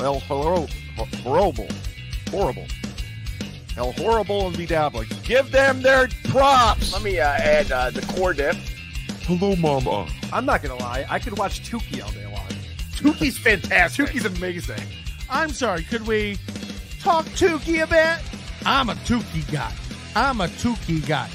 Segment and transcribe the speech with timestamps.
[0.00, 0.68] El Horrible.
[1.22, 1.68] Horrible.
[2.30, 2.66] Horrible.
[3.76, 5.08] El Horrible and Bedabbling.
[5.24, 6.92] Give them their props.
[6.92, 8.56] Let me uh, add uh, the core dip.
[9.22, 10.08] Hello, Mama.
[10.32, 11.06] I'm not gonna lie.
[11.08, 12.46] I could watch Tookie all day long.
[12.92, 14.06] Tookie's fantastic.
[14.06, 14.80] Tookie's amazing.
[15.30, 16.38] I'm sorry, could we
[17.00, 18.18] talk Tookie a bit?
[18.64, 19.72] I'm a Tookie guy.
[20.16, 21.28] I'm a Tookie guy.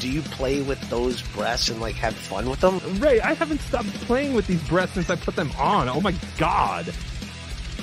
[0.00, 2.80] Do you play with those breasts and like have fun with them?
[3.00, 5.88] Ray, I haven't stopped playing with these breasts since I put them on.
[5.88, 6.92] Oh my god.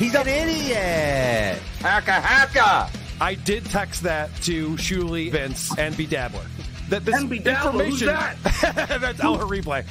[0.01, 1.61] He's an idiot.
[1.79, 2.89] Haka haka.
[3.21, 6.43] I did text that to Shuli, Vince, and Bedabbler.
[6.89, 8.97] That this And Bedabbler, who's information.
[8.99, 9.83] that's El Horrible.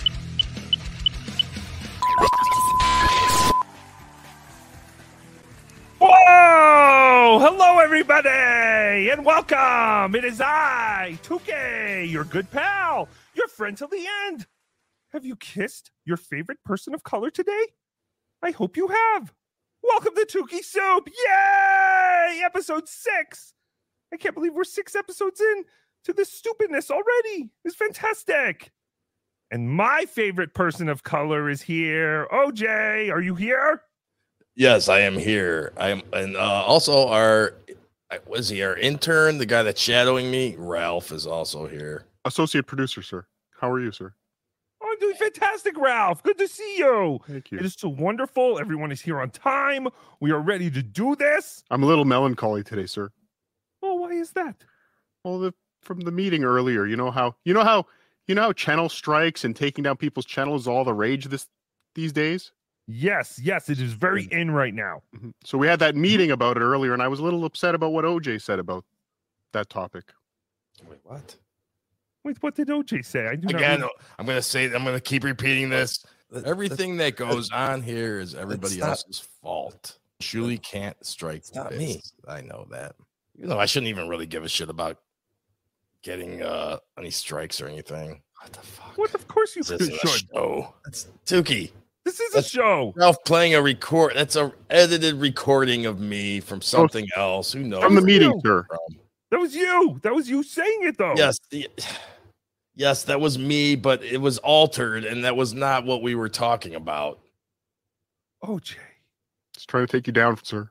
[6.01, 7.39] Whoa!
[7.39, 10.17] Hello, everybody, and welcome.
[10.17, 14.49] It is I, Tuke, your good pal, your friend till the end.
[15.13, 17.67] Have you kissed your favorite person of color today?
[18.43, 19.33] I hope you have.
[19.83, 21.09] Welcome to Tookie Soup.
[21.09, 22.43] Yay!
[22.45, 23.55] Episode six.
[24.13, 25.65] I can't believe we're six episodes in
[26.05, 27.51] to this stupidness already.
[27.65, 28.73] It's fantastic.
[29.51, 32.27] And my favorite person of color is here.
[32.31, 33.83] OJ, are you here?
[34.55, 35.73] Yes, I am here.
[35.79, 37.55] I am, and uh, also our
[38.27, 42.05] was he our intern, the guy that's shadowing me, Ralph, is also here.
[42.25, 43.27] Associate producer, sir.
[43.59, 44.13] How are you, sir?
[44.83, 46.23] Oh, I'm doing fantastic, Ralph.
[46.23, 47.21] Good to see you.
[47.27, 47.59] Thank It you.
[47.59, 48.59] is so wonderful.
[48.59, 49.89] Everyone is here on time.
[50.21, 51.63] We are ready to do this.
[51.71, 53.11] I'm a little melancholy today, sir.
[53.83, 54.57] Oh, why is that?
[55.25, 57.87] Well, the, from the meeting earlier, you know how you know how
[58.27, 61.47] you know how channel strikes and taking down people's channels is all the rage this
[61.95, 62.53] these days.
[62.87, 64.33] Yes, yes, it is very Mm.
[64.33, 65.03] in right now.
[65.15, 65.33] Mhm.
[65.45, 67.93] So we had that meeting about it earlier, and I was a little upset about
[67.93, 68.85] what OJ said about
[69.53, 70.13] that topic.
[70.89, 71.37] Wait, what?
[72.25, 73.27] Wait, what did OJ say?
[73.27, 73.95] I do not Again, remember.
[74.19, 76.05] I'm gonna say I'm gonna keep repeating this.
[76.45, 79.99] Everything that goes on here is everybody not- else's fault.
[80.21, 81.79] Julie can't strike not this.
[81.79, 82.03] me.
[82.29, 82.95] I know that.
[83.37, 84.99] You know, I shouldn't even really give a shit about
[86.03, 88.21] getting uh any strikes or anything.
[88.41, 88.99] What the fuck?
[88.99, 89.15] What?
[89.15, 89.93] Of course you This should.
[89.95, 90.75] is a show.
[90.85, 91.73] That's Tookie.
[92.05, 92.93] This is a That's- show.
[92.97, 94.13] Ralph playing a record.
[94.15, 97.53] That's a edited recording of me from something else.
[97.53, 97.83] Who knows?
[97.83, 98.65] From the was meeting, sir.
[98.69, 99.01] From.
[99.31, 100.01] That was you.
[100.03, 101.15] That was you saying it though.
[101.17, 101.69] Yes, the,
[102.75, 106.29] yes, that was me, but it was altered, and that was not what we were
[106.29, 107.21] talking about.
[108.45, 108.75] OJ.
[109.55, 110.71] Just trying to take you down, sir.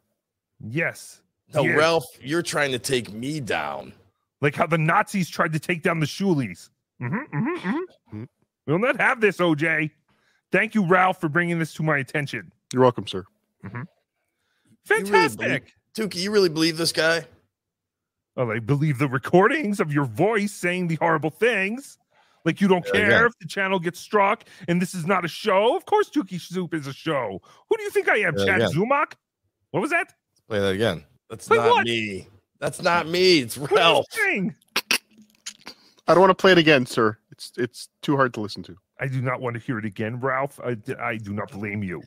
[0.59, 1.21] Yes.
[1.53, 1.77] No, Yes.
[1.77, 3.93] Ralph, you're trying to take me down.
[4.41, 6.69] Like how the Nazis tried to take down the Shulies.
[7.01, 8.27] Mm-hmm, mm-hmm, Mhm.
[8.67, 9.91] We'll not have this, OJ.
[10.51, 12.51] Thank you, Ralph, for bringing this to my attention.
[12.73, 13.23] You're welcome, sir.
[13.63, 13.85] really
[14.85, 15.73] Fantastic.
[15.95, 17.25] Tookie, you really believe this guy?
[18.39, 21.97] Well, I believe the recordings of your voice saying the horrible things.
[22.45, 23.25] Like you don't Yeah, care yeah.
[23.25, 25.75] if the channel gets struck and this is not a show.
[25.75, 27.41] Of course, Tookie Soup is a show.
[27.69, 28.67] Who do you think I am, Yeah, Chad yeah.
[28.69, 29.13] Zumock?
[29.71, 30.13] What was that?
[30.47, 31.03] Play that again.
[31.29, 31.85] That's Play not what?
[31.85, 32.27] me.
[32.61, 33.39] That's not me.
[33.39, 34.05] It's What are you Ralph.
[36.07, 37.17] I don't want to play it again, sir.
[37.33, 38.77] It's it's too hard to listen to.
[39.01, 40.61] I do not want to hear it again, Ralph.
[40.63, 42.01] I, I do not blame you.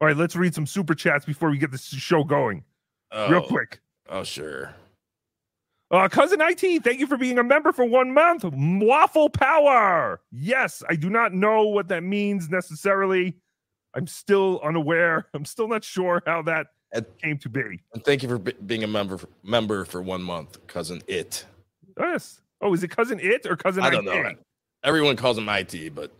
[0.00, 2.64] All right, let's read some super chats before we get this show going.
[3.12, 3.80] Real Oh, quick.
[4.08, 4.74] Oh, sure.
[5.90, 8.44] Uh, Cousin IT, thank you for being a member for one month.
[8.44, 10.20] Waffle Power.
[10.30, 13.36] Yes, I do not know what that means necessarily.
[13.94, 15.28] I'm still unaware.
[15.34, 17.80] I'm still not sure how that And- came to be.
[17.94, 21.00] And thank you for be- being a member member for one month, cousin.
[21.06, 21.46] It.
[21.98, 22.42] Yes.
[22.60, 24.22] Oh, is it Cousin It or Cousin I don't IT?
[24.22, 24.34] know.
[24.84, 26.12] Everyone calls him IT, but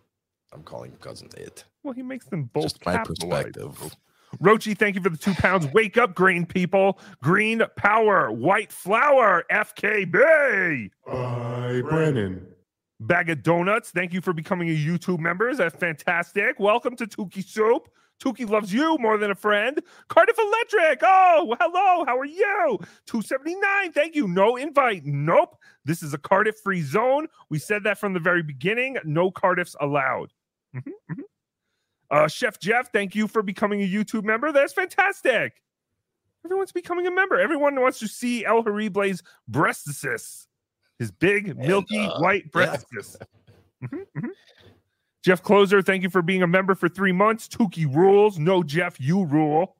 [0.53, 1.29] I'm calling him cousin.
[1.37, 1.65] It.
[1.83, 3.55] Well, he makes them both Just my capitalized.
[3.55, 3.97] perspective.
[4.37, 5.67] Rochi, thank you for the two pounds.
[5.73, 6.99] Wake up, green people.
[7.23, 8.31] Green power.
[8.31, 9.45] White flower.
[9.51, 10.91] FKB.
[11.07, 12.47] Hi, Brennan.
[13.01, 13.91] Bag of donuts.
[13.91, 15.55] Thank you for becoming a YouTube member.
[15.55, 16.59] That's fantastic.
[16.59, 17.89] Welcome to Tookie Soup.
[18.23, 19.81] Tookie loves you more than a friend.
[20.09, 21.01] Cardiff Electric.
[21.05, 22.05] Oh, hello.
[22.05, 22.79] How are you?
[23.07, 23.93] 279.
[23.93, 24.27] Thank you.
[24.27, 25.05] No invite.
[25.05, 25.57] Nope.
[25.85, 27.29] This is a Cardiff free zone.
[27.49, 28.99] We said that from the very beginning.
[29.05, 30.33] No Cardiffs allowed.
[30.75, 30.83] Mhm,
[31.13, 31.23] mhm.
[32.11, 34.53] Uh, Chef Jeff, thank you for becoming a YouTube member.
[34.53, 35.63] That's fantastic.
[36.45, 37.39] Everyone's becoming a member.
[37.39, 40.47] Everyone wants to see El Horrible's breastisis,
[40.99, 42.51] his big, milky, uh, white yeah.
[42.51, 43.17] breastisis.
[43.83, 44.31] Mhm, mhm.
[45.23, 47.49] Jeff Closer, thank you for being a member for three months.
[47.49, 48.39] Tookie rules.
[48.39, 49.77] No, Jeff, you rule.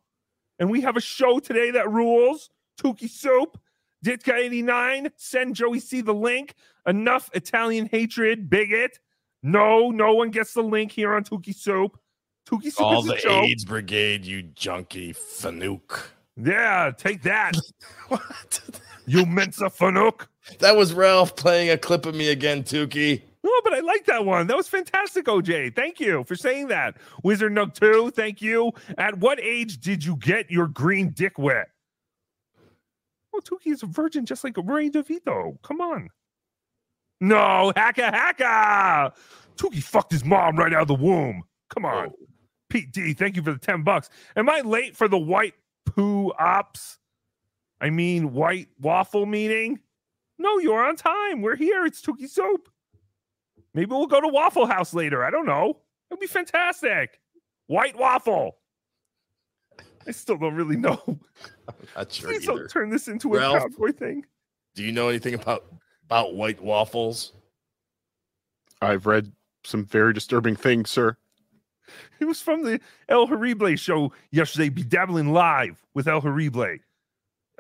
[0.59, 2.51] And we have a show today that rules.
[2.79, 3.59] Tookie Soup.
[4.05, 6.55] Ditka89, send Joey C the link.
[6.87, 8.99] Enough Italian hatred, bigot.
[9.43, 11.99] No, no one gets the link here on Tookie Soup.
[12.49, 13.43] Tookie Soup All is a the show.
[13.43, 16.01] AIDS brigade, you junkie fanook.
[16.37, 17.57] Yeah, take that,
[18.09, 18.61] what?
[19.07, 20.27] you Mensa Fanuc.
[20.61, 23.23] That was Ralph playing a clip of me again, Tookie.
[23.23, 24.47] Oh, Oh, but I like that one.
[24.47, 25.75] That was fantastic, OJ.
[25.75, 26.97] Thank you for saying that.
[27.23, 28.73] Wizard Nook 2, thank you.
[28.99, 31.69] At what age did you get your green dick wet?
[33.35, 35.61] Oh, Tookie is a virgin just like Ray DeVito.
[35.63, 36.09] Come on.
[37.21, 39.13] No, hacka hacka.
[39.57, 41.43] Tookie fucked his mom right out of the womb.
[41.71, 42.09] Come on.
[42.09, 42.28] Oh.
[42.69, 44.11] Pete D, thank you for the 10 bucks.
[44.37, 45.55] Am I late for the white
[45.87, 46.99] poo ops?
[47.81, 49.81] I mean, white waffle meeting?
[50.39, 51.43] No, you're on time.
[51.43, 51.85] We're here.
[51.87, 52.69] It's Tookie Soup.
[53.75, 55.25] Maybe we'll go to Waffle House later.
[55.25, 55.79] I don't know.
[56.11, 57.21] It'll be fantastic.
[57.67, 58.57] White waffle.
[60.07, 61.01] I still don't really know.
[61.97, 62.59] Not sure Please either.
[62.61, 63.59] don't turn this into a Ralph?
[63.59, 64.25] cowboy thing.
[64.75, 65.65] Do you know anything about
[66.05, 67.33] about white waffles?
[68.81, 69.31] I've read
[69.65, 71.17] some very disturbing things, sir.
[72.21, 76.77] It was from the El Horrible show yesterday, Bedabbling Live with El Horrible.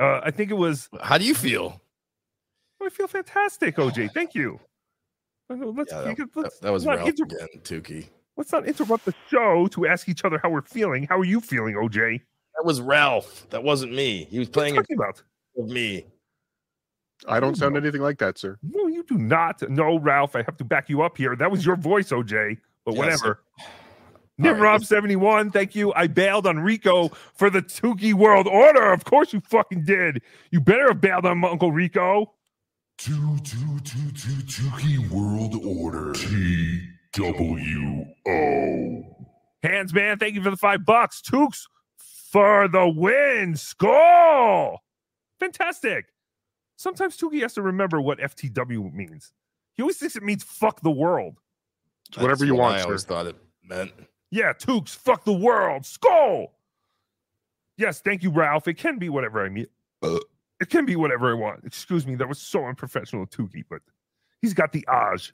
[0.00, 0.88] Uh, I think it was.
[1.02, 1.80] How do you feel?
[2.82, 4.12] I feel fantastic, OJ.
[4.12, 4.60] Thank you.
[5.50, 8.08] Let's, Yeah, that, let's- that- that was not Ralph inter- again, Tookie.
[8.36, 11.04] let's not interrupt the show to ask each other how we're feeling.
[11.04, 12.20] How are you feeling, OJ?
[12.56, 13.48] That was Ralph.
[13.50, 14.24] That wasn't me.
[14.30, 15.22] He was playing What are you talking about?
[15.56, 16.06] with me.
[17.26, 18.58] I don't sound anything like that, sir.
[18.62, 19.68] No, you do not.
[19.68, 21.34] No, Ralph, I have to back you up here.
[21.34, 22.58] That was your voice, OJ.
[22.84, 23.42] But Yes, whatever.
[24.40, 25.92] All right, Nimrob seventy one, thank you.
[25.94, 28.92] I bailed on Rico for the Tookie World Order.
[28.92, 30.22] Of course you fucking did.
[30.50, 32.34] You better have bailed on Uncle Rico.
[32.98, 36.12] Two, two, two, two, Tookie World Order.
[36.12, 36.80] T
[37.12, 39.16] W O.
[39.62, 41.20] Hands man, thank you for the five bucks.
[41.20, 41.62] Tukes
[42.30, 43.56] for the win.
[43.56, 44.82] Skull.
[45.40, 46.06] Fantastic.
[46.76, 49.32] Sometimes Tookie has to remember what FTW means.
[49.74, 51.38] He always thinks it means fuck the world.
[52.08, 52.84] It's whatever you what want, I sir.
[52.86, 53.90] always thought it meant.
[54.30, 55.86] Yeah, Tukes, fuck the world.
[55.86, 56.52] Skull.
[57.76, 58.68] Yes, thank you, Ralph.
[58.68, 59.66] It can be whatever I mean.
[60.02, 60.18] Uh,
[60.60, 61.64] it can be whatever I want.
[61.64, 63.80] Excuse me, that was so unprofessional, of Tookie, but
[64.42, 65.32] he's got the Aj.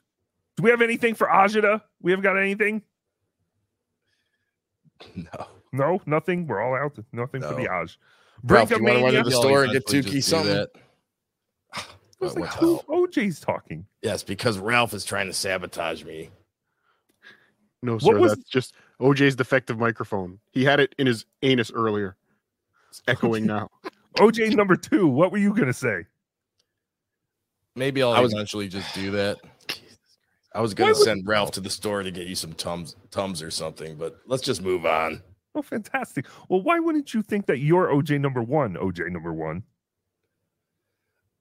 [0.55, 1.81] Do we have anything for agita?
[2.01, 2.81] We haven't got anything?
[5.15, 5.47] No.
[5.73, 6.47] No, nothing.
[6.47, 6.97] We're all out.
[7.11, 7.69] Nothing for the No.
[7.69, 7.97] Aj.
[8.43, 10.53] Ralph, you want to run to the store and get eventually Tookie something?
[10.53, 10.69] that.
[11.73, 11.83] I
[12.21, 13.07] was like, what who?
[13.07, 13.85] OJ's talking.
[14.01, 16.29] Yes, because Ralph is trying to sabotage me.
[17.83, 18.05] No, sir.
[18.07, 18.19] What sir.
[18.21, 20.39] was- That's just OJ's defective microphone.
[20.51, 22.15] He had it in his anus earlier.
[22.89, 23.69] It's echoing now.
[24.17, 25.07] OJ number two.
[25.07, 26.05] What were you gonna say?
[27.75, 29.37] Maybe I'll I was- eventually just do that.
[30.53, 32.53] I was going Why to would- send Ralph to the store to get you some
[32.53, 35.21] tums, tums or something, but let's just move on.
[35.53, 36.25] Oh, fantastic.
[36.47, 38.75] Well, why wouldn't you think that you're OJ number one?
[38.75, 39.63] OJ number one.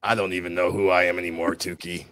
[0.03, 2.07] I don't even know who I am anymore, Tookie.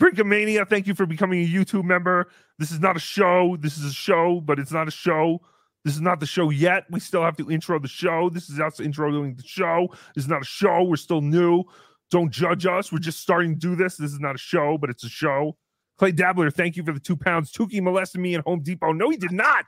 [0.00, 2.30] Brinkamania, thank you for becoming a YouTube member.
[2.58, 3.56] This is not a show.
[3.60, 5.40] This is a show, but it's not a show.
[5.84, 6.84] This is not the show yet.
[6.90, 8.30] We still have to intro the show.
[8.30, 9.88] This is us introing the show.
[10.14, 10.82] This is not a show.
[10.82, 11.64] We're still new.
[12.10, 12.92] Don't judge us.
[12.92, 13.96] We're just starting to do this.
[13.96, 15.56] This is not a show, but it's a show.
[15.96, 17.52] Clay Dabbler, thank you for the two pounds.
[17.52, 18.92] Tookie molested me at Home Depot.
[18.92, 19.64] No, he did not.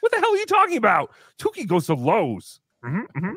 [0.00, 1.10] What the hell are you talking about?
[1.38, 2.60] Tookie goes to Lowe's.
[2.84, 3.34] Mhm, mhm.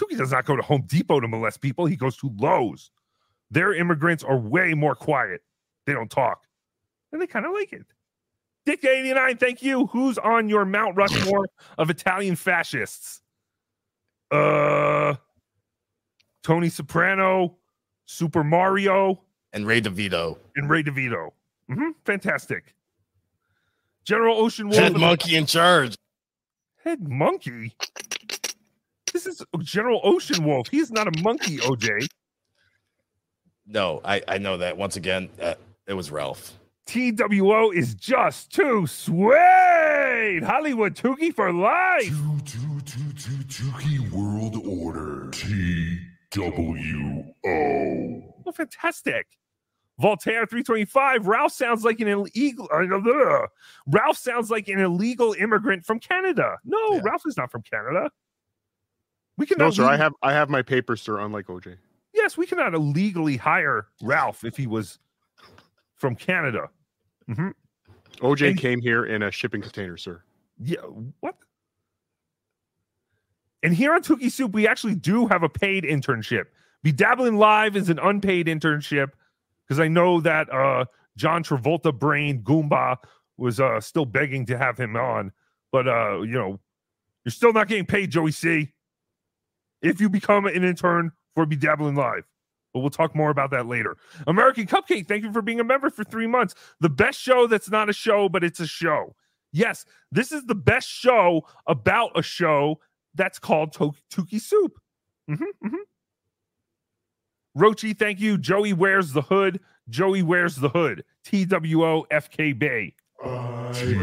[0.00, 1.86] Tookie does not go to Home Depot to molest people.
[1.86, 2.90] He goes to Lowe's.
[3.50, 5.42] Their immigrants are way more quiet.
[5.86, 6.44] They don't talk.
[7.12, 7.86] And they kind of like it.
[8.66, 9.86] Dick 89, thank you.
[9.86, 11.48] Who's on your Mount Rushmore
[11.78, 13.20] of Italian fascists?
[14.30, 15.14] Uh
[16.42, 17.56] Tony Soprano,
[18.06, 19.20] Super Mario,
[19.52, 20.38] And Ray DeVito.
[20.56, 21.30] and Ray DeVito.
[21.68, 22.74] hmm Fantastic.
[24.04, 24.80] General Ocean Wolf.
[24.80, 25.96] Head monkey in charge.
[26.84, 27.74] Head monkey.
[29.12, 30.68] This is General Ocean Wolf.
[30.68, 32.06] He's not a monkey, OJ.
[33.72, 34.76] No, I, I know that.
[34.76, 35.54] Once again, uh,
[35.86, 36.58] it was Ralph.
[36.86, 40.42] TWO is just too sweet.
[40.42, 42.02] Hollywood Tookie for life.
[42.08, 45.30] Two, two, two, two, Tookie World Order.
[45.30, 45.98] T
[46.32, 48.34] W O.
[48.46, 49.26] Oh, fantastic.
[50.00, 51.26] Voltaire 325.
[51.28, 52.68] Ralph sounds like an illegal.
[52.72, 53.46] uh,
[53.86, 56.56] Ralph sounds like an illegal immigrant from Canada.
[56.64, 57.00] No, Yeah.
[57.04, 58.10] Ralph is not from Canada.
[59.36, 59.58] We can.
[59.58, 59.74] No, cannot.
[59.74, 59.84] sir.
[59.84, 61.18] I have I have my papers, sir.
[61.20, 61.76] Unlike OJ.
[62.20, 64.98] Yes, we cannot illegally hire Ralph if he was
[65.96, 66.68] from Canada.
[67.26, 67.48] hmm
[68.18, 70.22] OJ And- came here in a shipping container, sir.
[70.62, 70.80] Yeah,
[71.20, 71.36] what?
[73.62, 76.44] And here on Tookie Soup, we actually do have a paid internship.
[76.82, 79.12] Be Dabbling Live is an unpaid internship
[79.66, 80.84] because I know that uh,
[81.16, 82.96] John Travolta brain Goomba
[83.38, 85.32] was uh, still begging to have him on.
[85.72, 86.60] But, uh, you know,
[87.24, 88.72] you're still not getting paid, Joey C.
[89.82, 92.24] If you become an intern for Be Dabbling Live.
[92.74, 93.96] But we'll talk more about that later.
[94.26, 96.54] American Cupcake, thank you for being a member for three months.
[96.80, 99.16] The best show that's not a show, but it's a show.
[99.52, 102.78] Yes, this is the best show about a show
[103.14, 104.78] that's called to- Tookie Soup.
[105.28, 105.78] Mhm, mhm.
[107.58, 108.38] Rochi, thank you.
[108.38, 109.60] Joey wears the hood.
[109.88, 111.04] Joey wears the hood.
[111.24, 112.94] T W O F K Bay.
[113.72, 113.94] T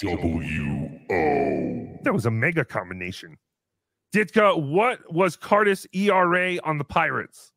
[0.00, 1.98] W O.
[2.02, 3.38] That was a mega combination.
[4.14, 7.52] Ditka, what was Cardiff's ERA on the Pirates?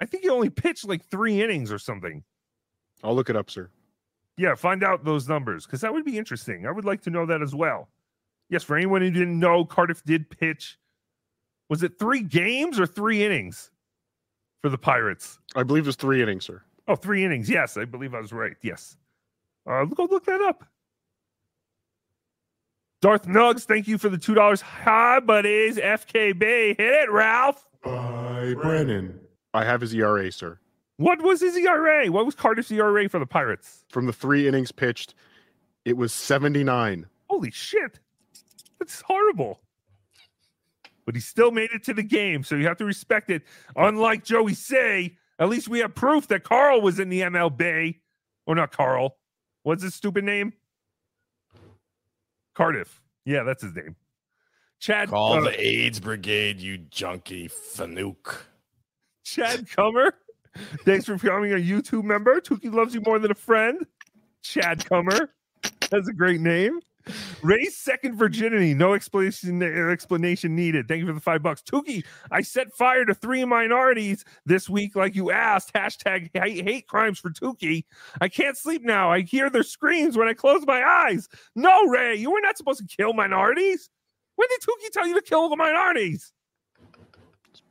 [0.00, 2.22] I think he only pitched like three innings or something.
[3.02, 3.70] I'll look it up, sir.
[4.36, 6.66] Yeah, find out those numbers because that would be interesting.
[6.66, 7.88] I would like to know that as well.
[8.48, 10.78] Yes, for anyone who didn't know, Cardiff did pitch.
[11.68, 13.70] Was it three games or three innings
[14.62, 15.38] for the Pirates?
[15.54, 16.62] I believe it was three innings, sir.
[16.86, 17.50] Oh, three innings.
[17.50, 18.54] Yes, I believe I was right.
[18.62, 18.96] Yes.
[19.68, 20.64] Uh, go look that up.
[23.00, 24.60] Darth Nugs, thank you for the two dollars.
[24.60, 25.76] Hi, buddies.
[25.76, 27.64] FK Bay, hit it, Ralph.
[27.84, 29.20] By Brennan.
[29.54, 30.58] I have his ERA, sir.
[30.96, 32.08] What was his ERA?
[32.08, 33.84] What was Cardiff's ERA for the Pirates?
[33.88, 35.14] From the three innings pitched,
[35.84, 37.06] it was 79.
[37.30, 38.00] Holy shit.
[38.80, 39.60] That's horrible.
[41.06, 43.42] But he still made it to the game, so you have to respect it.
[43.76, 48.00] Unlike Joey C, at least we have proof that Carl was in the MLB.
[48.46, 49.16] Or not Carl.
[49.62, 50.52] What's his stupid name?
[52.58, 53.00] Cardiff.
[53.24, 53.94] Yeah, that's his name.
[54.80, 58.36] Chad Call uh, the AIDS Brigade, you junkie fanook.
[59.24, 60.14] Chad Comer.
[60.84, 62.40] Thanks for becoming a YouTube member.
[62.40, 63.86] Tookie loves you more than a friend.
[64.42, 65.30] Chad Comer.
[65.88, 66.80] That's a great name.
[67.42, 68.74] Ray's second virginity.
[68.74, 70.88] No explanation explanation needed.
[70.88, 71.62] Thank you for the five bucks.
[71.62, 75.72] Tookie, I set fire to three minorities this week, like you asked.
[75.74, 77.84] Hashtag hate, hate crimes for Tookie.
[78.20, 79.10] I can't sleep now.
[79.10, 81.28] I hear their screams when I close my eyes.
[81.54, 83.90] No, Ray, you were not supposed to kill minorities.
[84.36, 86.32] When did Tookie tell you to kill the minorities?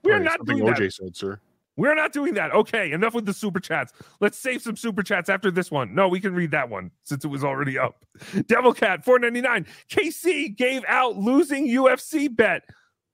[0.03, 0.93] We're Probably not doing OJ that.
[0.93, 1.39] said, sir.
[1.77, 2.51] We're not doing that.
[2.53, 3.93] Okay, enough with the super chats.
[4.19, 5.93] Let's save some super chats after this one.
[5.93, 8.03] No, we can read that one since it was already up.
[8.47, 9.67] Devil Cat 499.
[9.89, 12.63] KC gave out losing UFC bet,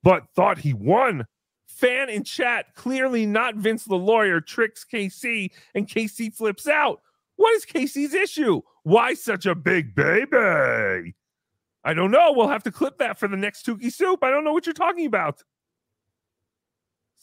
[0.02, 1.26] but thought he won.
[1.66, 7.02] Fan in chat, clearly not Vince the lawyer, tricks KC and KC flips out.
[7.36, 8.62] What is KC's issue?
[8.84, 11.14] Why such a big baby?
[11.84, 12.32] I don't know.
[12.32, 14.22] We'll have to clip that for the next Tookie Soup.
[14.22, 15.42] I don't know what you're talking about.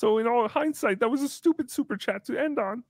[0.02, 2.84] So, in all hindsight, that was a stupid super chat to end on.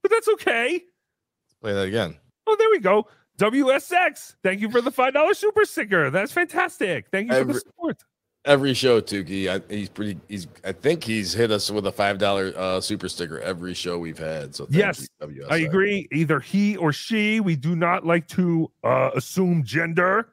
[0.00, 0.74] But that's okay.
[0.74, 2.16] Let's play that again.
[2.46, 3.08] Oh, there we go.
[3.36, 4.36] WSX.
[4.44, 6.08] Thank you for the five dollar super sticker.
[6.10, 7.08] That's fantastic.
[7.10, 8.04] Thank you for the Every- support.
[8.44, 10.20] Every show, Tookie, I, he's pretty.
[10.28, 10.46] He's.
[10.64, 14.16] I think he's hit us with a five dollar uh, super sticker every show we've
[14.20, 14.54] had.
[14.54, 15.44] So thank Yes, you.
[15.50, 16.06] I agree.
[16.12, 17.40] Either he or she.
[17.40, 20.28] We do not like to uh, assume gender,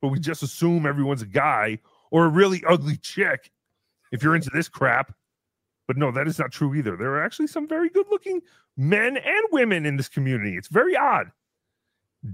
[0.00, 1.80] but we just assume everyone's a guy
[2.12, 3.50] or a really ugly chick.
[4.12, 5.14] If you're into this crap,
[5.86, 6.96] but no, that is not true either.
[6.96, 8.42] There are actually some very good-looking
[8.76, 10.56] men and women in this community.
[10.56, 11.32] It's very odd.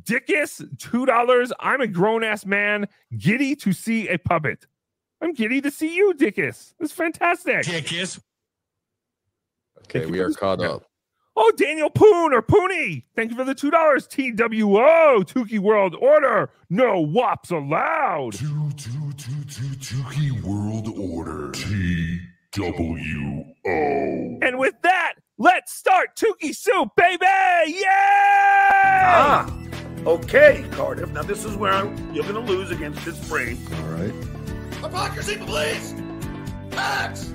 [0.03, 1.53] Dickus, two dollars.
[1.61, 4.67] I'm a grown-ass man, giddy to see a puppet.
[5.21, 6.75] I'm giddy to see you, Dickus.
[6.79, 7.67] That's fantastic.
[9.85, 10.83] Okay, Thank we are caught super up.
[11.39, 13.05] Oh, Daniel Poon or Pooney.
[13.15, 14.07] Thank you for the two dollars.
[14.07, 16.51] TWO, Tookie World Order.
[16.71, 18.33] No wops allowed.
[18.33, 21.53] Two, two, two, two, Tookie World Order.
[21.53, 22.21] T
[22.53, 24.39] W O.
[24.41, 27.27] And with that, let's start Tookie Soup, baby!
[27.67, 27.85] Yay!
[27.85, 29.55] Ah,
[30.07, 31.11] okay, Cardiff.
[31.11, 33.59] Now this is where I'm, you're going to lose against this brain.
[33.75, 34.15] All right.
[34.81, 35.95] Hypocrisy, please!
[36.71, 37.35] Facts!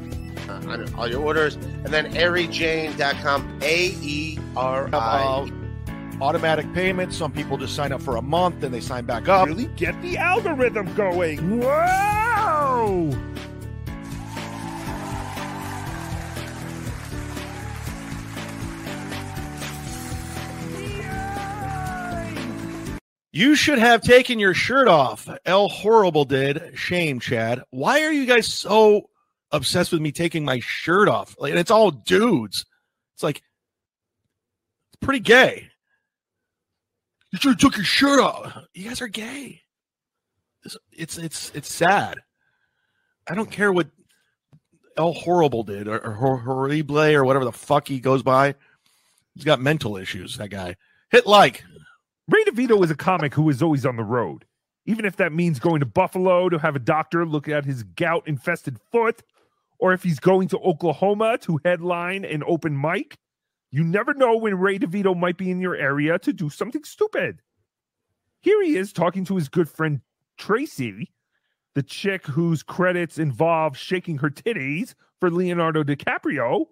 [0.52, 1.56] On all your orders.
[1.56, 5.52] And then aerijane.com, A E R I.
[6.22, 7.18] Automatic payments.
[7.18, 9.48] Some people just sign up for a month and they sign back up.
[9.48, 11.60] Really get the algorithm going.
[11.60, 13.12] Whoa!
[23.34, 25.30] You should have taken your shirt off.
[25.46, 26.78] El Horrible did.
[26.78, 27.64] Shame, Chad.
[27.70, 29.10] Why are you guys so
[29.52, 31.36] obsessed with me taking my shirt off?
[31.40, 32.66] Like, and it's all dudes.
[33.16, 35.70] It's like it's pretty gay.
[37.32, 38.58] You should have took your shirt off.
[38.74, 39.62] You guys are gay.
[40.64, 42.20] It's it's it's, it's sad.
[43.28, 43.88] I don't care what
[44.98, 48.56] El Horrible did or, or Horrible or whatever the fuck he goes by.
[49.36, 50.38] He's got mental issues.
[50.38, 50.76] That guy.
[51.12, 51.64] Hit like.
[52.28, 54.46] Ray DeVito is a comic who is always on the road,
[54.86, 58.28] even if that means going to Buffalo to have a doctor look at his gout
[58.28, 59.22] infested foot,
[59.82, 63.18] or if he's going to Oklahoma to headline an open mic.
[63.72, 67.42] You never know when Ray DeVito might be in your area to do something stupid.
[68.42, 70.02] Here he is talking to his good friend
[70.38, 71.12] Tracy,
[71.74, 76.66] the chick whose credits involve shaking her titties for Leonardo DiCaprio,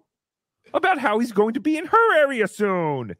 [0.72, 3.16] about how he's going to be in her area soon.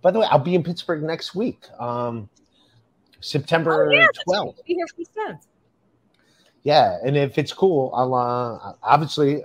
[0.00, 2.28] By the way, I'll be in Pittsburgh next week, um,
[3.20, 4.64] September Oh, yeah, 12th.
[4.66, 5.48] Be here for the sense.
[6.64, 9.44] Yeah, and if it's cool, I'll uh, obviously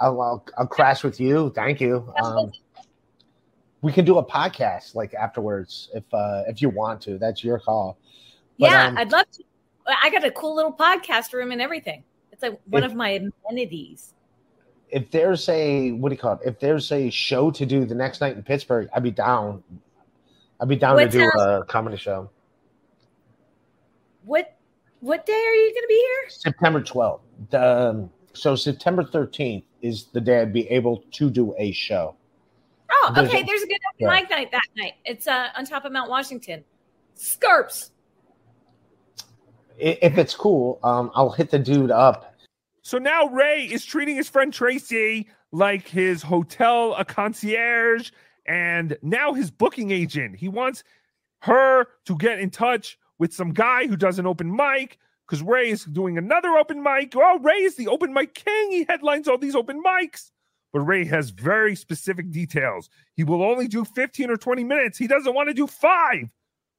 [0.00, 1.50] I'll, I'll I'll crash with you.
[1.54, 2.12] Thank you.
[2.22, 2.50] Um,
[3.82, 7.18] we can do a podcast like afterwards if uh, if you want to.
[7.18, 7.98] That's your call.
[8.58, 9.44] But, yeah, um, I'd love to.
[10.02, 12.04] I got a cool little podcast room and everything.
[12.30, 14.14] It's like one If- of my amenities.
[14.88, 16.40] if there's a what do you call it?
[16.44, 19.62] If there's a show to do the next night in Pittsburgh, I'd be down.
[20.60, 21.62] I'd be down What to do town?
[21.62, 22.30] a comedy show.
[24.24, 24.56] What
[25.02, 26.30] what day are you going to be here?
[26.30, 27.20] September 12th.
[27.50, 32.14] The, um, so September 13th is the day I'd be able to do a show.
[32.90, 33.42] Oh, There's okay.
[33.42, 34.20] a- There's a good open yeah.
[34.20, 34.92] mic night that night.
[35.04, 36.62] It's uh, on top of Mount Washington.
[37.16, 37.90] Scarps.
[39.76, 42.36] If it's cool, um, I'll hit the dude up.
[42.82, 48.10] So now Ray is treating his friend Tracy like his hotel a concierge
[48.46, 50.36] and now his booking agent.
[50.36, 50.84] He wants
[51.40, 55.70] her to get in touch with some guy who does an open mic because Ray
[55.70, 57.12] is doing another open mic.
[57.14, 58.72] Oh, Ray is the open mic king.
[58.72, 60.32] He headlines all these open mics.
[60.72, 62.90] But Ray has very specific details.
[63.14, 64.98] He will only do 15 or 20 minutes.
[64.98, 66.32] He doesn't want to do five.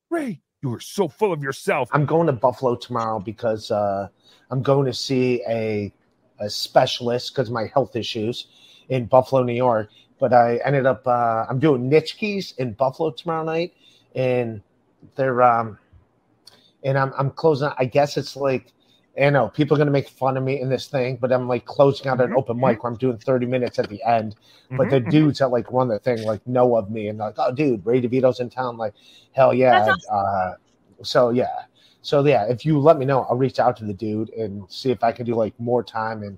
[0.10, 1.88] Ray, you are so full of yourself.
[1.94, 4.10] I'm going to Buffalo tomorrow because uh,
[4.52, 5.94] I'm going to see a,
[6.40, 8.48] a specialist because of my health issues
[8.90, 9.92] in Buffalo, New York.
[10.20, 13.74] But I ended up uh, I'm doing Nietzsche's in Buffalo tomorrow night,
[14.14, 14.62] and
[15.16, 15.78] they're um,
[16.84, 17.72] and I'm I'm closing.
[17.78, 18.74] I guess it's like.
[19.22, 21.66] I know people are gonna make fun of me in this thing, but I'm like
[21.66, 24.36] closing out an open mic where I'm doing 30 minutes at the end.
[24.76, 25.10] But the Mhm, mhm.
[25.12, 28.02] dudes that like run the thing like know of me and like, oh dude, Ray
[28.02, 28.76] DeVito's in town.
[28.78, 28.96] Like,
[29.34, 29.86] hell yeah.
[29.86, 30.54] That's Uh,
[31.04, 31.66] so yeah.
[32.02, 34.90] So yeah, if you let me know, I'll reach out to the dude and see
[34.90, 36.38] if I can do like more time and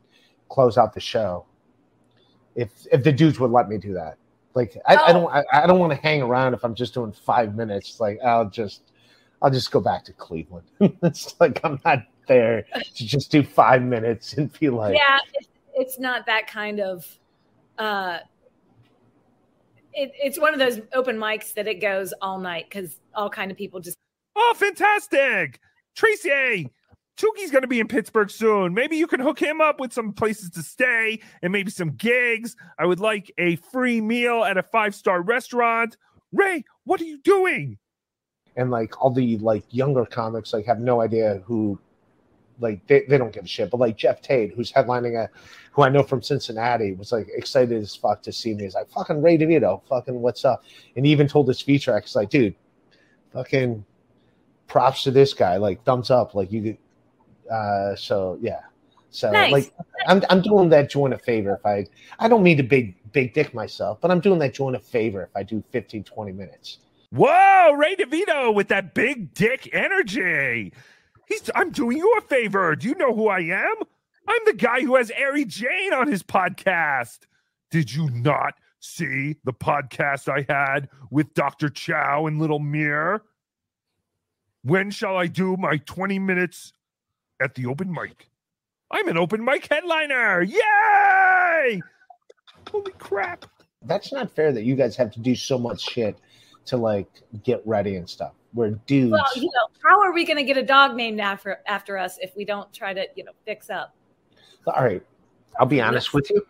[0.50, 1.46] close out the show.
[2.56, 4.18] If if the dudes would let me do that.
[4.54, 7.12] Like I, I don't I, I don't want to hang around if I'm just doing
[7.12, 8.00] five minutes.
[8.00, 8.92] Like I'll just
[9.46, 10.66] I'll just go back to Cleveland.
[10.80, 15.20] it's like I'm not there to just do five minutes and be like yeah,
[15.76, 17.06] it's not that kind of.
[17.78, 18.18] uh
[19.94, 23.52] it, It's one of those open mics that it goes all night because all kind
[23.52, 23.98] of people just.
[24.36, 25.60] Oh, fantastic.
[25.96, 26.72] Tracy,
[27.16, 28.74] Tookie's going to be in Pittsburgh soon.
[28.74, 32.56] Maybe you can hook him up with some places to stay and maybe some gigs.
[32.80, 35.98] I would like a free meal at a five star restaurant.
[36.32, 37.78] Ray, what are you doing?
[38.56, 41.80] And like all the like younger comics like have no idea who
[42.60, 45.30] like they, they don't give a shit but like jeff tate who's headlining a
[45.72, 48.64] who i know from cincinnati was like excited as fuck to see me.
[48.64, 50.64] He's like fucking ray devito fucking what's up?
[50.96, 52.56] And he even told his feature acts like dude
[53.34, 53.84] fucking
[54.68, 56.78] props to this guy like thumbs up like you could
[57.52, 58.62] uh so yeah.
[59.12, 59.52] So Nice.
[59.52, 59.74] like
[60.08, 61.86] I'm, I'm doing that joint a favor if i
[62.20, 65.24] i don't mean to big big dick myself but i'm doing that joint a favor
[65.24, 66.80] if i do 15 20 minutes
[67.16, 70.74] Whoa, Ray DeVito with that big dick energy.
[71.30, 72.76] He's I'm doing you a favor.
[72.76, 73.76] Do you know who I am?
[74.28, 77.20] I'm the guy who has Ari Jane on his podcast.
[77.72, 81.70] Did you not see the podcast I had with Dr.
[81.70, 83.22] Chow and Little Mir?
[84.64, 86.74] When shall I do my 20 minutes
[87.42, 88.28] at the open mic?
[88.92, 90.42] I'm an open mic headliner.
[90.42, 91.82] Yay!
[92.70, 93.46] Holy crap.
[93.84, 96.18] that's not fair that you guys have to do so much shit
[96.66, 97.08] to like
[97.44, 98.34] get ready and stuff.
[98.54, 101.60] Where dudes, Well, you know, how are we going to get a dog named after
[101.68, 103.94] after us if we don't try to, you know, fix up?
[104.68, 105.04] all right,
[105.60, 106.46] I'll be honest with you.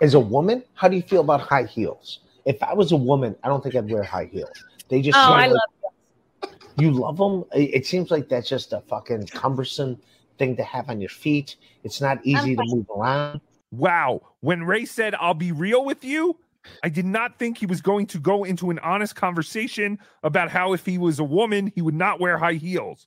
[0.00, 2.20] As a woman, how do you feel about high heels?
[2.46, 4.52] If I was a woman, I don't think I'd wear high heels.
[4.88, 6.52] They just Oh, I like- love.
[6.78, 7.44] you love them.
[7.52, 10.00] It it seems like that's just a fucking cumbersome
[10.38, 11.56] thing to have on your feet.
[11.82, 13.40] It's not easy to move around.
[13.72, 14.22] Wow.
[14.40, 16.38] When Ray said, I'll be real with you,
[16.82, 20.72] I did not think he was going to go into an honest conversation about how
[20.72, 23.06] if he was a woman, he would not wear high heels.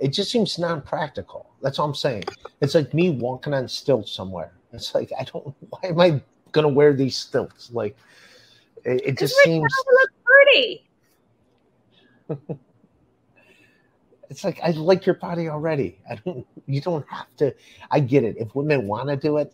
[0.00, 1.50] It just seems non-practical.
[1.62, 2.24] That's all I'm saying.
[2.60, 4.52] It's like me walking on stilts somewhere.
[4.72, 5.54] It's like I don't.
[5.68, 7.70] Why am I gonna wear these stilts?
[7.72, 7.96] Like
[8.84, 9.72] it, it just seems.
[9.92, 10.88] look pretty.
[14.30, 15.98] It's like I like your body already.
[16.08, 16.46] I don't.
[16.66, 17.52] You don't have to.
[17.90, 18.36] I get it.
[18.38, 19.52] If women want to do it,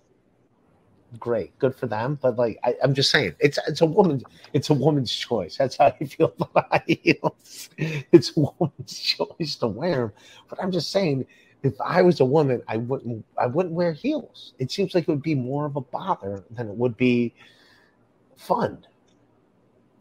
[1.19, 2.19] great, good for them.
[2.21, 4.23] But like, I, I'm just saying, it's it's a woman.
[4.53, 5.57] It's a woman's choice.
[5.57, 7.71] That's how I feel about high heels.
[7.79, 8.99] It's a woman's
[9.38, 10.12] choice to wear them.
[10.49, 11.27] But I'm just saying,
[11.62, 13.25] if I was a woman, I wouldn't.
[13.38, 14.55] I wouldn't wear heels.
[14.59, 17.35] It seems like it would be more of a bother than it would be
[18.37, 18.87] fun.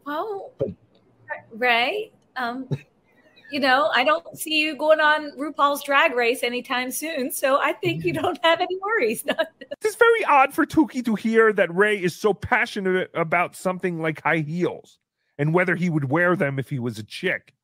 [0.04, 0.52] Well,
[1.52, 2.68] Ray, um,
[3.50, 7.72] you know, I don't see you going on RuPaul's Drag Race anytime soon, so I
[7.72, 9.24] think you don't have any worries.
[9.84, 14.20] It's very odd for Tookie to hear that Ray is so passionate about something like
[14.22, 14.98] high heels
[15.38, 17.54] and whether he would wear them if he was a chick.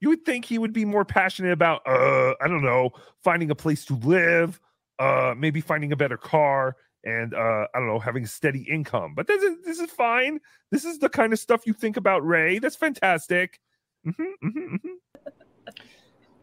[0.00, 2.90] You would think he would be more passionate about, uh, I don't know,
[3.22, 4.60] finding a place to live,
[4.98, 9.14] uh, maybe finding a better car, and uh, I don't know, having a steady income.
[9.14, 10.40] But this is this is fine.
[10.70, 12.58] This is the kind of stuff you think about Ray.
[12.58, 13.60] That's fantastic.
[14.04, 14.76] hmm hmm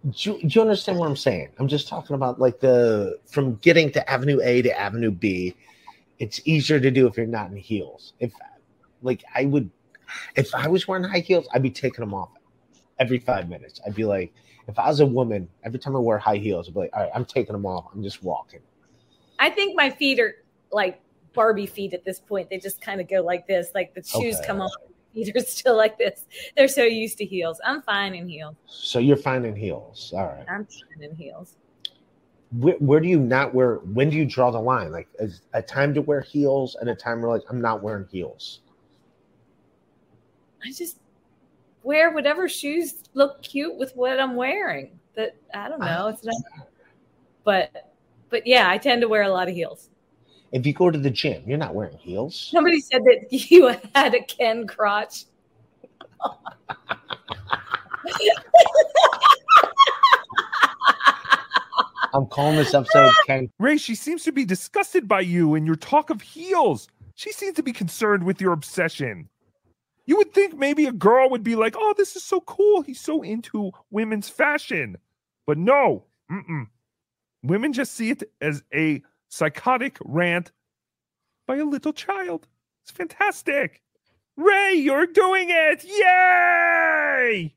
[0.09, 1.49] Do you, do you understand what I'm saying?
[1.59, 5.55] I'm just talking about like the from getting to Avenue A to Avenue B.
[6.17, 8.13] It's easier to do if you're not in heels.
[8.19, 8.33] If
[9.03, 9.69] like I would,
[10.35, 12.29] if I was wearing high heels, I'd be taking them off
[12.99, 13.79] every five minutes.
[13.85, 14.33] I'd be like,
[14.67, 17.03] if I was a woman, every time I wear high heels, I'd be like, all
[17.03, 17.85] right, I'm taking them off.
[17.93, 18.61] I'm just walking.
[19.37, 20.35] I think my feet are
[20.71, 20.99] like
[21.33, 22.49] Barbie feet at this point.
[22.49, 24.47] They just kind of go like this, like the shoes Okay.
[24.47, 24.71] come off.
[25.13, 26.25] Feet are still like this.
[26.55, 27.59] They're so used to heels.
[27.65, 28.55] I'm fine in heels.
[28.67, 30.13] So you're fine in heels.
[30.15, 30.45] All right.
[30.49, 31.55] I'm fine in heels.
[32.57, 33.75] Where, where do you not wear?
[33.77, 34.91] When do you draw the line?
[34.91, 38.07] Like is a time to wear heels and a time where like I'm not wearing
[38.11, 38.59] heels.
[40.63, 40.99] I just
[41.83, 44.99] wear whatever shoes look cute with what I'm wearing.
[45.15, 45.85] That I don't ah.
[45.85, 46.07] know.
[46.07, 46.35] It's not,
[47.43, 47.93] but
[48.29, 49.89] but yeah, I tend to wear a lot of heels.
[50.51, 52.49] If you go to the gym, you're not wearing heels.
[52.51, 55.25] Somebody said that you had a Ken crotch.
[62.13, 63.49] I'm calling this episode Ken.
[63.59, 66.89] Ray, she seems to be disgusted by you and your talk of heels.
[67.15, 69.29] She seems to be concerned with your obsession.
[70.05, 72.81] You would think maybe a girl would be like, "Oh, this is so cool.
[72.81, 74.97] He's so into women's fashion,"
[75.45, 76.03] but no.
[76.29, 76.67] Mm-mm.
[77.43, 80.51] Women just see it as a psychotic rant
[81.47, 82.47] by a little child.
[82.83, 83.81] It's fantastic.
[84.35, 85.83] Ray, you're doing it!
[85.83, 87.55] Yay!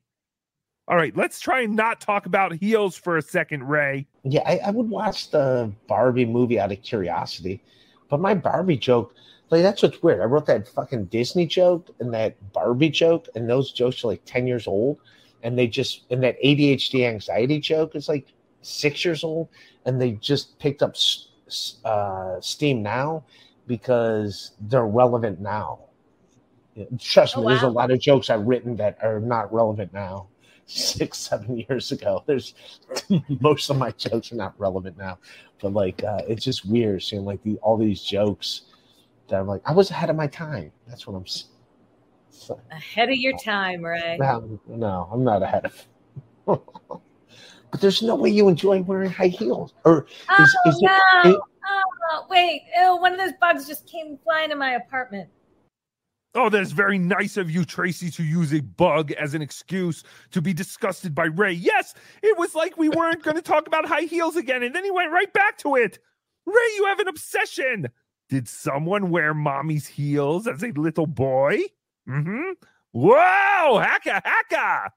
[0.87, 4.07] All right, let's try and not talk about heels for a second, Ray.
[4.23, 7.63] Yeah, I, I would watch the Barbie movie out of curiosity,
[8.09, 9.15] but my Barbie joke,
[9.51, 10.21] like that's what's weird.
[10.21, 14.23] I wrote that fucking Disney joke and that Barbie joke, and those jokes are like
[14.27, 14.99] ten years old,
[15.43, 18.27] and they just and that ADHD anxiety joke is like
[18.61, 19.49] six years old,
[19.87, 20.97] and they just picked up
[21.85, 23.25] uh, steam now
[23.67, 25.81] because they're relevant now.
[26.99, 30.29] Trust Oh, me, there's a lot of jokes I've written that are not relevant now.
[30.67, 32.23] Six, seven years ago.
[32.27, 32.55] There's
[33.41, 35.19] most of my jokes are not relevant now,
[35.61, 38.63] but like uh, it's just weird seeing like the all these jokes
[39.29, 40.73] that I'm like I was ahead of my time.
[40.89, 41.27] That's what I'm.
[42.31, 44.19] So, Ahead of your time, right?
[44.19, 45.87] no, no, I'm not ahead of.
[47.75, 50.93] but there's no way you enjoy wearing high heels, or Oh is, is no!
[51.25, 52.63] it, it- oh wait!
[52.77, 55.29] Ew, one of those bugs just came flying in my apartment.
[56.37, 60.05] Oh, that is very nice of you, Tracy, to use a bug as an excuse
[60.31, 61.51] to be disgusted by Ray.
[61.51, 64.85] Yes, it was like we weren't going to talk about high heels again, and then
[64.85, 65.99] he went right back to it.
[66.47, 67.89] Ray, you have an obsession.
[68.29, 71.59] Did someone wear mommy's heels as a little boy?
[72.09, 72.53] Mm-hmm.
[72.93, 74.91] Whoa, hacka, hacka.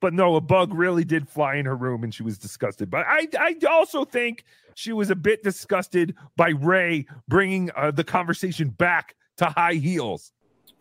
[0.00, 2.90] But no, a bug really did fly in her room and she was disgusted.
[2.90, 8.04] But I, I also think she was a bit disgusted by Ray bringing uh, the
[8.04, 10.32] conversation back to high heels.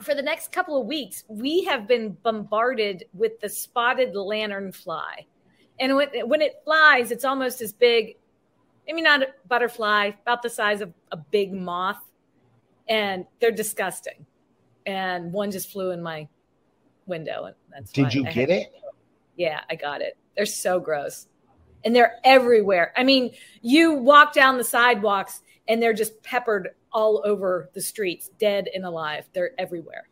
[0.01, 5.25] For the next couple of weeks, we have been bombarded with the spotted lanternfly,
[5.77, 8.15] and when, when it flies, it's almost as big.
[8.87, 11.99] Maybe not a butterfly, about the size of a big moth,
[12.87, 14.25] and they're disgusting.
[14.85, 16.29] And one just flew in my
[17.05, 18.73] window, and that's did why you I get had- it?
[19.39, 20.17] Yeah, I got it.
[20.35, 21.27] They're so gross.
[21.85, 22.91] And they're everywhere.
[22.97, 28.31] I mean, you walk down the sidewalks and they're just peppered all over the streets,
[28.37, 29.29] dead and alive.
[29.31, 30.09] They're everywhere.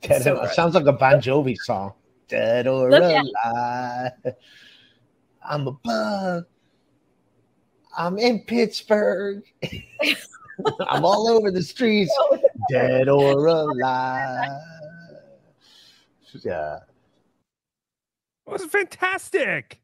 [0.00, 1.92] Dead so sounds like a Bon Jovi song.
[2.28, 4.12] Dead or Look alive.
[5.42, 6.44] I'm a bug.
[7.96, 9.42] I'm in Pittsburgh.
[10.86, 12.16] I'm all over the streets.
[12.70, 14.50] Dead or alive.
[16.44, 16.78] Yeah.
[18.48, 19.78] It was fantastic.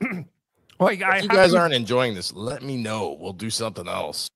[0.80, 3.16] like I If you guys aren't enjoying this, let me know.
[3.18, 4.28] We'll do something else.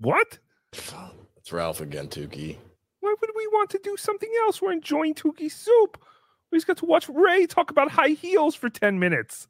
[0.00, 0.38] What?
[0.72, 2.56] It's Ralph again, Tookie.
[3.00, 4.62] Why would we want to do something else?
[4.62, 6.02] We're enjoying Tookie soup.
[6.50, 9.48] We just got to watch Ray talk about high heels for 10 minutes.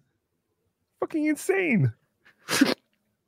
[0.98, 1.92] Fucking insane.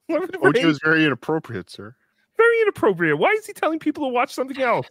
[0.07, 1.95] Why would oh, OJ Ray- was very inappropriate, sir.
[2.37, 3.19] very inappropriate.
[3.19, 4.88] Why is he telling people to watch something else?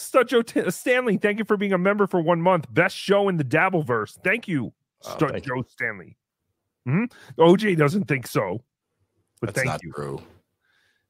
[0.00, 2.66] Stud Joe Stanley, thank you for being a member for one month.
[2.72, 4.18] Best show in the Dabbleverse.
[4.24, 4.72] Thank you,
[5.04, 6.16] Oh, thank Joe Stanley.
[6.88, 7.12] Mhm.
[7.38, 8.64] OJ doesn't think so,
[9.40, 9.92] but That's thank not you.
[9.92, 10.22] true.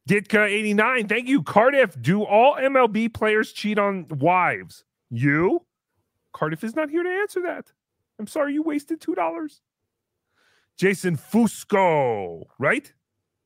[0.09, 1.43] Ditka89, thank you.
[1.43, 4.85] Cardiff, do all MLB players cheat on wives?
[5.11, 5.67] You?
[6.33, 7.73] Cardiff is not here to answer that.
[8.19, 9.61] I'm sorry you wasted $2.
[10.77, 12.93] Jason Fusco, right?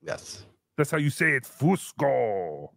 [0.00, 0.44] Yes.
[0.76, 1.44] That's how you say it.
[1.44, 2.68] Fusco.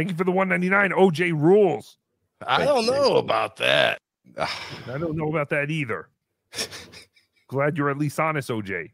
[0.00, 0.92] Thank you for the 199.
[0.98, 1.98] OJ rules.
[2.46, 3.98] I don't know about that.
[4.38, 4.48] I
[4.96, 6.08] don't know about that either.
[7.48, 8.92] Glad you're at least honest, OJ.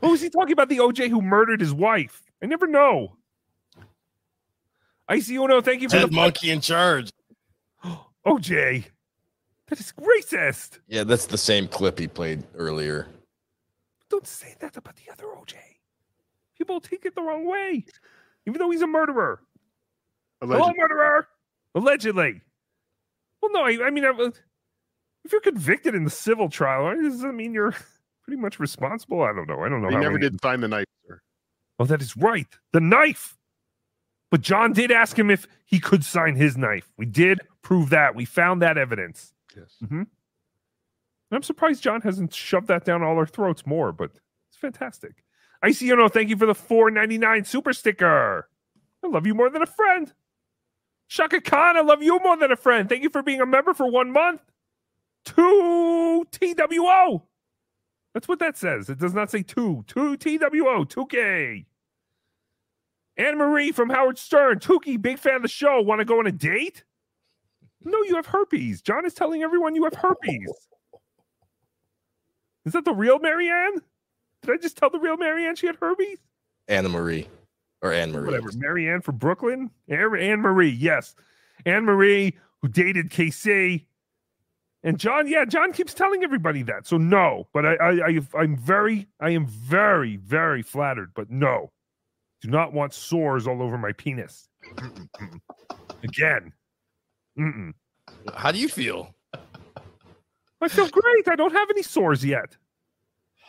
[0.00, 0.70] Who is he talking about?
[0.70, 2.22] The OJ who murdered his wife?
[2.42, 3.18] I never know.
[5.08, 7.10] Icy Uno, thank you for Ted the Monkey in charge.
[8.26, 8.86] OJ.
[9.68, 10.78] That is racist.
[10.88, 13.08] Yeah, that's the same clip he played earlier.
[14.08, 15.56] Don't say that about the other OJ.
[16.56, 17.84] People take it the wrong way,
[18.46, 19.42] even though he's a murderer.
[20.42, 20.74] Hello, Allegedly.
[20.80, 21.28] murderer.
[21.76, 22.40] Allegedly.
[23.40, 24.30] Well, no, I, I mean, I-
[25.24, 27.74] if you're convicted in the civil trial, does that mean you're
[28.24, 29.22] pretty much responsible?
[29.22, 29.60] I don't know.
[29.60, 29.88] I don't know.
[29.88, 31.20] He never many- did sign the knife, sir.
[31.78, 32.48] Oh, that is right.
[32.72, 33.38] The knife.
[34.32, 36.92] But John did ask him if he could sign his knife.
[36.96, 38.14] We did prove that.
[38.16, 39.32] We found that evidence.
[39.56, 39.76] Yes.
[39.86, 40.02] hmm
[41.30, 44.10] I'm surprised John hasn't shoved that down all our throats more, but
[44.50, 45.24] it's fantastic.
[45.64, 48.48] ICNO, thank you for the 4.99 super sticker.
[49.02, 50.12] I love you more than a friend.
[51.08, 52.88] Shaka Khan, I love you more than a friend.
[52.88, 54.40] Thank you for being a member for one month.
[55.24, 57.22] Two TWO.
[58.14, 58.88] That's what that says.
[58.88, 59.84] It does not say two.
[59.86, 60.84] Two TWO.
[60.84, 61.64] 2K.
[63.16, 64.58] Anne Marie from Howard Stern.
[64.58, 65.80] Tookie, big fan of the show.
[65.80, 66.84] Want to go on a date?
[67.84, 68.80] No, you have herpes.
[68.80, 70.68] John is telling everyone you have herpes.
[72.64, 73.82] Is that the real Marianne?
[74.42, 76.18] Did I just tell the real Marianne she had herpes?
[76.68, 77.28] Anna Marie
[77.82, 78.26] or Anne Marie.
[78.26, 78.50] Whatever.
[78.56, 79.70] Marianne from Brooklyn.
[79.88, 81.14] Anne Anne Marie, yes.
[81.66, 83.84] Anne Marie, who dated KC.
[84.84, 86.86] And John, yeah, John keeps telling everybody that.
[86.86, 91.12] So no, but I, I, I I'm very, I am very, very flattered.
[91.14, 91.70] But no,
[92.40, 94.48] do not want sores all over my penis.
[96.02, 96.52] Again.
[97.38, 97.72] Mm-mm.
[98.34, 99.14] How do you feel?
[100.60, 101.28] I feel great.
[101.28, 102.56] I don't have any sores yet.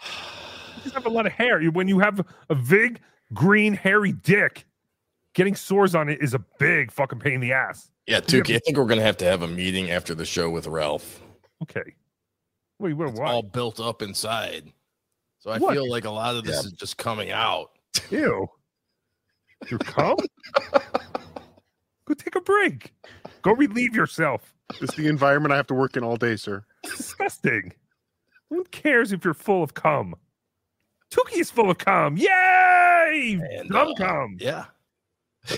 [0.04, 1.64] I just have a lot of hair.
[1.72, 3.00] When you have a big,
[3.34, 4.66] green, hairy dick,
[5.34, 7.90] getting sores on it is a big fucking pain in the ass.
[8.08, 10.68] Yeah, Tookie, I think we're gonna have to have a meeting after the show with
[10.68, 11.22] Ralph.
[11.62, 11.94] Okay.
[12.80, 13.32] Wait, wait, why?
[13.32, 14.72] all built up inside.
[15.40, 15.74] So I What?
[15.74, 16.68] feel like a lot of this Yeah.
[16.68, 17.72] is just coming out.
[18.10, 18.48] Ew.
[19.70, 20.18] You come?
[22.06, 22.94] Go take a break.
[23.42, 24.54] Go relieve yourself.
[24.82, 26.66] This is the environment I have to work in all day, sir.
[26.84, 27.74] Disgusting.
[28.50, 30.16] Who cares if you're full of cum?
[31.12, 32.18] Tookie is full of cum.
[33.14, 33.40] Yay!
[33.60, 34.28] And, Cum uh.
[34.40, 34.66] Yeah.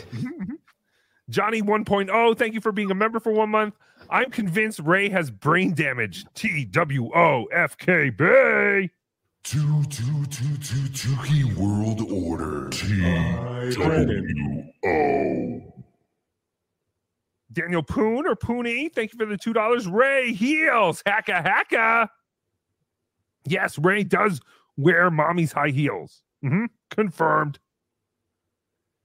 [1.30, 3.76] Johnny 1.0, thank you for being a member for one month.
[4.10, 6.26] I'm convinced Ray has brain damage.
[6.36, 8.26] T W O F K B.
[9.44, 12.70] Two, two, two, two, Tookie World Order.
[12.70, 13.02] T
[13.76, 15.74] W O.
[17.52, 19.92] Daniel Poon or Pooney, thank you for the $2.
[19.92, 22.10] Ray Heels, hacka hacka.
[23.46, 24.42] Yes, Ray does
[24.76, 26.22] wear mommy's high heels.
[26.46, 27.60] Mhm, Confirmed.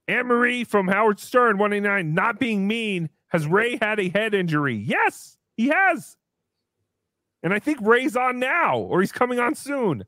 [0.09, 3.11] Anne Marie from Howard Stern, 189, not being mean.
[3.29, 4.75] Has Ray had a head injury?
[4.75, 6.17] Yes, he has.
[7.43, 10.05] And I think Ray's on now, or he's coming on soon.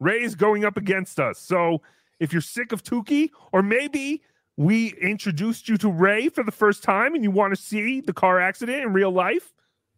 [0.00, 1.38] Ray's going up against us.
[1.38, 1.82] So
[2.18, 4.22] if you're sick of Tookie, or maybe
[4.56, 8.12] we introduced you to Ray for the first time and you want to see the
[8.12, 9.52] car accident in real life,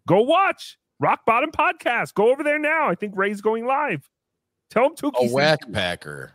[0.09, 2.15] go watch Rock Bottom Podcast.
[2.15, 2.89] Go over there now.
[2.89, 4.11] I think Ray's going live.
[4.71, 5.31] Tell him Tookie.
[5.31, 6.33] A Wack Packer.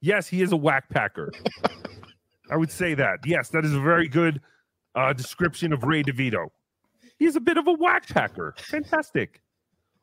[0.00, 1.30] Yes, he is a Wack Packer.
[2.50, 3.20] I would say that.
[3.24, 4.40] Yes, that is a very good
[4.94, 6.48] uh, description of Ray DeVito.
[7.18, 8.54] He is a bit of a Wack Packer.
[8.58, 9.42] Fantastic.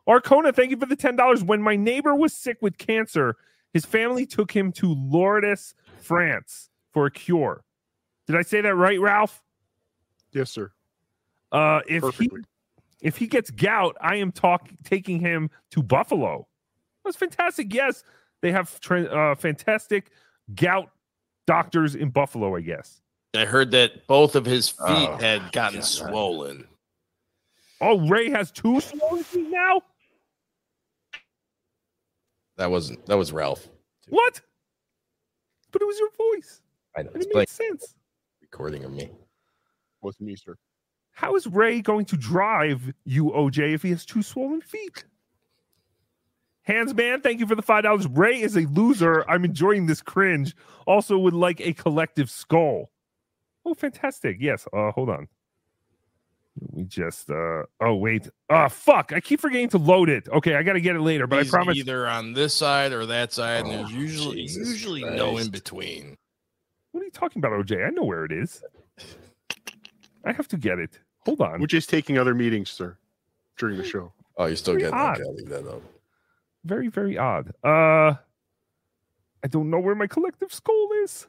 [0.07, 1.43] Arcona, thank you for the $10.
[1.43, 3.35] When my neighbor was sick with cancer,
[3.73, 7.63] his family took him to Lourdes, France for a cure.
[8.27, 9.41] Did I say that right, Ralph?
[10.31, 10.71] Yes, sir.
[11.51, 12.41] Uh, if Perfectly.
[12.41, 12.45] he
[12.99, 16.47] if he gets gout, I am talk taking him to Buffalo.
[17.05, 17.73] That's fantastic.
[17.73, 18.03] Yes,
[18.41, 20.11] they have tra- uh, fantastic
[20.55, 20.89] gout
[21.45, 22.55] doctors in Buffalo.
[22.55, 23.01] I guess.
[23.35, 26.65] I heard that both of his feet Oh, had gotten swollen.
[27.81, 29.81] Oh, Ray has two swollen feet now.
[32.57, 33.67] That wasn't that was Ralph.
[34.09, 34.41] What?
[35.71, 36.61] But it was your voice.
[36.97, 37.93] I know it playing makes sense.
[38.41, 39.11] recording of me.
[40.01, 40.55] Wasn't me, sir.
[41.11, 45.03] How is Ray going to drive you, OJ, if he has two swollen feet?
[46.67, 48.05] Hands man, thank you for the five dollars.
[48.07, 49.23] Ray is a loser.
[49.29, 50.53] I'm enjoying this cringe.
[50.85, 52.91] Also, would like a collective skull.
[53.65, 54.37] Oh, fantastic!
[54.41, 54.67] Yes.
[54.73, 55.29] Uh, hold on.
[56.71, 57.29] We just.
[57.29, 58.27] uh Oh wait.
[58.49, 59.13] Uh fuck!
[59.13, 60.27] I keep forgetting to load it.
[60.27, 61.25] Okay, I got to get it later.
[61.25, 61.77] But He's I promise.
[61.77, 65.49] either on this side or that side, and there's Oh, usually Jesus usually no in
[65.49, 66.17] between.
[66.91, 67.85] What are you talking about, OJ?
[67.87, 68.61] I know where it is.
[70.25, 70.99] I have to get it.
[71.19, 71.61] Hold on.
[71.61, 72.97] We're just taking other meetings, sir,
[73.57, 74.11] during the show.
[74.35, 75.21] Oh, you're still Very getting odd.
[75.21, 75.81] okay, leave that up.
[76.65, 78.13] Very very odd uh
[79.43, 81.27] i don't know where my collective skull is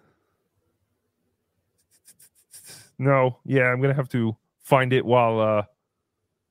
[2.98, 5.62] no yeah i'm gonna have to find it while uh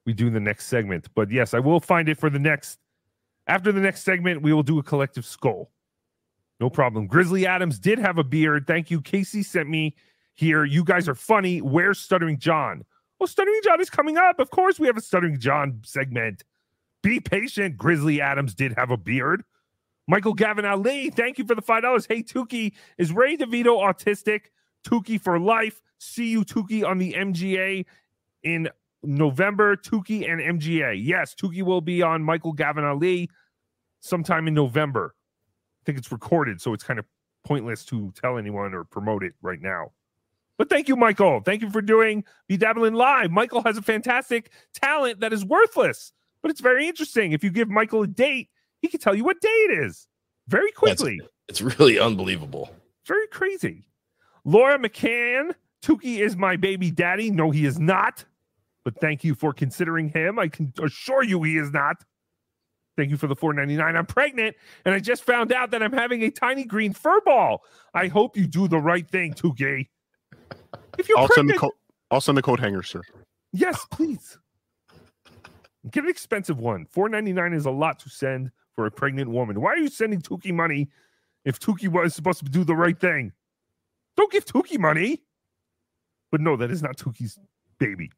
[0.08, 1.10] we do the next segment.
[1.14, 2.80] But yes, I will find it for the next.
[3.46, 5.70] After the next segment, we will do a collective skull.
[6.60, 7.08] No problem.
[7.08, 8.66] Grizzly Adams did have a beard.
[8.66, 9.02] Thank you.
[9.02, 9.96] Casey sent me
[10.34, 10.64] here.
[10.64, 11.62] You guys are funny.
[11.62, 12.84] Where's Stuttering John?
[13.20, 14.40] Well, Stuttering John is coming up.
[14.40, 16.44] Of course, we have a Stuttering John segment.
[17.04, 17.78] Be patient.
[17.78, 19.44] Grizzly Adams did have a beard.
[20.08, 22.06] Michael Gavin Ali, thank you for the five dollars.
[22.06, 24.46] Hey Tookie, is Ray DeVito autistic?
[24.86, 25.82] Tookie for life.
[26.00, 27.86] See you, Tookie on the MGA
[28.44, 28.70] in
[29.04, 29.76] November.
[29.76, 31.00] Tookie and MGA.
[31.04, 33.30] Yes, Tookie will be on Michael Gavin Ali
[34.00, 35.14] sometime in November.
[35.82, 37.06] I think it's recorded, so it's kind of
[37.44, 39.92] pointless to tell anyone or promote it right now.
[40.58, 41.42] But thank you, Michael.
[41.42, 43.32] Thank you for doing Be Dabbling Live.
[43.32, 47.32] Michael has a fantastic talent that is worthless, but it's very interesting.
[47.32, 48.50] If you give Michael a date,
[48.82, 50.08] he can tell you what day it is
[50.48, 51.20] very quickly.
[51.48, 52.70] It's really unbelievable.
[53.06, 53.88] Very crazy.
[54.44, 57.32] Laura McCann, Tookie is my baby daddy.
[57.32, 58.26] No, he is not.
[58.84, 60.40] But thank you for considering him.
[60.40, 61.98] I can assure you he is not.
[62.96, 63.96] Thank you for the 499.
[63.96, 67.64] I'm pregnant and I just found out that I'm having a tiny green fur ball.
[67.94, 69.88] I hope you do the right thing, Tookie.
[70.98, 71.74] If you're I'll send the pregnant, coat.
[72.10, 73.02] I'll send the coat hanger, sir.
[73.54, 74.40] yes, please.
[75.92, 76.86] Get an expensive one.
[76.86, 79.62] 499 is a lot to send for a pregnant woman.
[79.62, 80.90] Why are you sending Tookie money
[81.46, 83.32] if Tookie was supposed to do the right thing?
[84.16, 85.24] Don't give Tookie money.
[86.32, 87.40] But no, that is not Tookie's
[87.80, 88.12] baby.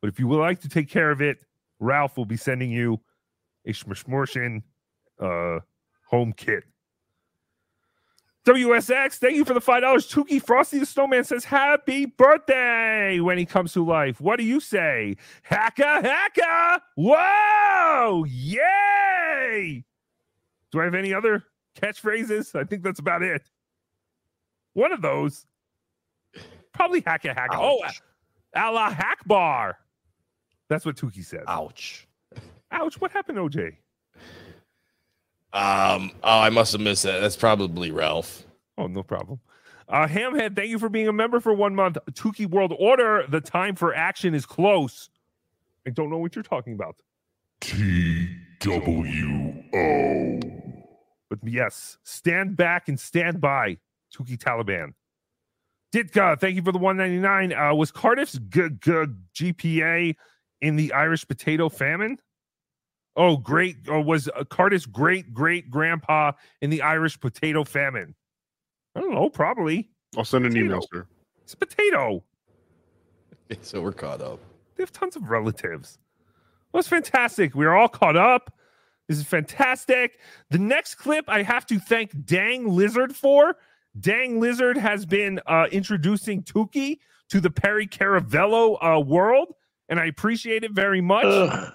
[0.00, 1.38] But if you would like to take care of it,
[1.78, 3.00] Ralph will be sending you
[3.66, 4.62] a Schmishmorshin
[5.20, 5.60] uh
[6.08, 6.64] home kit.
[8.46, 10.08] WSX, thank you for the five dollars.
[10.08, 14.20] Tookie Frosty the Snowman says happy birthday when he comes to life.
[14.20, 15.16] What do you say?
[15.50, 16.78] Hacka hacka!
[16.94, 18.24] Whoa!
[18.28, 19.84] Yay!
[20.70, 21.42] Do I have any other
[21.76, 22.54] catchphrases?
[22.54, 23.42] I think that's about it.
[24.74, 25.44] One of those.
[26.72, 27.54] Probably hacka hacka.
[27.54, 27.82] Oh,
[28.54, 29.74] Allah Hackbar.
[30.68, 31.42] That's what Tookie said.
[31.48, 32.06] Ouch.
[32.70, 33.00] Ouch.
[33.00, 33.74] What happened, OJ?
[35.56, 37.20] Um, oh, I must have missed that.
[37.20, 38.44] That's probably Ralph.
[38.76, 39.40] Oh, no problem.
[39.88, 41.96] Uh, Hamhead, thank you for being a member for one month.
[42.12, 45.08] Tookie World Order, the time for action is close.
[45.86, 46.96] I don't know what you're talking about.
[47.62, 48.28] T
[48.60, 50.40] W O.
[51.30, 53.78] But yes, stand back and stand by,
[54.14, 54.92] Tookie Taliban.
[55.90, 57.52] Ditka, thank you for the 199.
[57.52, 60.16] Uh, was Cardiff's g- g- GPA
[60.60, 62.18] in the Irish potato famine?
[63.16, 63.76] Oh, great.
[63.88, 68.14] Or was uh, Cardiff's great great grandpa in the Irish potato famine?
[68.94, 69.88] I don't know, probably.
[70.16, 70.86] I'll send an email, Potato.
[70.92, 71.06] sir.
[71.42, 72.22] It's a potato.
[73.62, 74.40] So we're caught up.
[74.74, 75.98] They have tons of relatives.
[76.72, 77.54] Well, it's fantastic.
[77.54, 78.52] We're all caught up.
[79.06, 80.18] This is fantastic.
[80.50, 83.54] The next clip I have to thank Dang Lizard for.
[84.00, 86.98] Dang Lizard has been uh, introducing Tookie
[87.28, 89.54] to the Perry Caravello uh, world,
[89.88, 91.70] and I appreciate it very much.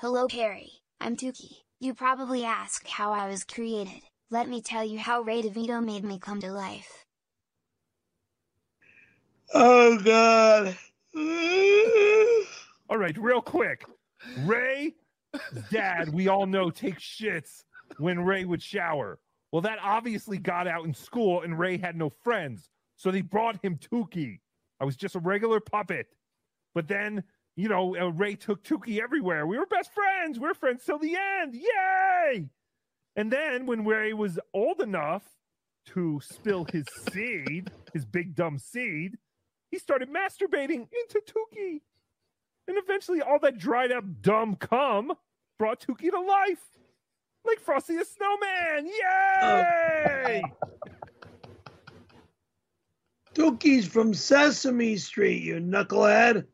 [0.00, 0.70] Hello, Perry.
[1.00, 1.56] I'm Tookie.
[1.80, 4.00] You probably asked how I was created.
[4.30, 7.04] Let me tell you how Ray DeVito made me come to life.
[9.52, 10.78] Oh God.
[12.88, 13.86] All right, real quick.
[14.44, 14.94] Ray,
[15.72, 17.64] dad, we all know takes shits
[17.98, 19.18] when Ray would shower.
[19.50, 23.64] Well, that obviously got out in school, and Ray had no friends, so they brought
[23.64, 24.38] him Tookie.
[24.80, 26.06] I was just a regular puppet,
[26.72, 27.24] but then
[27.58, 29.46] you know uh, Ray took Tookie everywhere.
[29.46, 30.38] We were best friends.
[30.38, 31.54] We are friends till the end.
[31.54, 32.48] Yay!
[33.16, 35.24] And then when Ray was old enough
[35.86, 39.18] to spill his seed, his big dumb seed,
[39.72, 41.80] he started masturbating into Tookie.
[42.68, 45.12] And eventually, all that dried up dumb cum
[45.58, 46.64] brought Tookie to life.
[47.44, 48.86] Like Frosty the Snowman.
[48.86, 50.42] Yay!
[53.34, 56.44] Dookie's from Sesame Street, you knucklehead.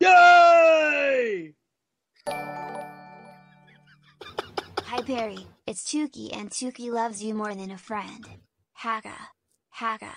[0.00, 1.54] Yay!
[4.84, 5.38] Hi, Perry.
[5.66, 8.24] It's Tookie, and Tookie loves you more than a friend.
[8.74, 9.14] Haga.
[9.70, 10.12] Haga.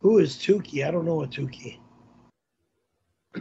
[0.00, 0.86] Who is Tookie?
[0.86, 1.78] I don't know a Tookie.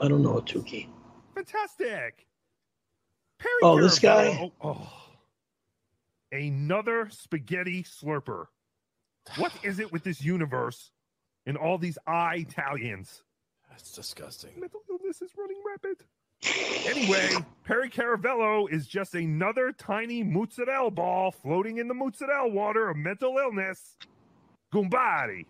[0.00, 0.88] I don't know a Tookie.
[1.34, 2.26] Fantastic.
[3.38, 4.30] Perry Oh, this guy?
[4.32, 4.90] Caravello- Oh,
[6.32, 8.46] Another spaghetti slurper.
[9.36, 10.90] What is it with this universe
[11.46, 13.22] and all these I Italians?
[13.70, 14.50] That's disgusting.
[14.58, 16.04] Mental illness is running rapid.
[16.86, 17.30] Anyway,
[17.64, 23.38] Perry Caravello is just another tiny mozzarella ball floating in the mozzarella water of mental
[23.38, 23.96] illness.
[24.72, 25.46] Gumbari.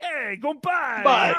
[0.00, 1.04] Hey, Gumbari.
[1.04, 1.32] La.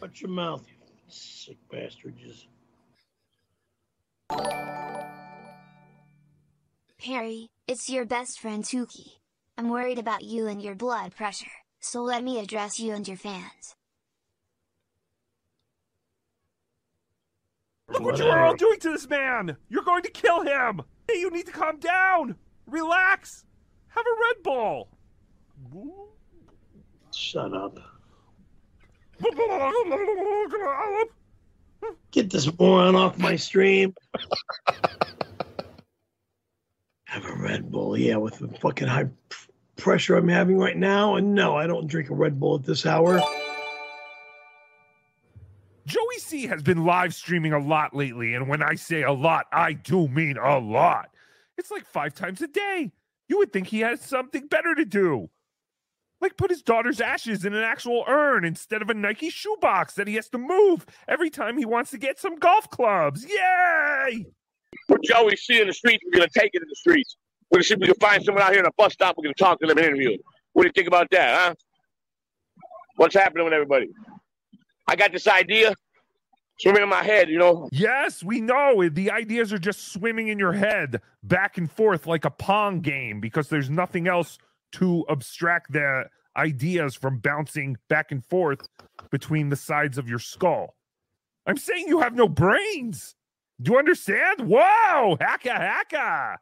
[0.00, 0.74] Watch your mouth, you
[1.08, 2.16] sick bastard.
[2.16, 2.46] Just
[7.04, 9.18] Harry, it's your best friend Tookie.
[9.58, 13.18] I'm worried about you and your blood pressure, so let me address you and your
[13.18, 13.76] fans.
[17.90, 19.58] Look what you are all doing to this man!
[19.68, 20.80] You're going to kill him!
[21.06, 22.36] Hey, you need to calm down!
[22.66, 23.44] Relax!
[23.88, 24.88] Have a Red Bull!
[27.12, 27.78] Shut up.
[32.10, 33.94] Get this moron off my stream.
[37.06, 39.08] Have a Red Bull, yeah, with the fucking high
[39.76, 41.16] pressure I'm having right now.
[41.16, 43.20] And no, I don't drink a Red Bull at this hour.
[45.86, 49.46] Joey C has been live streaming a lot lately, and when I say a lot,
[49.52, 51.10] I do mean a lot.
[51.58, 52.90] It's like five times a day.
[53.28, 55.30] You would think he has something better to do.
[56.24, 60.08] Like put his daughter's ashes in an actual urn instead of a Nike shoebox that
[60.08, 63.26] he has to move every time he wants to get some golf clubs.
[63.28, 64.24] Yay!
[64.88, 66.02] Put Joey C in the streets.
[66.06, 67.18] We're gonna take it in the streets.
[67.50, 69.18] We're gonna see if we can find someone out here in a bus stop.
[69.18, 70.20] We're gonna talk to them and interview them.
[70.54, 71.54] What do you think about that, huh?
[72.96, 73.90] What's happening with everybody?
[74.88, 75.74] I got this idea
[76.58, 77.68] swimming in my head, you know.
[77.70, 78.88] Yes, we know.
[78.88, 83.20] The ideas are just swimming in your head back and forth like a Pong game
[83.20, 84.38] because there's nothing else
[84.74, 86.04] to abstract the
[86.36, 88.68] ideas from bouncing back and forth
[89.10, 90.74] between the sides of your skull.
[91.46, 93.14] I'm saying you have no brains.
[93.62, 94.40] Do you understand?
[94.40, 96.36] Whoa, hacka hacka.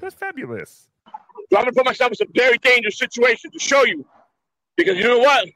[0.00, 0.88] That's fabulous.
[1.06, 4.04] I'm gonna put myself in some very dangerous situation to show you.
[4.76, 5.48] Because you know what?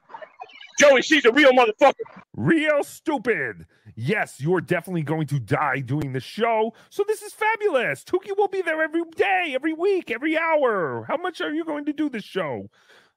[0.79, 1.95] Joey C's a real motherfucker.
[2.35, 3.67] Real stupid.
[3.95, 6.73] Yes, you're definitely going to die doing the show.
[6.91, 8.05] So this is fabulous.
[8.05, 11.05] Tookie will be there every day, every week, every hour.
[11.09, 12.71] How much are you going to do this show?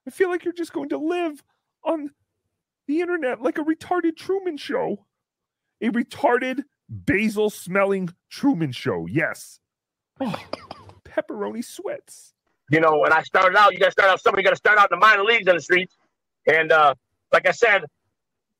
[0.06, 1.42] I feel like you're just going to live
[1.84, 2.10] on
[2.86, 5.06] the internet like a retarded Truman show.
[5.80, 9.06] A retarded basil smelling Truman show.
[9.06, 9.60] Yes.
[10.20, 10.42] Oh,
[11.04, 12.32] pepperoni sweats.
[12.70, 14.98] You know, when I started out, you gotta start out somebody gotta start out in
[14.98, 15.96] the minor leagues on the streets.
[16.46, 16.94] And uh
[17.32, 17.84] like I said,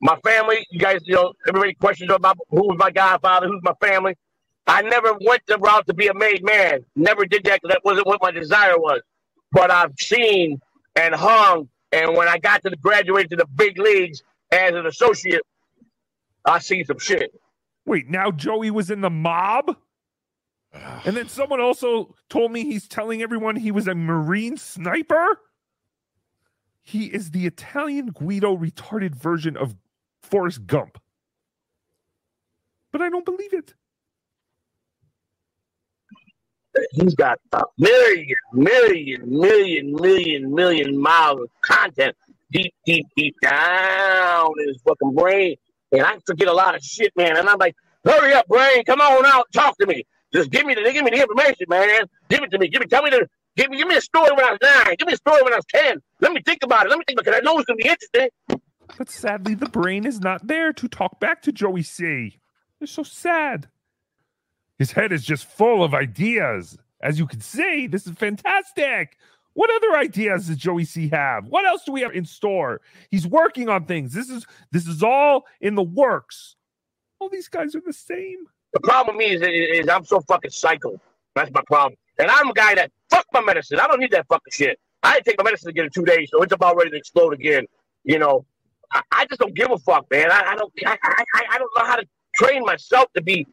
[0.00, 3.74] my family, you guys, you know, everybody questions about who was my godfather, who's my
[3.80, 4.16] family.
[4.66, 6.84] I never went the route to be a made man.
[6.96, 9.00] Never did that because that wasn't what my desire was.
[9.52, 10.60] But I've seen
[10.96, 14.86] and hung, and when I got to the graduate to the big leagues as an
[14.86, 15.42] associate,
[16.44, 17.32] I seen some shit.
[17.84, 19.76] Wait, now Joey was in the mob?
[21.04, 25.40] And then someone also told me he's telling everyone he was a Marine sniper?
[26.82, 29.74] He is the Italian Guido retarded version of
[30.26, 30.98] Forrest Gump.
[32.92, 33.74] But I don't believe it.
[36.92, 42.16] He's got a million, million, million, million, million miles of content
[42.52, 45.56] deep, deep, deep down in his fucking brain.
[45.92, 47.36] And I forget a lot of shit, man.
[47.38, 48.84] And I'm like, hurry up, brain.
[48.84, 49.46] Come on out.
[49.52, 50.04] Talk to me.
[50.34, 52.06] Just give me the give me the information, man.
[52.30, 52.68] Give it to me.
[52.68, 54.96] Give me tell me the give me give me a story when I was nine.
[54.98, 55.98] Give me a story when I was ten.
[56.20, 56.90] Let me think about it.
[56.90, 57.32] Let me think about it.
[57.34, 58.28] 'cause I know it's gonna be interesting.
[58.98, 62.38] But sadly, the brain is not there to talk back to Joey C.
[62.80, 63.68] It's so sad.
[64.78, 66.76] His head is just full of ideas.
[67.00, 69.16] As you can see, this is fantastic.
[69.54, 71.46] What other ideas does Joey C have?
[71.46, 72.80] What else do we have in store?
[73.10, 74.12] He's working on things.
[74.12, 76.56] This is this is all in the works.
[77.18, 78.46] All these guys are the same.
[78.74, 81.00] The problem is, is, I'm so fucking psycho.
[81.34, 81.96] That's my problem.
[82.18, 83.80] And I'm a guy that fuck my medicine.
[83.80, 84.78] I don't need that fucking shit.
[85.02, 87.32] I didn't take my medicine again in two days, so it's about ready to explode
[87.32, 87.64] again.
[88.04, 88.44] You know,
[88.92, 90.30] I, I just don't give a fuck, man.
[90.30, 90.72] I, I don't.
[90.86, 93.46] I, I, I don't know how to train myself to be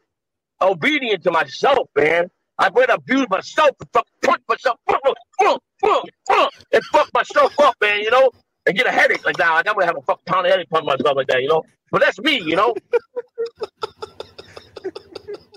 [0.61, 2.29] obedient to myself, man.
[2.59, 4.07] I've been abused myself and fuck
[4.47, 8.01] myself and fuck myself up, man.
[8.01, 8.31] You know,
[8.65, 9.49] and get a headache like that.
[9.49, 11.41] Like I'm gonna have a fucking pound of headache punch myself like that.
[11.41, 12.41] You know, but that's me.
[12.41, 12.75] You know.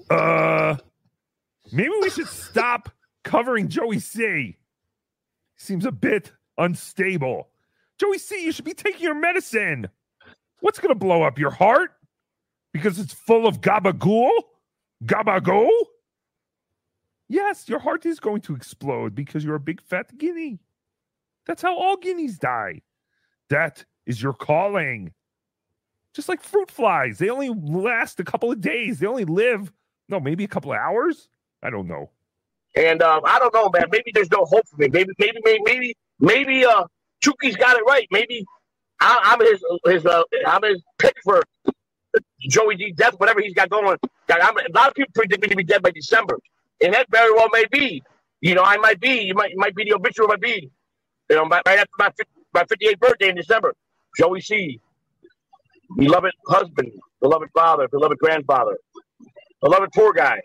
[0.09, 0.77] Uh,
[1.73, 2.91] maybe we should stop
[3.25, 4.57] covering Joey C.
[5.57, 7.49] Seems a bit unstable.
[7.99, 9.89] Joey C, you should be taking your medicine.
[10.61, 11.93] What's going to blow up your heart?
[12.73, 14.31] Because it's full of gabagool?
[15.05, 15.71] Gabagool?
[17.29, 20.59] Yes, your heart is going to explode because you're a big fat guinea.
[21.47, 22.83] That's how all guineas die.
[23.51, 25.13] That is your calling.
[26.15, 29.01] Just like fruit flies, they only last a couple of days.
[29.01, 29.73] They only live,
[30.09, 31.29] no, maybe a couple of hours.
[31.63, 32.11] I don't know.
[32.75, 33.87] And um, I don't know, man.
[33.91, 34.89] Maybe there's no hope for me.
[34.89, 36.85] Maybe, maybe, maybe, maybe, maybe uh,
[37.25, 38.07] Chuki's got it right.
[38.11, 38.45] Maybe
[39.01, 41.43] I, I'm his, his, uh, I'm his pick for
[42.41, 43.99] Joey D death, whatever he's got going.
[44.31, 46.39] I'm, a lot of people predict me to be dead by December,
[46.83, 48.03] and that very well may be.
[48.41, 49.23] You know, I might be.
[49.23, 50.71] You might, might be the obituary might be.
[51.31, 52.11] You know, right after my
[52.55, 53.75] my 58th birthday in December.
[54.19, 54.81] Joey C,
[55.97, 58.79] beloved husband, beloved father, beloved grandfather.
[59.63, 60.41] Beloved poor guy.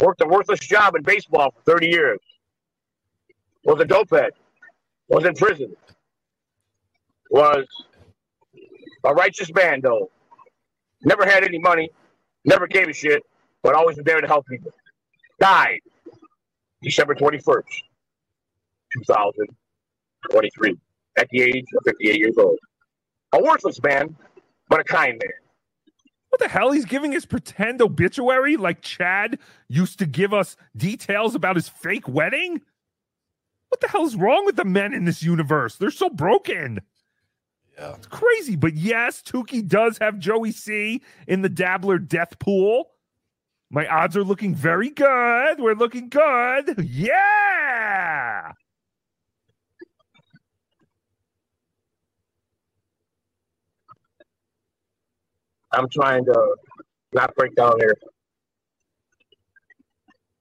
[0.00, 2.18] Worked a worthless job in baseball for 30 years.
[3.64, 4.32] Was a dope head.
[5.08, 5.74] Was in prison.
[7.30, 7.66] Was
[9.04, 10.10] a righteous man, though.
[11.04, 11.90] Never had any money.
[12.44, 13.22] Never gave a shit,
[13.62, 14.72] but always was there to help people.
[15.40, 15.80] Died
[16.82, 17.62] December 21st,
[19.02, 20.76] 2023,
[21.18, 22.58] at the age of 58 years old.
[23.32, 24.16] A worthless man,
[24.68, 25.32] but a kind man.
[26.28, 26.72] What the hell?
[26.72, 29.38] He's giving his pretend obituary like Chad
[29.68, 32.60] used to give us details about his fake wedding?
[33.68, 35.76] What the hell's wrong with the men in this universe?
[35.76, 36.80] They're so broken.
[37.78, 37.94] Yeah.
[37.94, 38.56] It's crazy.
[38.56, 42.90] But yes, Tookie does have Joey C in the Dabbler death pool.
[43.70, 45.58] My odds are looking very good.
[45.58, 46.84] We're looking good.
[46.88, 48.52] Yeah.
[55.72, 56.56] I'm trying to
[57.12, 57.96] not break down here.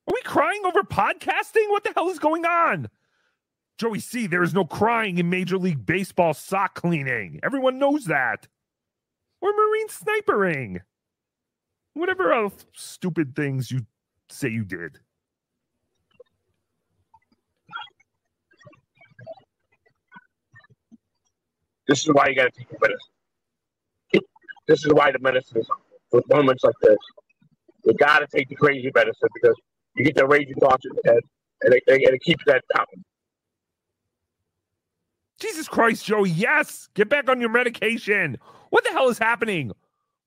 [0.07, 1.69] Are we crying over podcasting?
[1.69, 2.89] What the hell is going on?
[3.77, 7.39] Joey C, there is no crying in Major League Baseball sock cleaning.
[7.43, 8.47] Everyone knows that.
[9.41, 10.81] Or marine snipering.
[11.93, 13.85] Whatever else stupid things you
[14.29, 14.99] say you did.
[21.87, 22.99] This is why you got to take medicine.
[24.67, 25.67] This is why the medicine is
[26.09, 26.97] for moments like this.
[27.83, 29.55] You got to take the crazy medicine because
[29.95, 31.23] you get the raging thoughts in your head,
[31.61, 32.85] and it, and it keeps that down.
[35.39, 38.37] Jesus Christ, Joey, yes, get back on your medication.
[38.69, 39.71] What the hell is happening?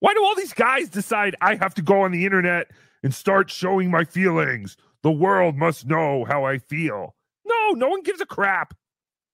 [0.00, 2.70] Why do all these guys decide I have to go on the internet
[3.02, 4.76] and start showing my feelings?
[5.02, 7.14] The world must know how I feel.
[7.46, 8.74] No, no one gives a crap.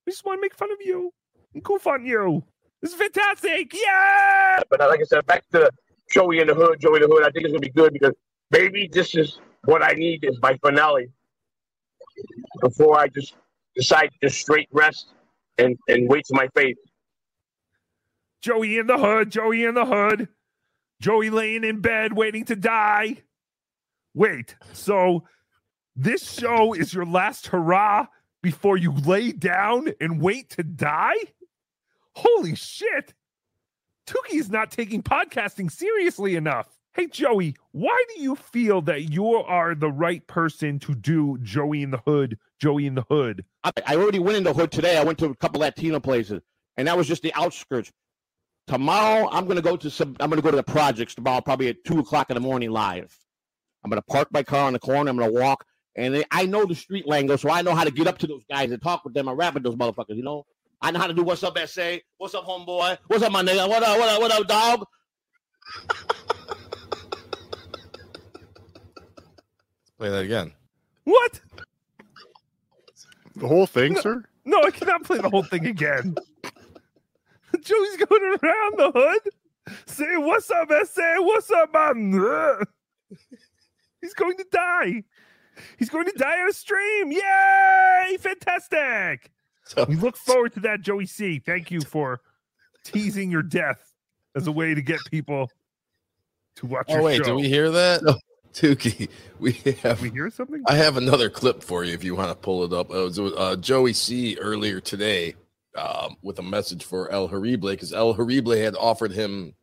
[0.07, 1.13] We just want to make fun of you
[1.55, 2.45] and goof on you.
[2.81, 3.73] This is fantastic.
[3.75, 4.61] Yeah.
[4.71, 5.71] But like I said, back to
[6.13, 7.23] Joey in the Hood, Joey the Hood.
[7.23, 8.13] I think it's gonna be good because
[8.51, 11.09] maybe this is what I need is my finale
[12.61, 13.35] before I just
[13.75, 15.09] decide to straight rest
[15.59, 16.77] and and wait to my fate.
[18.43, 20.29] Joey in the hood, Joey in the hood,
[21.01, 23.23] Joey laying in bed waiting to die.
[24.15, 25.25] Wait, so
[25.97, 28.07] this show is your last hurrah
[28.43, 31.17] before you lay down and wait to die?
[32.13, 33.15] Holy shit.
[34.07, 36.69] Tookie is not taking podcasting seriously enough.
[36.93, 41.83] Hey, Joey, why do you feel that you are the right person to do Joey
[41.83, 43.45] in the Hood, Joey in the Hood?
[43.63, 44.97] I, I already went in the hood today.
[44.97, 46.41] I went to a couple Latino places,
[46.79, 47.93] and that was just the outskirts.
[48.67, 50.17] Tomorrow, I'm gonna go to some.
[50.19, 53.15] I'm gonna go to the projects tomorrow, probably at two o'clock in the morning live.
[53.85, 55.11] I'm gonna park my car on the corner.
[55.11, 57.91] I'm gonna walk, and they, I know the street lingo, so I know how to
[57.91, 60.17] get up to those guys and talk with them and rap with those motherfuckers.
[60.17, 60.47] You know,
[60.81, 61.97] I know how to do what's up, SA.
[62.17, 62.97] What's up, homeboy?
[63.09, 63.69] What's up, my nigga?
[63.69, 63.99] What up?
[63.99, 64.21] What up?
[64.23, 64.87] What up, dog?
[69.99, 70.55] Play that again.
[71.05, 71.43] What?
[73.37, 74.25] The whole thing, sir?
[74.45, 76.15] No, I cannot play the whole thing again.
[77.63, 81.15] Joey's going around the hood saying, What's up, SA?
[81.19, 82.13] What's up, man?
[84.01, 85.03] He's going to die.
[85.79, 87.13] He's going to die on a stream.
[87.13, 88.17] Yay!
[88.21, 89.31] Fantastic.
[89.89, 91.39] we look forward to that, Joey C.
[91.39, 92.21] Thank you for
[92.85, 93.95] teasing your death
[94.37, 95.49] as a way to get people
[96.57, 97.25] to watch Oh your wait, show.
[97.25, 98.03] did we hear that?
[98.63, 98.69] No.
[98.71, 99.53] Tookie, we
[99.83, 100.01] have.
[100.03, 100.63] we hear something?
[100.67, 102.91] I have another clip for you if you want to pull it up.
[102.91, 105.35] It was uh, Joey C earlier today
[105.77, 109.55] um, with a message for El Horrible because El Horrible had offered him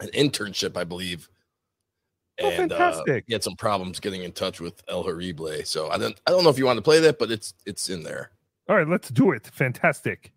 [0.00, 1.28] an internship, I believe.
[2.40, 3.24] Oh, And uh, fantastic.
[3.26, 5.64] he had some problems getting in touch with El Horrible.
[5.64, 7.88] So I don't I don't know if you want to play that, but it's it's
[7.90, 8.30] in there.
[8.68, 9.46] All right, let's do it.
[9.46, 10.32] Fantastic.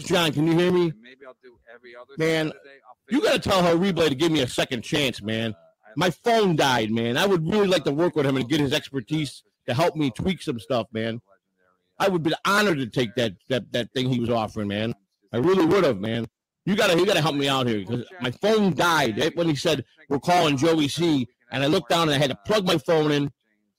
[0.00, 0.92] John, can you hear me?
[1.00, 2.52] Maybe I'll do every other man.
[3.08, 5.54] You got to tell her replay to give me a second chance, man.
[5.96, 7.16] My phone died, man.
[7.16, 10.10] I would really like to work with him and get his expertise to help me
[10.10, 11.20] tweak some stuff, man.
[11.98, 14.94] I would be honored to take that that that thing he was offering, man.
[15.32, 16.26] I really would have, man.
[16.66, 19.54] You gotta you gotta help me out here because my phone died right when he
[19.56, 21.26] said we're calling Joey C.
[21.50, 23.30] And I looked down and I had to plug my phone in,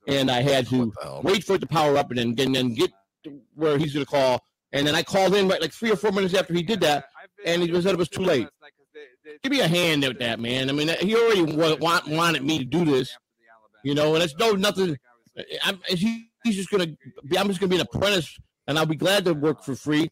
[0.07, 0.91] and I had to
[1.21, 2.91] wait for it to power up and then and then get
[3.25, 4.41] to where he's gonna call.
[4.71, 7.05] And then I called in right like three or four minutes after he did that,
[7.45, 8.47] and he said it was too late.
[9.43, 10.69] Give me a hand with that, man.
[10.69, 13.15] I mean, he already wa- want, wanted me to do this,
[13.83, 14.97] you know, and it's no nothing.
[15.63, 16.87] I'm, he, he's just gonna
[17.25, 17.37] be.
[17.37, 20.09] I'm just gonna be an apprentice, and I'll be glad to work for free,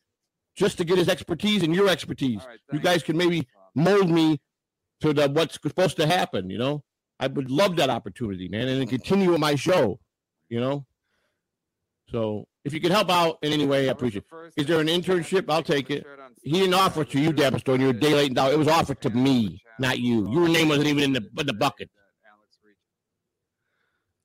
[0.56, 2.42] just to get his expertise and your expertise.
[2.72, 4.40] You guys can maybe mold me
[5.02, 6.50] to the what's supposed to happen.
[6.50, 6.84] You know,
[7.20, 10.00] I would love that opportunity, man, and then continue with my show.
[10.50, 10.86] You know,
[12.12, 14.54] so if you could help out in any way, I appreciate it.
[14.58, 15.46] Is there an internship?
[15.50, 16.06] I'll take it.
[16.42, 17.80] He didn't offer it to you, Dabstone.
[17.80, 18.52] You're a day late and down.
[18.52, 19.62] It was offered to me.
[19.80, 20.30] not you.
[20.32, 21.90] Your name wasn't even in the in the bucket.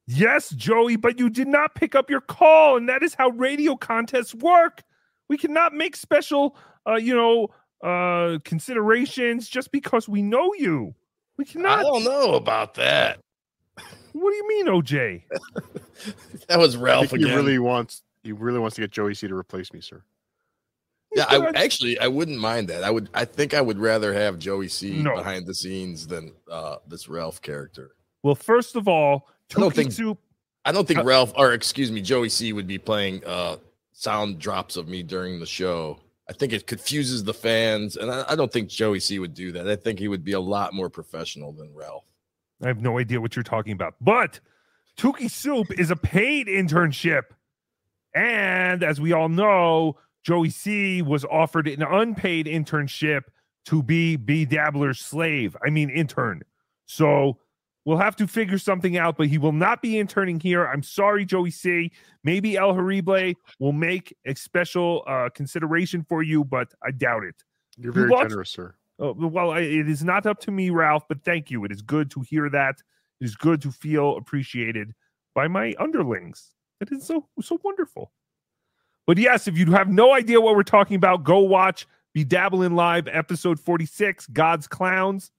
[0.06, 3.76] Yes, Joey, but you did not pick up your call, and that is how radio
[3.76, 4.82] contests work.
[5.28, 6.56] We cannot make special,
[6.88, 7.48] uh, you know,
[7.84, 10.94] uh, considerations just because we know you.
[11.36, 11.78] We cannot.
[11.78, 13.20] I don't know about that.
[14.12, 15.22] What do you mean, OJ?
[16.48, 19.28] That was I Ralph think he really wants he really wants to get Joey C
[19.28, 20.02] to replace me, sir.
[21.14, 22.84] Yeah, I actually I wouldn't mind that.
[22.84, 25.14] I would I think I would rather have Joey C No.
[25.16, 27.92] behind the scenes than uh this Ralph character.
[28.22, 30.18] Well, first of all, I don't think Soup.
[30.64, 33.56] I don't think Uh, Ralph or excuse me, Joey C would be playing uh
[33.92, 35.98] sound drops of me during the show.
[36.28, 39.50] I think it confuses the fans, and I, I don't think Joey C would do
[39.52, 39.68] that.
[39.68, 42.04] I think he would be a lot more professional than Ralph.
[42.62, 43.96] I have no idea what you're talking about.
[44.00, 44.38] But
[44.96, 47.22] Tookie Soup is a paid internship.
[48.14, 53.22] And as we all know, Joey C was offered an unpaid internship
[53.66, 55.56] to be BeDabbler's slave.
[55.64, 56.42] I mean, intern.
[56.86, 57.38] So
[57.84, 60.66] we'll have to figure something out, but he will not be interning here.
[60.66, 61.90] I'm sorry, Joey C.
[62.24, 67.36] Maybe El Horrible will make a special uh, consideration for you, but I doubt it.
[67.78, 68.74] You're very watch- generous, sir.
[68.98, 71.64] Oh, well, I- it is not up to me, Ralph, but thank you.
[71.64, 72.76] It is good to hear that.
[73.20, 74.92] It is good to feel appreciated
[75.34, 76.50] by my underlings.
[76.80, 78.12] It is so so wonderful.
[79.06, 82.74] But yes, if you have no idea what we're talking about, go watch Be Dabbling
[82.76, 85.30] Live episode 46, God's Clowns.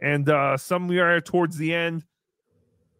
[0.00, 2.04] And uh somewhere towards the end,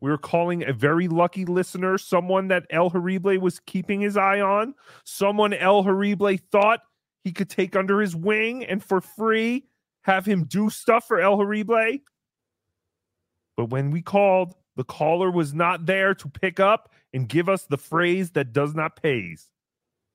[0.00, 4.40] we are calling a very lucky listener, someone that El Horrible was keeping his eye
[4.40, 4.74] on,
[5.04, 6.80] someone El Horrible thought
[7.24, 9.66] he could take under his wing and for free
[10.02, 11.98] have him do stuff for El Horrible.
[13.56, 17.64] But when we called, the caller was not there to pick up and give us
[17.64, 19.48] the phrase that does not pays.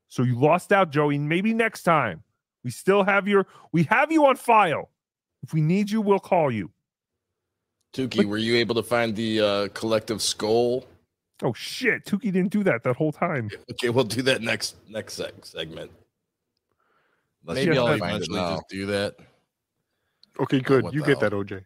[0.07, 1.17] So you lost out, Joey.
[1.17, 2.23] Maybe next time.
[2.63, 4.91] We still have your we have you on file.
[5.41, 6.69] If we need you, we'll call you.
[7.93, 10.85] Tookie, were you able to find the uh collective skull?
[11.41, 13.49] Oh shit, Tookie didn't do that that whole time.
[13.71, 15.89] Okay, we'll do that next next seg- segment.
[17.47, 19.15] Unless Maybe I'll can eventually just do that.
[20.39, 20.83] Okay, good.
[20.83, 21.31] What You get hell?
[21.31, 21.65] that, OJ.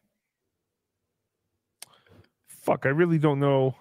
[2.47, 3.75] Fuck, I really don't know.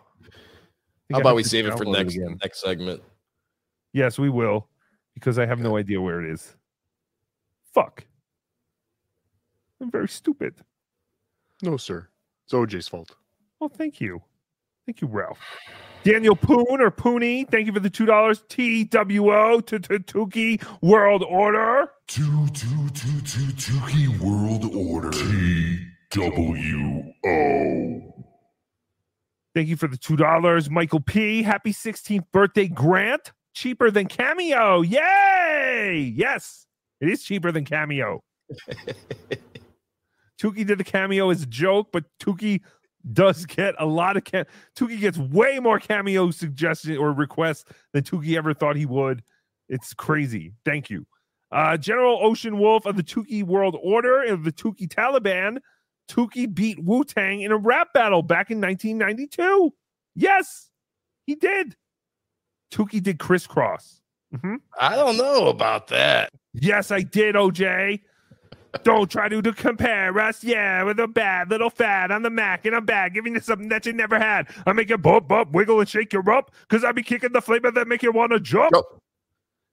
[1.14, 2.38] I think How about we save it for download next again.
[2.42, 3.02] next segment?
[3.92, 4.66] Yes, we will,
[5.14, 6.56] because I have no idea where it is.
[7.72, 8.04] Fuck.
[9.80, 10.56] I'm very stupid.
[11.62, 12.08] No, sir.
[12.44, 13.14] It's OJ's fault.
[13.60, 14.20] Well, thank you.
[14.86, 15.38] Thank you, Ralph.
[16.02, 18.42] Daniel Poon or Pooney, thank you for the two dollars.
[18.48, 21.90] TWO to Tookie World Order.
[22.08, 25.12] Two, two, two, two, Tookie World Order.
[25.12, 25.78] T
[26.10, 28.24] W O.
[29.55, 31.42] Thank you for the two dollars, Michael P.
[31.42, 33.32] Happy 16th birthday, Grant.
[33.55, 34.82] Cheaper than Cameo.
[34.82, 36.12] Yay!
[36.16, 36.66] Yes,
[37.00, 38.24] it is cheaper than Cameo.
[40.42, 42.61] Tookie did the cameo as a joke, but Tookie
[43.12, 44.46] does get a lot of cam-
[44.76, 49.22] Tookie gets way more cameo suggestions or requests than Tookie ever thought he would.
[49.68, 50.52] It's crazy.
[50.64, 51.07] Thank you.
[51.52, 55.59] Uh, General Ocean Wolf of the Tookie World Order of the Tookie Taliban.
[56.09, 59.72] Tookie beat Wu Tang in a rap battle back in 1992.
[60.14, 60.70] Yes,
[61.26, 61.76] he did.
[62.70, 64.00] Tookie did Kris Kross.
[64.34, 64.59] Mhm.
[64.80, 66.30] I don't know about that.
[66.52, 68.00] Yes, I did, OJ.
[68.82, 72.66] Don't try to, to compare us, yeah, with a bad little fad on the Mac,
[72.66, 74.48] and I'm bad, giving you something that you never had.
[74.66, 77.40] I make you bump, bump, wiggle, and shake your up, because I be kicking the
[77.40, 78.74] flavor that make you want to jump.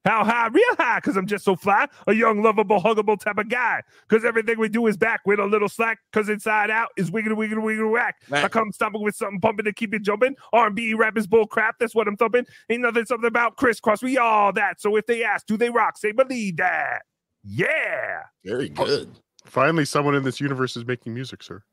[0.04, 0.48] How high?
[0.48, 3.82] Real high, because I'm just so fly, a young, lovable, huggable type of guy.
[4.08, 7.34] Because everything we do is back with a little slack, because inside out is wiggity,
[7.34, 8.16] wiggity, wiggity, whack.
[8.32, 10.36] I come stomping with something pumping to keep it jumping.
[10.54, 12.46] R&B rap is bull crap, that's what I'm thumping.
[12.70, 14.82] Ain't nothing something about Kris Kross, we all that.
[14.82, 15.98] So if they ask, do they rock?
[15.98, 17.04] Say, believe that.
[17.44, 18.24] Yeah.
[18.44, 19.12] Very good.
[19.46, 21.64] Finally, someone in this universe is making music, sir.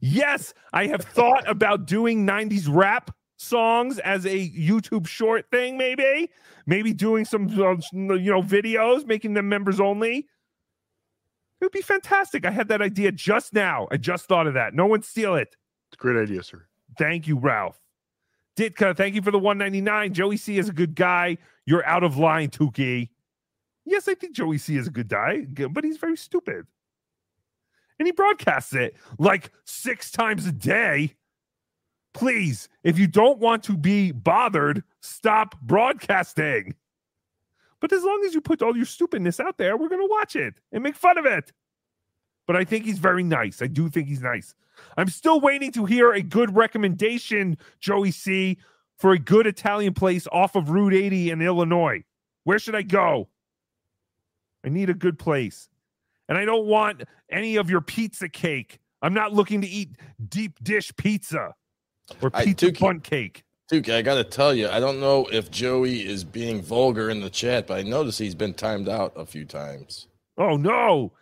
[0.00, 6.30] Yes, I have thought about doing 90s rap songs as a YouTube short thing, maybe.
[6.66, 7.76] Maybe doing some, uh,
[8.14, 10.26] you know, videos, making them members only.
[11.60, 12.44] It would be fantastic.
[12.44, 13.88] I had that idea just now.
[13.90, 14.74] I just thought of that.
[14.74, 15.56] No one steal it.
[15.88, 16.66] It's a great idea, sir.
[16.98, 17.80] Thank you, Ralph.
[18.56, 20.14] Ditka, thank you for the 199.
[20.14, 21.38] Joey C is a good guy.
[21.66, 23.10] You're out of line, Tookie.
[23.84, 26.66] Yes, I think Joey C is a good guy, but he's very stupid.
[27.98, 31.14] And he broadcasts it like six times a day.
[32.16, 36.74] Please, if you don't want to be bothered, stop broadcasting.
[37.78, 40.34] But as long as you put all your stupidness out there, we're going to watch
[40.34, 41.52] it and make fun of it.
[42.46, 43.60] But I think he's very nice.
[43.60, 44.54] I do think he's nice.
[44.96, 48.56] I'm still waiting to hear a good recommendation, Joey C,
[48.96, 52.02] for a good Italian place off of Route 80 in Illinois.
[52.44, 53.28] Where should I go?
[54.64, 55.68] I need a good place.
[56.30, 58.78] And I don't want any of your pizza cake.
[59.02, 59.96] I'm not looking to eat
[60.30, 61.54] deep dish pizza
[62.22, 63.42] or I- pizza bun cake.
[63.68, 67.30] Duke, I gotta tell you, I don't know if Joey is being vulgar in the
[67.30, 70.06] chat, but I notice he's been timed out a few times.
[70.38, 71.12] Oh no.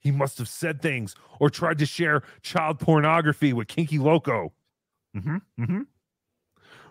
[0.00, 4.52] He must have said things or tried to share child pornography with Kinky Loco.
[5.14, 5.82] hmm hmm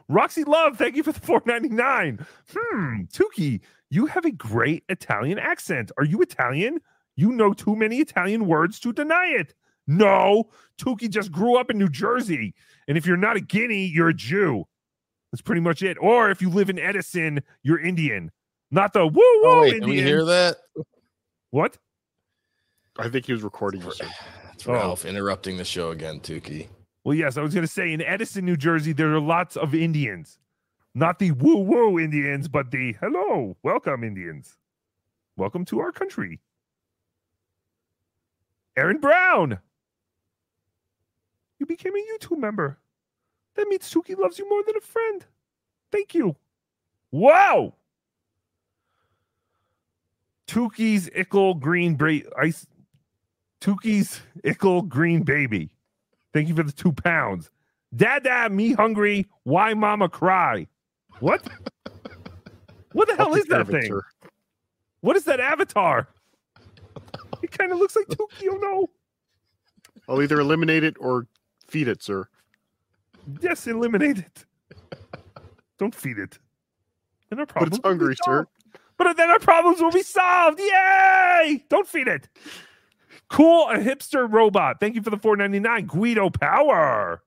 [0.08, 2.26] Roxy Love, thank you for the 499.
[2.54, 5.92] Hmm, Tookie, you have a great Italian accent.
[5.98, 6.80] Are you Italian?
[7.16, 9.54] You know too many Italian words to deny it.
[9.88, 12.54] No, Tookie just grew up in New Jersey.
[12.88, 14.66] And if you're not a Guinea, you're a Jew.
[15.32, 15.98] That's pretty much it.
[16.00, 18.32] Or if you live in Edison, you're Indian.
[18.70, 19.90] Not the woo woo Oh, wait, Indian.
[19.90, 20.58] did we hear that?
[21.52, 21.78] What?
[22.98, 24.08] I think he was recording you, sir.
[24.54, 25.10] It's Ralph oh.
[25.10, 26.68] interrupting the show again, Tookie.
[27.04, 29.74] Well, yes, I was going to say in Edison, New Jersey, there are lots of
[29.74, 30.38] Indians.
[30.94, 34.58] Not the woo woo Indians, but the hello, welcome Indians.
[35.38, 36.42] Welcome to our country.
[38.78, 39.60] Aaron Brown.
[41.72, 42.78] You became a YouTube member.
[43.56, 45.26] That means Tookie loves you more than a friend.
[45.90, 46.36] Thank you.
[47.12, 47.76] Wow.
[50.48, 52.68] Tookie's Ickle Green Bra- Ice.
[53.62, 55.70] Tookie's Ickle Green Baby.
[56.34, 57.50] Thank you for the two pounds.
[57.96, 59.28] Dada, me hungry.
[59.44, 60.68] Why mama cry?
[61.22, 61.48] What?
[62.92, 63.98] What the hell I'll is that of thing?
[65.00, 66.10] What is that avatar?
[67.42, 68.48] It kind of looks like Tookie.
[68.50, 68.90] Oh no.
[70.10, 71.28] I'll either eliminate it or
[71.72, 72.28] feed it, sir.
[73.42, 74.46] Yes, eliminate it.
[75.80, 76.38] Don't feed it.
[77.32, 78.46] And our But it's hungry, sir.
[78.98, 80.60] But then our problems will be solved.
[80.60, 81.66] Yay!
[81.70, 82.28] Don't feed it.
[83.30, 84.80] Cool, a hipster robot.
[84.80, 85.88] Thank you for the 499.
[85.88, 87.24] Guido Power.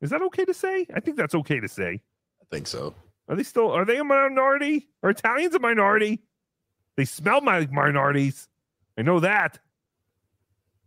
[0.00, 0.86] Is that okay to say?
[0.94, 2.00] I think that's okay to say.
[2.42, 2.94] I think so.
[3.26, 4.88] Are they still are they a minority?
[5.02, 6.22] Are Italians a minority?
[6.96, 8.48] They smell like minorities.
[8.98, 9.58] I know that.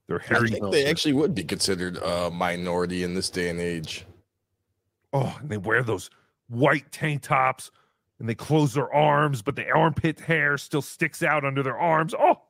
[0.08, 0.50] They're I hairy.
[0.50, 4.06] think they actually would be considered a minority in this day and age.
[5.14, 6.10] Oh, and they wear those
[6.50, 7.72] white tank tops
[8.20, 12.14] and they close their arms, but the armpit hair still sticks out under their arms.
[12.18, 12.42] Oh,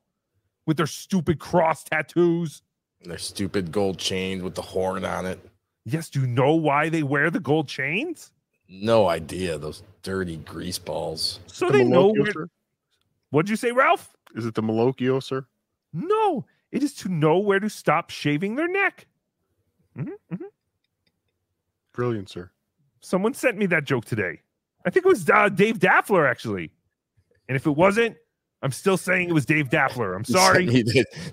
[0.65, 2.61] with their stupid cross tattoos.
[3.01, 5.39] And their stupid gold chain with the horn on it.
[5.85, 8.31] Yes, do you know why they wear the gold chains?
[8.69, 9.57] No idea.
[9.57, 11.39] Those dirty grease balls.
[11.47, 12.31] So The they know where.
[12.33, 12.47] sir?
[13.29, 14.13] What'd you say, Ralph?
[14.35, 15.45] Is it the Malocchio, sir?
[15.93, 19.07] No, it is to know where to stop shaving their neck.
[19.97, 20.45] Mhm, mhm.
[21.93, 22.51] Brilliant, sir.
[22.99, 24.41] Someone sent me that joke today.
[24.85, 26.71] I think it was uh, Dave Daffler, actually.
[27.47, 28.17] And if it wasn't,
[28.61, 30.13] I'm still saying it was Dave Daffler.
[30.15, 30.65] I'm sorry.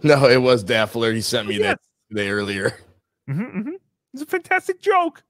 [0.02, 1.12] No, it was Daffler.
[1.12, 1.62] He sent me Yes.
[1.62, 1.80] that
[2.10, 2.78] today earlier.
[3.26, 3.70] hmm hmm
[4.12, 5.22] It's a fantastic joke.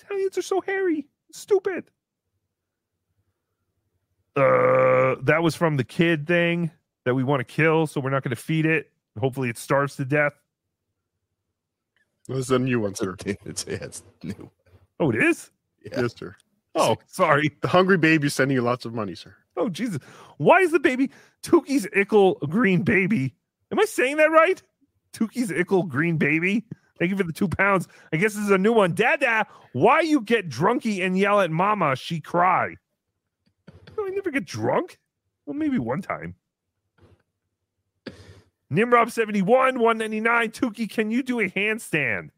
[0.00, 1.84] Italians are so hairy, stupid.
[4.36, 6.70] Uh, that was from the kid thing
[7.04, 8.90] that we want to kill, so we're not going to feed it.
[9.18, 10.34] Hopefully, it starves to death.
[12.28, 13.16] This is a new one, sir.
[13.44, 14.50] It's, yeah, it's new.
[15.00, 15.50] Oh, it is.
[15.84, 16.36] Yes, sir.
[16.74, 17.50] Oh, sorry.
[17.62, 19.34] The hungry baby's sending you lots of money, sir.
[19.56, 19.98] Oh, Jesus.
[20.36, 21.10] Why is the baby
[21.42, 23.34] Tookie's Ickle Green Baby?
[23.72, 24.62] Am I saying that right?
[25.12, 26.64] Tookie's Ickle Green Baby.
[26.98, 27.88] Thank you for the two pounds.
[28.12, 28.94] I guess this is a new one.
[28.94, 31.96] Dada, why you get drunky and yell at mama?
[31.96, 32.76] She cry.
[33.96, 34.98] No, I never get drunk.
[35.46, 36.34] Well, maybe one time.
[38.72, 40.50] Nimrob 71, 199.
[40.50, 42.30] Tookie, can you do a handstand?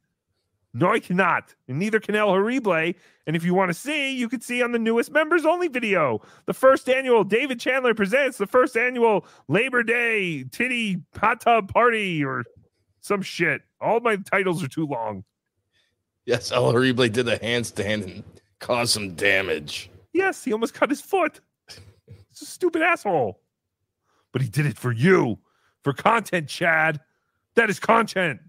[0.75, 1.55] No, I cannot.
[1.69, 2.95] And neither can El Horrible.
[3.27, 6.23] And if you want to see, you can see on the newest members only video.
[6.47, 12.25] The first annual David Chandler presents the first annual Labor Day titty hot tub party
[12.25, 12.45] or
[13.03, 13.61] some shit.
[13.81, 15.25] All my titles are too long.
[16.25, 18.25] Yes, El Horrible did a handstand and
[18.59, 19.91] caused some damage.
[20.15, 21.41] Yes, he almost cut his foot.
[21.69, 23.41] He's a stupid asshole.
[24.33, 25.39] But he did it for you,
[25.83, 27.01] for content, Chad.
[27.55, 28.41] That is content.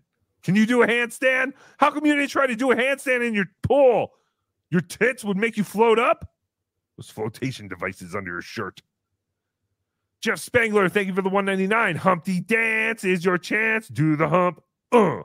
[0.43, 1.53] Can you do a handstand?
[1.77, 4.13] How come you didn't try to do a handstand in your pool?
[4.69, 6.29] Your tits would make you float up?
[6.97, 8.81] Those flotation devices under your shirt.
[10.21, 11.95] Jeff Spangler, thank you for the 199.
[11.97, 13.87] Humpty dance is your chance.
[13.87, 14.61] Do the hump.
[14.91, 15.23] Uh.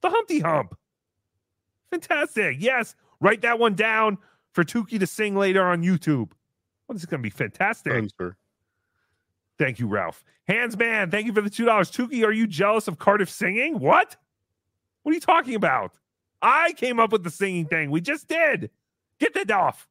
[0.00, 0.74] The Humpty Hump.
[1.90, 2.56] Fantastic.
[2.58, 2.96] Yes.
[3.20, 4.18] Write that one down
[4.52, 6.32] for Tookie to sing later on YouTube.
[6.88, 7.92] Well, this is going to be fantastic.
[7.92, 8.36] Done, sir.
[9.58, 10.24] Thank you, Ralph.
[10.48, 11.66] Hands man, thank you for the $2.
[11.66, 13.78] Tookie, are you jealous of Cardiff singing?
[13.78, 14.16] What?
[15.02, 15.92] What are you talking about?
[16.40, 17.90] I came up with the singing thing.
[17.90, 18.70] We just did.
[19.20, 19.88] Get that off.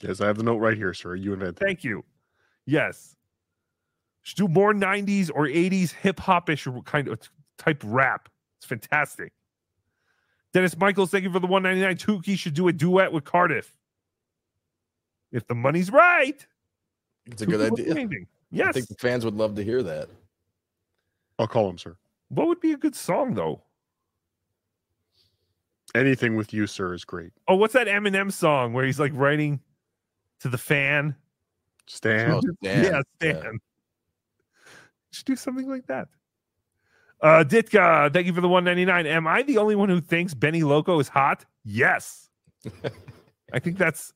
[0.00, 1.14] Yes, I have the note right here, sir.
[1.14, 1.58] You invented.
[1.58, 2.04] Thank you.
[2.66, 3.14] Yes.
[4.22, 7.20] Should do more 90s or 80s hip hop ish kind of
[7.58, 8.28] type rap.
[8.58, 9.32] It's fantastic.
[10.52, 12.22] Dennis Michaels, thank you for the 199.
[12.22, 13.74] Tookie should do a duet with Cardiff.
[15.30, 16.46] If the money's right.
[17.26, 18.06] It's a good idea.
[18.52, 18.64] Idea.
[18.64, 18.68] amazing.
[18.68, 20.08] I think the fans would love to hear that.
[21.38, 21.96] I'll call him, sir.
[22.28, 23.62] What would be a good song though?
[25.94, 27.32] Anything with you, sir, is great.
[27.48, 29.60] Oh, what's that Eminem song where he's like writing
[30.40, 31.14] to the fan?
[31.86, 32.30] Stan.
[32.30, 32.84] Oh, Stan.
[32.84, 33.58] Yeah, Stan.
[35.10, 36.08] Should do something like that.
[37.20, 39.06] Uh Ditka, thank you for the 199.
[39.06, 41.44] Am I the only one who thinks Benny Loco is hot?
[41.64, 42.30] Yes.
[43.52, 44.12] I think that's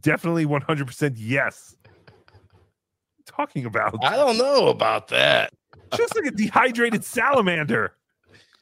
[0.00, 1.76] definitely 100% yes.
[3.34, 5.52] Talking about I don't know about that.
[5.96, 7.94] just like a dehydrated salamander.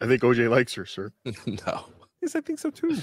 [0.01, 1.13] I think OJ likes her, sir.
[1.47, 1.85] no,
[2.23, 2.97] Yes, I think so too.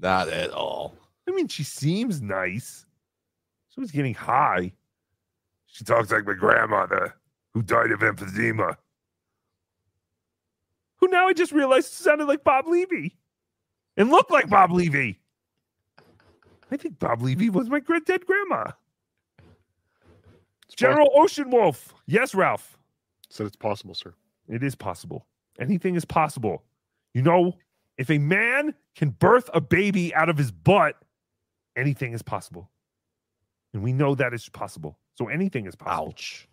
[0.00, 0.96] not at all.
[1.28, 2.86] I mean, she seems nice.
[3.70, 4.72] She was getting high.
[5.66, 7.14] She talks like my grandmother
[7.52, 8.76] who died of emphysema.
[10.96, 13.16] Who now I just realized sounded like Bob Levy
[13.96, 15.20] and looked like Bob Levy.
[16.70, 18.72] I think Bob Levy was my great dead grandma.
[20.76, 21.94] General Ocean Wolf.
[22.06, 22.78] Yes, Ralph.
[23.30, 24.14] Said it's possible, sir.
[24.48, 25.26] It is possible.
[25.58, 26.62] Anything is possible.
[27.14, 27.54] You know,
[27.96, 30.96] if a man can birth a baby out of his butt,
[31.76, 32.70] anything is possible.
[33.74, 34.98] And we know that is possible.
[35.14, 36.08] So anything is possible.
[36.08, 36.48] Ouch.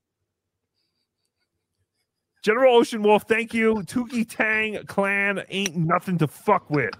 [2.41, 3.76] General Ocean Wolf, thank you.
[3.88, 6.93] Tookie Tang clan ain't nothing to fuck with.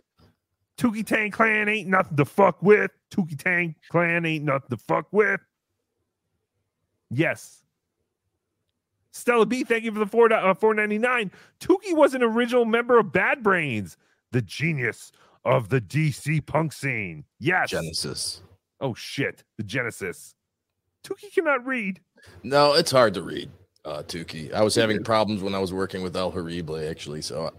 [0.78, 2.92] Tookie Tang clan ain't nothing to fuck with.
[3.12, 5.40] Tookie Tang clan ain't nothing to fuck with.
[7.16, 7.64] Yes.
[9.12, 11.32] Stella B, thank you for the four uh, four ninety nine.
[11.62, 13.96] Tookie was an original member of Bad Brains,
[14.32, 15.12] the genius
[15.46, 17.24] of the DC punk scene.
[17.40, 17.70] Yes.
[17.70, 18.42] Genesis.
[18.82, 20.36] Oh shit, the Genesis.
[21.06, 22.02] Tookie cannot read.
[22.44, 23.50] No, it's hard to read,
[23.86, 24.52] uh, Tookie.
[24.52, 27.22] I was having problems when I was working with El Horrible, actually.
[27.22, 27.54] So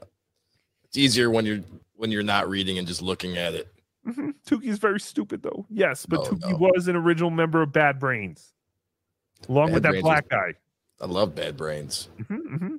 [0.84, 1.60] it's easier when you're
[1.94, 3.72] when you're not reading and just looking at it.
[4.06, 4.34] Mhm.
[4.46, 5.64] Tookie is very stupid though.
[5.70, 6.56] Yes, but No, Tookie no.
[6.58, 8.52] was an original member of Bad Brains,
[9.48, 10.54] along with that black guy.
[11.00, 12.08] I love Bad Brains.
[12.18, 12.76] Mm-hmm, mm-hmm.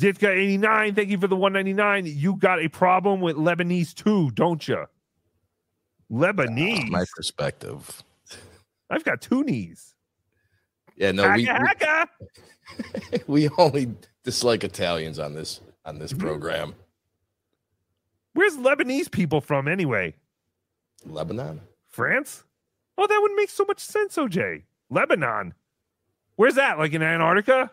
[0.00, 2.04] Ditka eighty nine, thank you for the one ninety nine.
[2.06, 4.78] You got a problem with Lebanese too, don't you?
[4.78, 4.86] Ah,
[6.12, 6.88] Lebanese.
[6.90, 8.02] My perspective.
[8.90, 9.94] I've got two knees.
[10.96, 12.08] Yeah, no, we, Haka, haka.
[13.26, 16.26] we we only dislike Italians on this on this mm-hmm.
[16.26, 16.74] program.
[18.32, 20.14] Where's Lebanese people from anyway?
[21.06, 21.60] Lebanon.
[21.88, 22.44] France?
[22.96, 24.62] Oh, that would make so much sense, OJ.
[24.90, 25.54] Lebanon.
[26.36, 26.78] Where's that?
[26.78, 27.70] Like in Antarctica?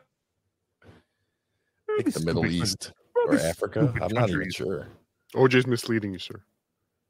[1.97, 3.89] Like the Middle East or Africa.
[3.91, 4.87] stupid I'm not even sure.
[5.35, 6.41] OJ's misleading you, sir.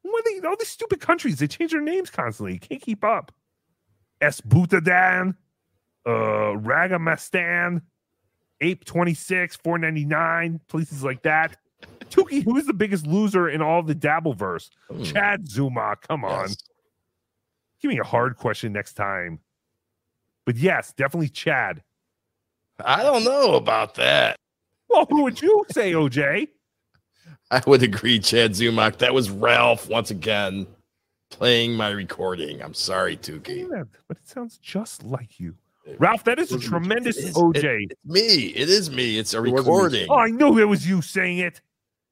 [0.02, 2.54] What they, all these stupid countries, they change their names constantly.
[2.54, 3.32] You can't keep up.
[4.20, 5.34] Esbutadan,
[6.06, 7.82] uh, Ragamastan,
[8.60, 11.56] Ape 26, 499, places like that.
[12.10, 14.70] Tookie, who is the biggest loser in all the Dabbleverse?
[14.90, 15.02] Hmm.
[15.02, 16.02] Chad Zumock.
[16.06, 16.48] Come on.
[16.48, 16.56] Yes.
[17.82, 19.40] Give me a hard question next time.
[20.46, 21.82] But yes, definitely Chad.
[22.84, 24.36] I don't know about that.
[24.88, 26.48] Well, who would you say, OJ?
[27.50, 28.98] I would agree, Chad Zumock.
[28.98, 30.66] That was Ralph once again
[31.30, 32.62] playing my recording.
[32.62, 33.68] I'm sorry, Tookie.
[33.70, 35.54] Yeah, but it sounds just like you.
[35.98, 37.82] Ralph, that is a tremendous It is- OJ.
[37.84, 38.46] it- it's me.
[38.54, 39.18] It is me.
[39.18, 40.06] It's a It recording.
[40.10, 41.60] oh, I knew it was you saying it.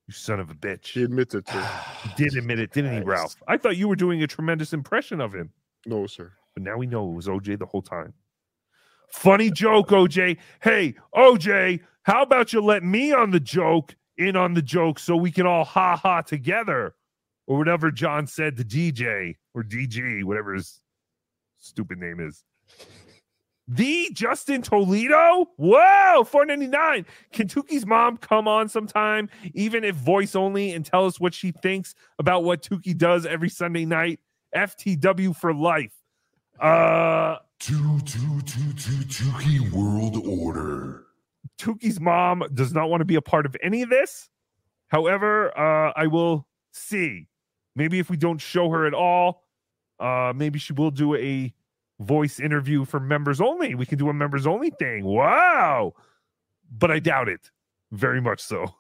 [0.09, 0.87] You son of a bitch.
[0.89, 1.61] He admits it, sir.
[2.03, 3.37] He did admit it, didn't he, Ralph?
[3.47, 5.51] I thought you were doing a tremendous impression of him,
[5.87, 6.33] No, sir.
[6.55, 8.13] but now we know it was OJ the whole time.
[9.11, 10.37] Funny joke, OJ.
[10.63, 15.17] Hey, OJ, how about you let me on the joke, in on the joke, so
[15.17, 16.95] we can all ha ha together,
[17.47, 20.81] or whatever John said to DJ or DG, whatever his
[21.59, 22.45] stupid name is.
[23.67, 25.47] The Justin Toledo?
[25.57, 27.07] Whoa, 499.
[27.33, 31.53] Can Tookie's mom come on sometime, even if voice only, and tell us what she
[31.53, 34.19] thinks about what Tuki does every Sunday night?
[34.55, 35.93] FTW for life.
[36.59, 41.05] Uh Two, two, two, two, Tookie World Order.
[41.59, 44.31] Tookie's mom does not want to be a part of any of this.
[44.89, 47.29] However, uh, I will see.
[47.77, 49.45] Maybe if we don't show her at all,
[50.01, 51.53] uh, maybe she will do a
[52.01, 53.75] voice interview for members only.
[53.75, 55.05] We can do a members only thing.
[55.05, 55.93] Wow.
[56.71, 57.51] But I doubt it.
[57.93, 58.75] Very much so.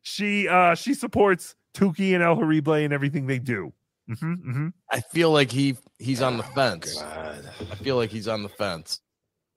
[0.00, 3.72] She uh she supports Tookie and El Horrible and everything they do.
[4.20, 7.02] Hmm hmm I feel like he he's on the Oh, fence.
[7.02, 9.00] I feel like he's on the fence.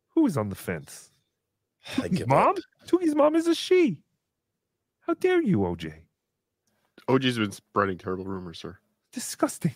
[0.09, 1.11] Who is on the fence?
[1.97, 2.47] I Tookie's mom?
[2.49, 2.55] up.
[2.87, 3.99] Tookie's mom is a she.
[5.01, 5.93] How dare you, OJ?
[7.09, 8.77] OJ's been spreading terrible rumors, sir.
[9.11, 9.75] disgusting.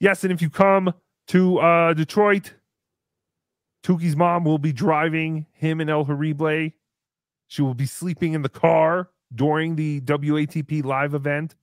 [0.00, 0.92] Yes, and if you come
[1.28, 2.54] to uh Detroit,
[3.82, 6.70] Tookie's mom will be driving him and El Horrible.
[7.46, 11.54] She will be sleeping in the car during the WATP live event.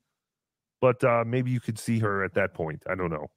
[0.85, 2.83] But uh maybe you could see her at that point.
[2.87, 3.31] I don't know.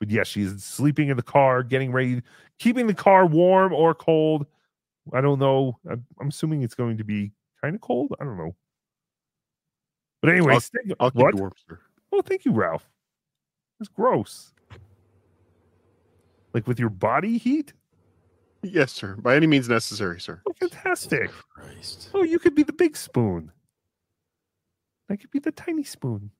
[0.00, 2.22] But yes, she's sleeping in the car, getting ready,
[2.58, 4.46] keeping the car warm or cold
[5.12, 5.78] I don't know.
[5.90, 8.14] I'm, I'm assuming it's going to be kind of cold.
[8.18, 8.54] I don't know.
[10.22, 11.34] But anyway, I'll- Stig- I'll keep what?
[11.34, 11.78] you warm, sir.
[12.10, 12.88] Oh, thank you, Ralph.
[13.78, 14.54] That's gross.
[16.54, 17.74] Like with your body heat?
[18.62, 19.16] Yes, sir.
[19.16, 20.40] By any means necessary, sir.
[20.48, 21.30] Oh, fantastic.
[22.14, 23.52] Oh, you could be the big spoon.
[25.10, 26.30] I could be the tiny spoon.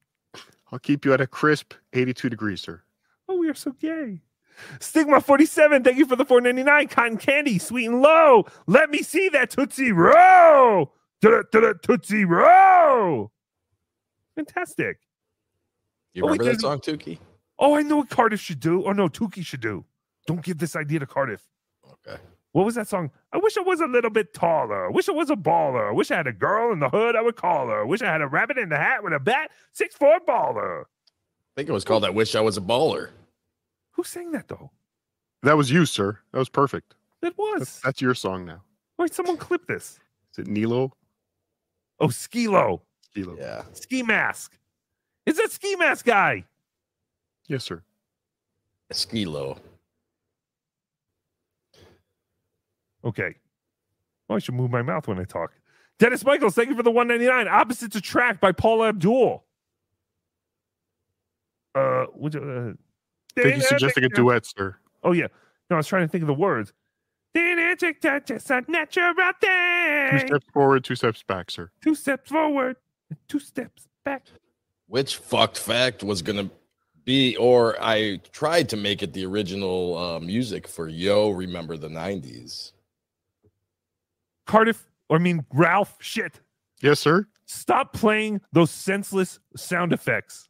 [0.75, 2.83] I'll keep you at a crisp 82 degrees, sir.
[3.29, 4.23] Oh, we are so gay.
[4.81, 6.89] Stigma 47, thank you for the 499.
[6.89, 8.45] Cotton candy, sweet and low.
[8.67, 10.93] Let me see that Tootsie Roll.
[11.23, 13.31] Da-da, da-da, Tootsie Roll.
[14.35, 14.99] Fantastic.
[16.13, 17.21] You Oh, we remember that song, Tookie?
[17.57, 18.85] Oh, I know what Cardiff should do.
[18.85, 19.85] Oh, no, Tookie should do.
[20.27, 21.49] Don't give this idea to Cardiff.
[21.89, 22.21] Okay.
[22.55, 23.11] What was that song?
[23.33, 24.87] I wish I was a little bit taller.
[24.87, 25.89] I wish I was a baller.
[25.89, 27.81] I wish I had a girl in the hood I would call her.
[27.81, 29.51] I wish I had a rabbit in the hat with a bat.
[29.73, 30.83] Six four baller.
[30.83, 33.11] I think it was called I Wish I Was a Baller.
[33.93, 34.71] Who sang that though?
[35.43, 36.21] That was you, sir.
[36.31, 36.95] That was perfect.
[37.23, 37.59] That was.
[37.59, 38.63] That's, that's your song now.
[38.99, 39.99] Wait, someone clip this.
[40.33, 40.93] Is it Nilo?
[41.99, 42.83] Oh, Skee-Lo.
[43.03, 43.37] Skee-Lo.
[43.37, 43.63] Yeah.
[43.73, 44.57] Ski mask.
[45.27, 46.45] Is that ski mask guy?
[47.49, 47.83] Yes, sir.
[48.93, 49.59] Skee-Lo.
[53.05, 53.35] Okay.
[54.29, 55.53] Oh, I should move my mouth when I talk.
[55.99, 57.47] Dennis Michaels, thank you for the 199.
[57.47, 59.45] Opposites Attract by Paula Abdul.
[61.75, 64.77] Uh, would you, uh, I you're suggesting a duet, sir.
[65.03, 65.27] Oh yeah.
[65.71, 66.73] No, I was trying to think of the words.
[67.35, 69.13] Just a natural
[70.11, 71.71] Two steps forward, two steps back, sir.
[71.83, 72.77] Two steps forward,
[73.11, 74.23] and two steps back.
[74.87, 76.49] Which fucked fact was gonna
[77.05, 81.89] be, or I tried to make it the original uh, music for Yo Remember the
[81.89, 82.73] 90s.
[84.47, 86.41] Cardiff, or I mean Ralph, shit.
[86.81, 87.27] Yes, sir.
[87.47, 90.49] Stop playing those senseless sound effects.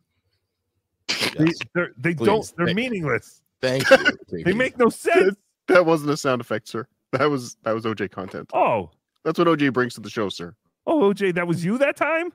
[1.36, 2.52] They, they're, they Please, don't.
[2.56, 3.42] They're thank- meaningless.
[3.60, 3.88] Thank
[4.30, 4.44] you.
[4.44, 5.36] They make no sense.
[5.68, 6.86] That wasn't a sound effect, sir.
[7.12, 8.50] That was that was OJ content.
[8.52, 8.90] Oh,
[9.24, 10.54] That's what OJ brings to the show, sir.
[10.86, 12.32] oh, OJ, that was you that time.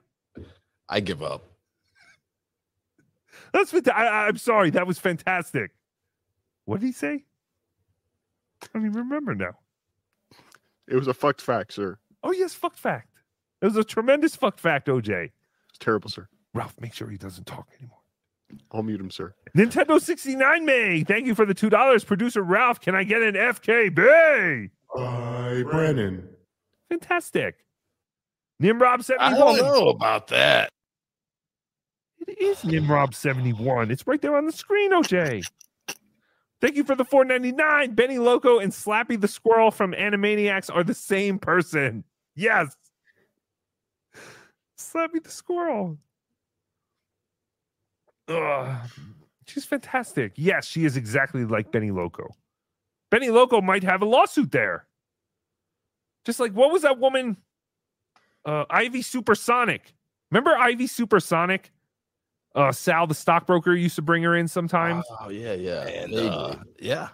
[0.87, 1.43] I give up.
[3.53, 4.69] That's fanta- I, I'm sorry.
[4.71, 5.71] That was fantastic.
[6.65, 7.23] What did he say?
[8.63, 9.57] I don't even remember now.
[10.89, 11.99] It was a fucked fact, sir.
[12.23, 13.09] Oh yes, fucked fact.
[13.61, 15.31] It was a tremendous fucked fact, OJ.
[15.69, 16.27] It's terrible, sir.
[16.53, 17.97] Ralph, make sure he doesn't talk anymore.
[18.71, 19.35] I'll mute him, sir.
[19.55, 21.03] Nintendo 69 May.
[21.03, 22.03] Thank you for the two dollars.
[22.03, 24.71] Producer Ralph, can I get an FKB?
[24.95, 26.27] Hi, Brennan.
[26.89, 27.63] Fantastic.
[28.61, 29.33] Nimrob 71.
[29.33, 30.69] I don't know about that.
[32.27, 33.91] It is Nimrob 71.
[33.91, 35.47] It's right there on the screen, OJ.
[36.61, 37.95] Thank you for the 499.
[37.95, 42.03] Benny Loco and Slappy the Squirrel from Animaniacs are the same person.
[42.35, 42.75] Yes.
[44.77, 45.97] Slappy the Squirrel.
[48.27, 48.89] Ugh.
[49.47, 50.33] She's fantastic.
[50.35, 52.29] Yes, she is exactly like Benny Loco.
[53.09, 54.85] Benny Loco might have a lawsuit there.
[56.25, 57.37] Just like what was that woman?
[58.45, 59.93] Uh, Ivy Supersonic.
[60.29, 61.71] Remember Ivy Supersonic?
[62.55, 65.05] Uh, Sal, the stockbroker, used to bring her in sometimes.
[65.21, 67.09] Oh yeah, yeah, And uh, yeah,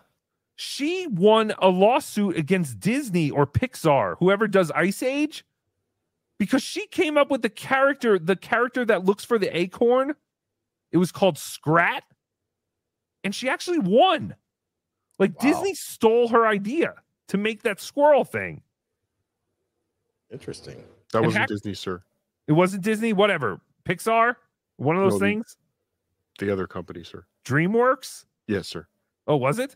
[0.55, 5.43] she won a lawsuit against Disney or Pixar, whoever does Ice Age,
[6.39, 10.15] because she came up with the character, the character that looks for the acorn.
[10.93, 12.03] It was called Scrat,
[13.25, 14.35] and she actually won.
[15.19, 16.95] Like Disney stole her idea
[17.27, 18.61] to make that squirrel thing.
[20.31, 20.83] Interesting.
[21.11, 22.01] That And wasn't hack- Disney, sir.
[22.47, 23.59] It wasn't Disney, whatever.
[23.85, 24.35] Pixar,
[24.77, 25.57] one of those No, the- things.
[26.39, 27.25] The other company, sir.
[27.45, 28.25] DreamWorks.
[28.47, 28.87] Yes, sir.
[29.27, 29.75] Oh, was it?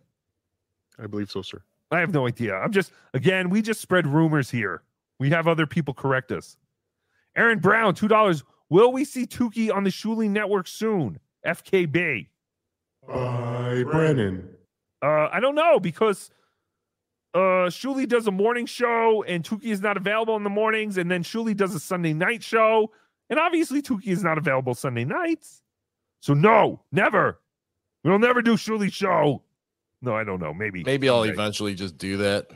[1.02, 1.64] I believe so, sir.
[1.92, 2.56] I have no idea.
[2.56, 4.84] I'm just again, we just spread rumors here.
[5.20, 6.58] We have other people correct us.
[7.36, 8.44] Aaron Brown, two dollars.
[8.70, 11.20] Will we see Tookie on the Shuli Network soon?
[11.46, 12.28] FKB.
[13.10, 14.50] Hi, Brennan.
[15.02, 16.30] Uh, I don't know because
[17.34, 21.10] uh Shuli does a morning show and Tookie is not available in the mornings, and
[21.10, 22.92] then Shuli does a Sunday night show,
[23.30, 25.62] and obviously Tookie is not available Sunday nights.
[26.22, 27.40] So no, never.
[28.04, 29.42] We'll never do Shuli's show.
[30.02, 30.54] No, I don't know.
[30.54, 30.84] Maybe.
[30.84, 31.34] Maybe I'll someday.
[31.34, 32.48] eventually just do that.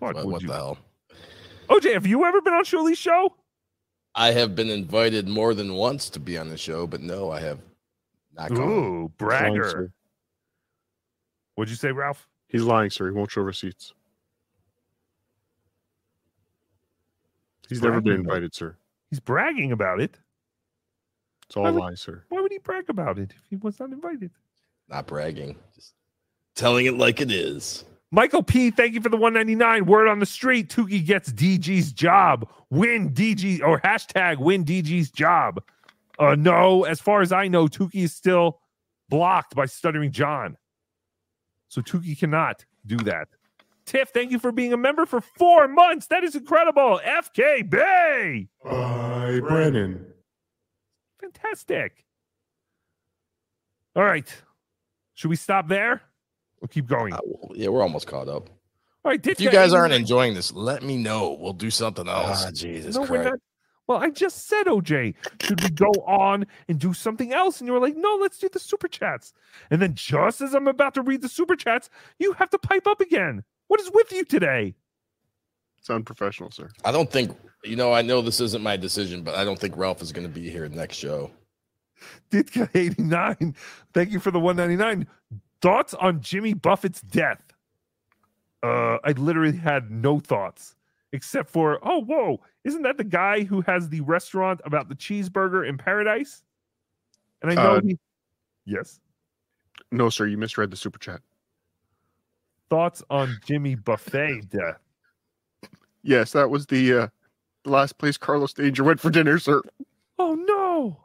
[0.00, 0.78] Fuck, What, what the hell?
[1.68, 3.34] OJ, have you ever been on Shuli's show?
[4.14, 7.40] I have been invited more than once to be on the show, but no, I
[7.40, 7.58] have
[8.34, 8.58] not gone.
[8.68, 9.92] Ooh, He's lying, bragger.
[11.54, 12.26] What'd you say, Ralph?
[12.48, 13.06] He's lying, sir.
[13.06, 13.92] He won't show receipts.
[17.68, 18.76] He's never been bragging about- invited, sir.
[19.10, 20.18] He's bragging about it.
[21.46, 22.24] It's all Why would- lies, sir.
[22.28, 24.30] Why would he brag about it if he was not invited?
[24.88, 25.94] Not bragging, just
[26.54, 27.84] telling it like it is.
[28.12, 29.84] Michael P, thank you for the 199.
[29.86, 32.48] Word on the street, Tookie gets DG's job.
[32.70, 35.62] Win DG or hashtag win DG's job.
[36.18, 38.60] Uh no, as far as I know, Tookie is still
[39.08, 40.56] blocked by Stuttering John.
[41.68, 43.28] So Tookie cannot do that.
[43.86, 46.08] Tiff, thank you for being a member for four months.
[46.08, 47.00] That is incredible.
[47.04, 48.48] FK Bay.
[48.64, 50.04] Bye, Brennan.
[51.20, 52.04] Fantastic.
[53.94, 54.28] All right.
[55.14, 56.02] Should we stop there?
[56.60, 57.14] We'll keep going.
[57.54, 58.50] yeah, we're almost caught up.
[59.04, 61.36] All right, If you guys aren't enjoying this, let me know.
[61.40, 62.44] We'll do something else.
[62.44, 63.24] Ah, Jesus no, we're Christ.
[63.30, 63.38] not.
[63.86, 67.60] Well, I just said, OJ, should we go on and do something else?
[67.60, 69.32] And you were like, no, let's do the super chats.
[69.70, 72.88] And then just as I'm about to read the super chats, you have to pipe
[72.88, 73.44] up again.
[73.68, 74.74] What is with you today?
[75.78, 76.68] It's unprofessional, sir.
[76.84, 77.92] I don't think you know.
[77.92, 80.48] I know this isn't my decision, but I don't think Ralph is going to be
[80.50, 81.30] here next show.
[82.30, 83.54] Ditka 89.
[83.94, 85.06] Thank you for the 199.
[85.62, 87.42] Thoughts on Jimmy Buffett's death?
[88.62, 90.76] Uh, I literally had no thoughts
[91.12, 95.66] except for, oh, whoa, isn't that the guy who has the restaurant about the cheeseburger
[95.66, 96.42] in paradise?
[97.42, 97.98] And I know Uh, he,
[98.66, 99.00] yes.
[99.90, 101.20] No, sir, you misread the super chat.
[102.68, 104.80] Thoughts on Jimmy Buffet death?
[106.02, 107.08] Yes, that was the uh,
[107.64, 109.62] the last place Carlos Danger went for dinner, sir.
[110.18, 111.00] Oh no,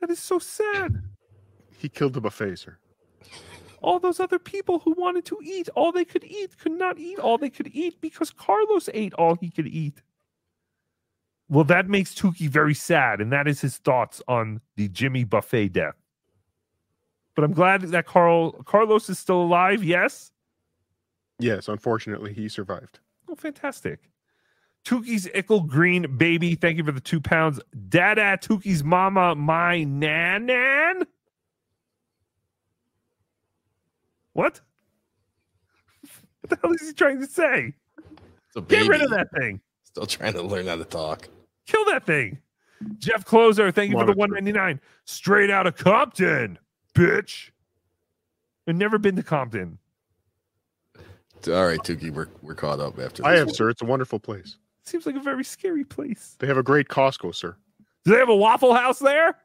[0.00, 1.02] that is so sad.
[1.76, 2.78] He killed the buffet, sir.
[3.82, 7.18] All those other people who wanted to eat all they could eat could not eat
[7.18, 10.02] all they could eat because Carlos ate all he could eat.
[11.48, 15.68] Well, that makes Tukey very sad, and that is his thoughts on the Jimmy Buffet
[15.68, 15.94] death.
[17.38, 19.84] But I'm glad that Carl Carlos is still alive.
[19.84, 20.32] Yes.
[21.38, 22.98] Yes, unfortunately, he survived.
[23.28, 24.10] Oh, fantastic.
[24.84, 26.56] Tookie's Ickle Green baby.
[26.56, 27.60] Thank you for the two pounds.
[27.88, 31.04] Dada Tookie's mama, my nan nan.
[34.32, 34.60] What?
[36.40, 37.72] What the hell is he trying to say?
[38.66, 39.60] Get rid of that thing.
[39.84, 41.28] Still trying to learn how to talk.
[41.68, 42.38] Kill that thing.
[42.98, 44.34] Jeff Closer, thank you for the Monitor.
[44.34, 44.80] 199.
[45.04, 46.58] Straight out of Compton,
[46.98, 47.50] bitch.
[48.66, 49.78] I've never been to Compton.
[51.46, 53.24] All right, Tookie, we're we're caught up after.
[53.24, 53.54] I have, one.
[53.54, 53.70] sir.
[53.70, 54.56] It's a wonderful place.
[54.82, 56.36] Seems like a very scary place.
[56.38, 57.56] They have a great Costco, sir.
[58.04, 59.36] Do they have a Waffle House there?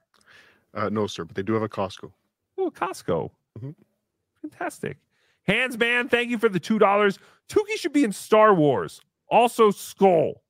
[0.73, 2.11] Uh, no, sir, but they do have a Costco.
[2.57, 3.29] Oh, Costco.
[3.59, 3.75] Mhm.
[4.41, 4.97] Fantastic.
[5.43, 7.19] Hands man, thank you for the two dollars.
[7.49, 9.01] Tookie should be in Star Wars.
[9.29, 10.41] Also, Skull.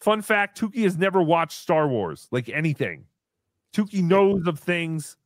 [0.00, 3.04] Fun fact: Tookie has never watched Star Wars, like anything.
[3.74, 5.16] Tookie knows of things,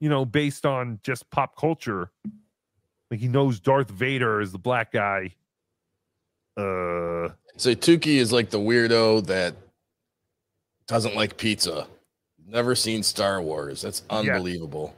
[0.00, 2.10] you know, based on just pop culture.
[3.10, 5.34] Like he knows Darth Vader is the black guy.
[6.56, 9.54] Uh, So Tookie is like the weirdo that
[10.86, 11.86] doesn't like pizza.
[12.46, 13.82] Never seen Star Wars.
[13.82, 14.94] That's unbelievable.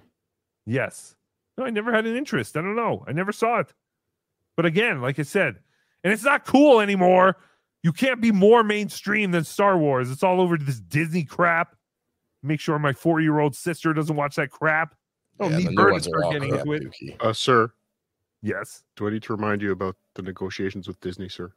[0.66, 1.14] Yes.
[1.58, 2.56] No, I never had an interest.
[2.56, 3.04] I don't know.
[3.06, 3.72] I never saw it.
[4.56, 5.56] But again, like I said,
[6.04, 7.36] and it's not cool anymore.
[7.82, 10.10] You can't be more mainstream than Star Wars.
[10.10, 11.76] It's all over this Disney crap.
[12.42, 14.94] Make sure my four year old sister doesn't watch that crap.
[15.38, 17.16] I don't Yeah, need new to are start getting crap, into it.
[17.20, 17.72] Uh, sir,
[18.42, 18.84] Yes.
[18.96, 21.52] do I need to remind you about the negotiations with Disney, sir?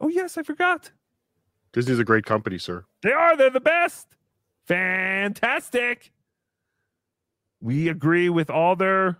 [0.00, 0.90] Oh, yes, I forgot.
[1.72, 2.84] Disney's a great company, sir.
[3.02, 3.36] They are.
[3.36, 4.16] They're the best.
[4.66, 6.12] Fantastic.
[7.60, 9.18] We agree with all their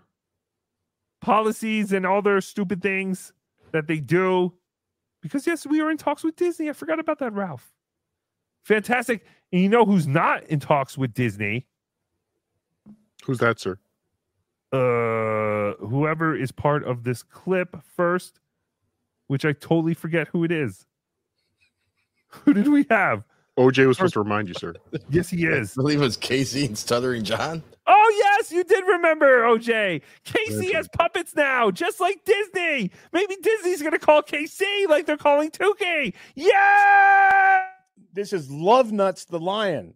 [1.21, 3.33] policies and all their stupid things
[3.71, 4.53] that they do.
[5.21, 6.69] Because, yes, we are in talks with Disney.
[6.69, 7.73] I forgot about that, Ralph.
[8.63, 9.25] Fantastic.
[9.51, 11.67] And you know who's not in talks with Disney?
[13.25, 13.77] Who's that, sir?
[14.71, 18.39] Uh, whoever is part of this clip first,
[19.27, 20.85] which I totally forget who it is.
[22.29, 23.23] Who did we have?
[23.57, 24.73] OJ was supposed to remind you, sir.
[25.11, 25.77] Yes, he is.
[25.77, 27.61] I believe it was Casey and Stuttering John.
[27.85, 30.01] Oh yes, you did remember, OJ.
[30.23, 32.89] Casey has puppets now, just like Disney.
[33.11, 36.13] Maybe Disney's gonna call KC like they're calling Tookie.
[36.33, 37.67] Yeah.
[38.15, 39.95] This is Love Nuts the Lion.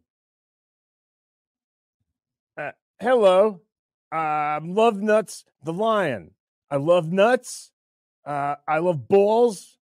[2.57, 3.61] Uh, hello,
[4.11, 6.31] I'm Love Nuts the Lion.
[6.71, 7.71] I love nuts.
[8.25, 9.77] Uh, I love balls.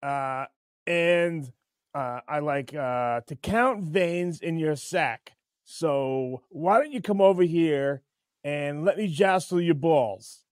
[0.00, 0.44] Uh,
[0.86, 1.52] and
[1.96, 5.32] uh, I like uh, to count veins in your sack.
[5.64, 8.02] So why don't you come over here
[8.44, 10.44] and let me jostle your balls?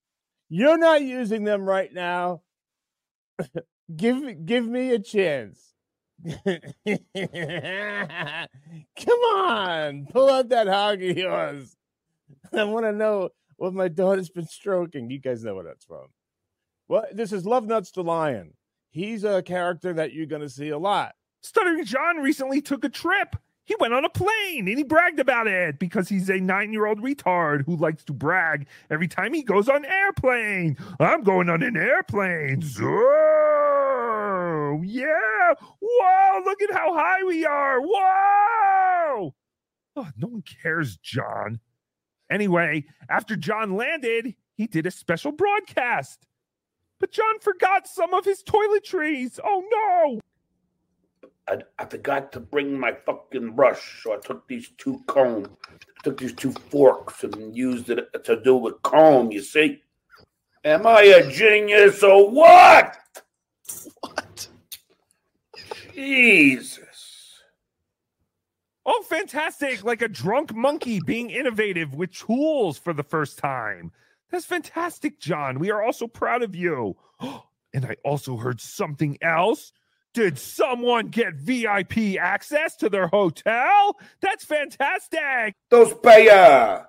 [0.49, 2.43] You're not using them right now.
[3.97, 5.72] give give me a chance.
[9.05, 11.77] Come on, pull out that hog of yours.
[12.53, 15.11] I want to know what my daughter's been stroking.
[15.11, 16.07] You guys know where that's from.
[16.89, 18.55] Well, this is Love Nuts the Lion.
[18.91, 21.15] He's a character that you're going to see a lot.
[21.43, 23.35] Stuttering John recently took a trip.
[23.65, 26.87] He went on a plane and he bragged about it because he's a nine year
[26.87, 30.77] old retard who likes to brag every time he goes on airplane.
[30.99, 32.63] I'm going on an airplane.
[32.63, 32.91] So,
[34.85, 35.32] yeah.
[35.81, 37.81] Whoa, look at how high we are.
[37.81, 39.35] Whoa.
[39.97, 41.61] Oh, no one cares, John.
[42.31, 46.25] Anyway, after John landed, he he did a special broadcast.
[47.01, 49.41] But John forgot some of his toiletries.
[49.43, 50.21] Oh
[51.19, 51.31] no!
[51.49, 55.49] I, I forgot to bring my fucking brush, so I took these two comb,
[56.05, 59.33] took these two forks and used it to do a comb.
[59.33, 59.83] You see?
[60.65, 62.97] Am I a genius or what?
[64.01, 64.22] What?
[65.95, 67.41] Jesus.
[68.85, 69.85] Oh, fantastic.
[69.85, 73.93] Like a drunk monkey being innovative with tools for the first time.
[74.31, 75.59] That's fantastic, John.
[75.59, 76.97] We are also proud of you.
[77.75, 79.73] And I also heard something else.
[80.13, 83.99] Did someone get VIP access to their hotel?
[84.21, 85.55] That's fantastic.
[85.71, 86.87] Those payer.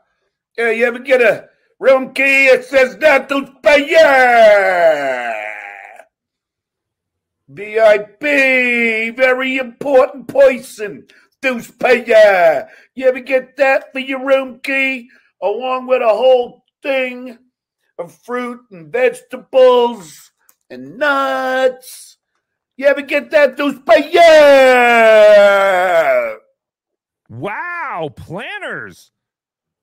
[0.57, 1.47] Yeah, you ever get a
[1.79, 2.47] room key?
[2.47, 5.52] It says that those payer.
[7.53, 11.05] VIP, very important person.
[11.41, 12.67] Deuce payer.
[12.95, 15.09] You ever get that for your room key?
[15.41, 17.37] Along with a whole thing
[17.99, 20.31] of fruit and vegetables
[20.69, 22.17] and nuts.
[22.77, 24.23] You ever get that Deuce payer?
[27.29, 29.11] Wow, planners.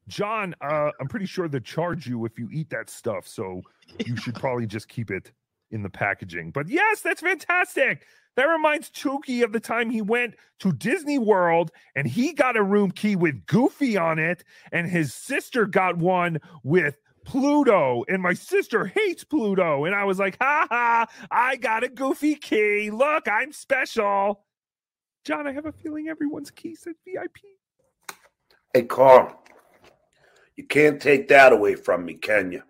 [0.08, 3.62] John, uh, I'm pretty sure they charge you if you eat that stuff, so
[4.04, 5.30] you should probably just keep it
[5.70, 6.50] in the packaging.
[6.50, 8.06] But yes, that's fantastic.
[8.36, 12.62] That reminds Tookie of the time he went to Disney World and he got a
[12.62, 18.32] room key with Goofy on it, and his sister got one with Pluto, and my
[18.32, 19.84] sister hates Pluto.
[19.84, 22.90] And I was like, ha ha, I got a Goofy key.
[22.90, 24.44] Look, I'm special.
[25.24, 27.38] John, I have a feeling everyone's key said VIP.
[28.72, 29.42] Hey, Carl,
[30.56, 32.62] you can't take that away from me, can you?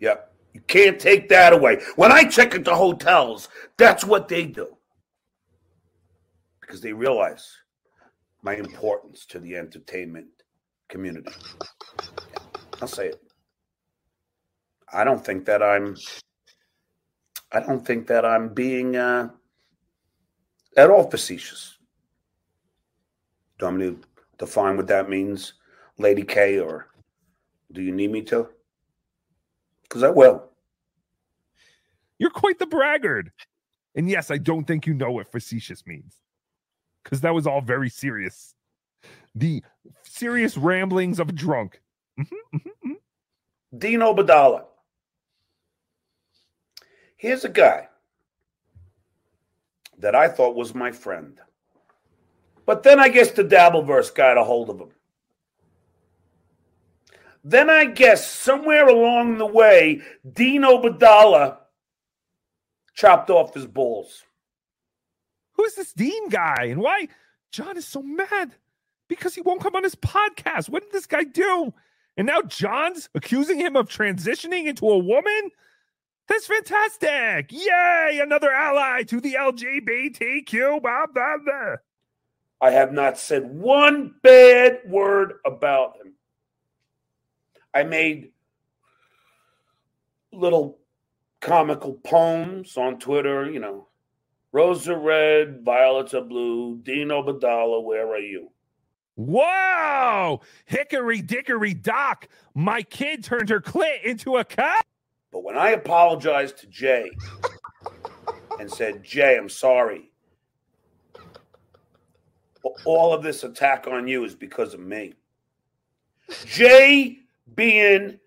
[0.00, 0.27] Yep.
[0.58, 1.80] You can't take that away.
[1.94, 4.76] When I check into hotels, that's what they do.
[6.60, 7.48] Because they realize
[8.42, 10.26] my importance to the entertainment
[10.88, 11.30] community.
[12.82, 13.22] I'll say it.
[14.92, 15.96] I don't think that I'm
[17.52, 19.28] I don't think that I'm being uh,
[20.76, 21.78] at all facetious.
[23.60, 24.00] Do want me to
[24.38, 25.52] define what that means,
[25.98, 26.88] Lady K, or
[27.70, 28.48] do you need me to?
[29.84, 30.47] Because I will.
[32.18, 33.30] You're quite the braggart.
[33.94, 36.16] And yes, I don't think you know what facetious means
[37.02, 38.54] because that was all very serious.
[39.34, 39.62] The
[40.02, 41.80] serious ramblings of a drunk.
[42.18, 42.92] Mm-hmm,
[43.76, 44.64] Dean Obeidallah.
[47.16, 47.88] Here's a guy
[49.98, 51.38] that I thought was my friend.
[52.66, 54.90] But then I guess the Dabbleverse got a hold of him.
[57.42, 61.58] Then I guess somewhere along the way, Dean Obeidallah
[62.98, 64.24] chopped off his balls.
[65.52, 67.06] Who's this Dean guy and why
[67.52, 68.56] John is so mad?
[69.06, 70.68] Because he won't come on his podcast.
[70.68, 71.72] What did this guy do?
[72.16, 75.50] And now John's accusing him of transitioning into a woman?
[76.26, 77.52] That's fantastic.
[77.52, 80.82] Yay, another ally to the LGBTQ.
[80.82, 81.76] Blah, blah, blah.
[82.60, 86.14] I have not said one bad word about him.
[87.72, 88.32] I made
[90.32, 90.78] little
[91.40, 93.88] comical poems on Twitter, you know.
[94.52, 96.78] Roses are red, violets are blue.
[96.82, 98.50] Dean Obeidallah, where are you?
[99.16, 100.40] Whoa!
[100.64, 102.28] Hickory dickory dock.
[102.54, 104.86] My kid turned her clit into a cup.
[105.32, 107.10] But when I apologized to Jay
[108.58, 110.10] and said, Jay, I'm sorry,
[112.84, 115.14] all of this attack on you is because of me.
[116.46, 117.18] Jay
[117.54, 118.18] being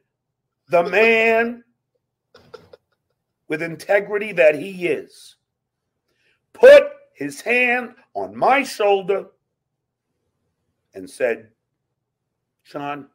[0.69, 1.63] the man
[3.51, 5.35] with integrity that he is,
[6.53, 6.83] put
[7.13, 9.25] his hand on my shoulder
[10.93, 11.49] and said,
[12.63, 13.07] Sean,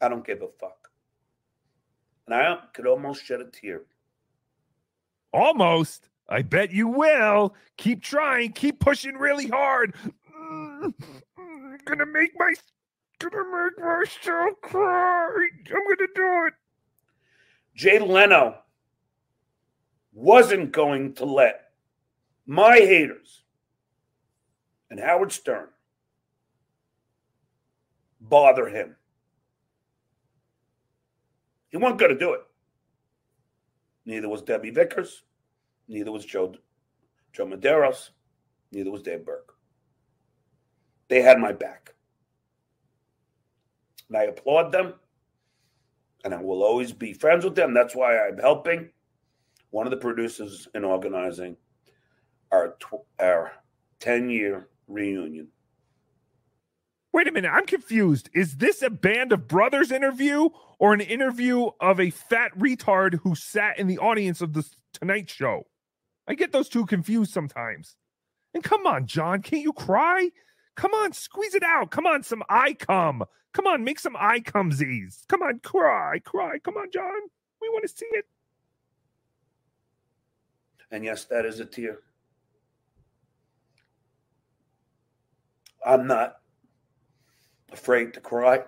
[0.00, 0.90] I don't give a fuck.
[2.28, 3.82] And I could almost shed a tear.
[5.32, 6.08] Almost.
[6.28, 7.52] I bet you will.
[7.78, 8.52] Keep trying.
[8.52, 9.92] Keep pushing really hard.
[10.40, 11.74] Mm-hmm.
[11.84, 12.54] gonna make my
[13.18, 15.48] gonna make myself cry.
[15.68, 16.54] I'm gonna do it.
[17.74, 18.58] Jay Leno
[20.16, 21.72] wasn't going to let
[22.46, 23.42] my haters
[24.90, 25.68] and Howard Stern
[28.18, 28.96] bother him.
[31.68, 32.40] He wasn't going to do it.
[34.06, 35.22] Neither was Debbie Vickers.
[35.86, 36.54] Neither was Joe
[37.34, 38.10] Joe Medeiros.
[38.72, 39.44] Neither was Dave Berg.
[41.08, 41.94] They had my back.
[44.08, 44.94] And I applaud them.
[46.24, 47.74] And I will always be friends with them.
[47.74, 48.88] That's why I'm helping
[49.76, 51.54] one of the producers in organizing
[52.50, 53.52] our tw- our
[54.00, 55.48] 10 year reunion.
[57.12, 58.30] Wait a minute, I'm confused.
[58.32, 60.48] Is this a band of brothers interview
[60.78, 65.28] or an interview of a fat retard who sat in the audience of the Tonight
[65.28, 65.64] Show?
[66.26, 67.96] I get those two confused sometimes.
[68.54, 70.30] And come on, John, can't you cry?
[70.76, 71.90] Come on, squeeze it out.
[71.90, 73.24] Come on, some eye cum.
[73.52, 75.26] Come on, make some eye cumsies.
[75.28, 76.60] Come on, cry, cry.
[76.60, 77.20] Come on, John.
[77.60, 78.24] We want to see it.
[80.90, 82.00] And yes, that is a tear.
[85.84, 86.36] I'm not
[87.72, 88.60] afraid to cry.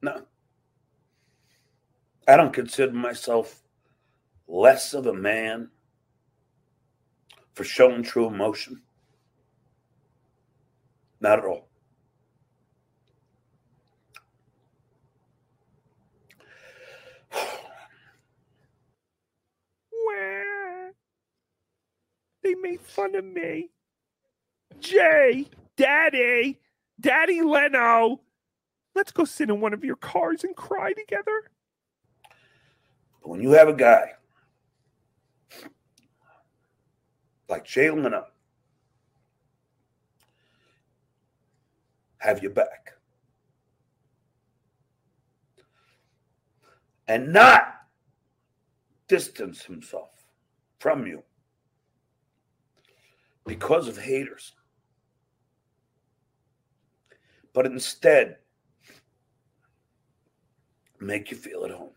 [0.00, 0.22] No.
[2.26, 3.62] I don't consider myself
[4.48, 5.70] less of a man
[7.54, 8.82] for showing true emotion.
[11.20, 11.68] Not at all.
[22.54, 23.70] Made fun of me.
[24.80, 25.46] Jay,
[25.76, 26.60] Daddy,
[27.00, 28.20] Daddy Leno.
[28.94, 31.44] Let's go sit in one of your cars and cry together.
[33.20, 34.12] But when you have a guy
[37.48, 38.26] like Jay Leno
[42.18, 42.92] have your back
[47.08, 47.74] and not
[49.08, 50.24] distance himself
[50.78, 51.22] from you
[53.46, 54.52] because of haters,
[57.52, 58.36] but instead
[61.00, 61.90] make you feel at home.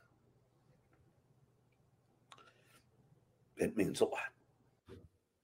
[3.57, 4.19] It means a lot.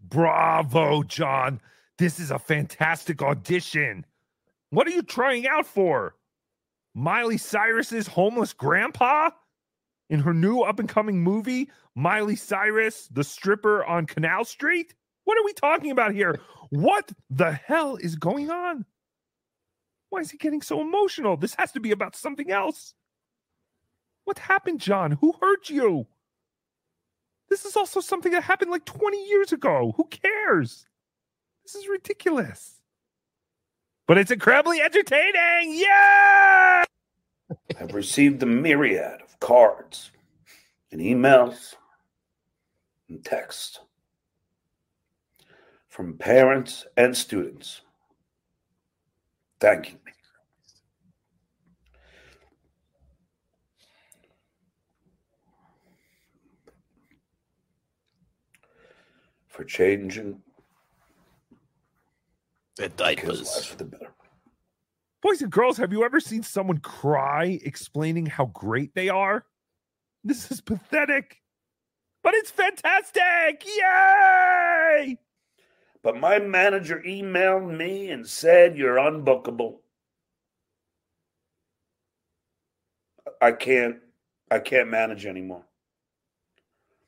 [0.01, 1.61] Bravo, John.
[1.97, 4.05] This is a fantastic audition.
[4.71, 6.15] What are you trying out for?
[6.93, 9.29] Miley Cyrus's homeless grandpa?
[10.09, 14.93] In her new up and coming movie, Miley Cyrus, the stripper on Canal Street?
[15.31, 16.41] What are we talking about here?
[16.71, 18.83] What the hell is going on?
[20.09, 21.37] Why is he getting so emotional?
[21.37, 22.93] This has to be about something else.
[24.25, 25.11] What happened, John?
[25.11, 26.05] Who hurt you?
[27.49, 29.93] This is also something that happened like 20 years ago.
[29.95, 30.85] Who cares?
[31.63, 32.81] This is ridiculous.
[34.09, 35.79] But it's incredibly entertaining.
[35.79, 36.83] Yeah!
[37.79, 40.11] I've received a myriad of cards
[40.91, 41.75] and emails
[43.07, 43.79] and texts
[45.91, 47.81] from parents and students
[49.59, 50.13] thanking me.
[59.49, 60.41] For changing
[62.77, 64.13] the diapers for the better.
[65.21, 69.45] Boys and girls, have you ever seen someone cry explaining how great they are?
[70.23, 71.41] This is pathetic,
[72.23, 73.65] but it's fantastic.
[73.65, 75.17] Yay!
[76.03, 79.79] But my manager emailed me and said you're unbookable.
[83.39, 83.97] I can't
[84.49, 85.63] I can't manage anymore.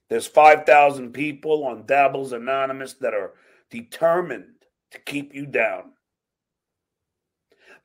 [0.10, 3.34] There's 5,000 people on Dabbles Anonymous that are
[3.70, 4.54] determined
[4.92, 5.94] to keep you down.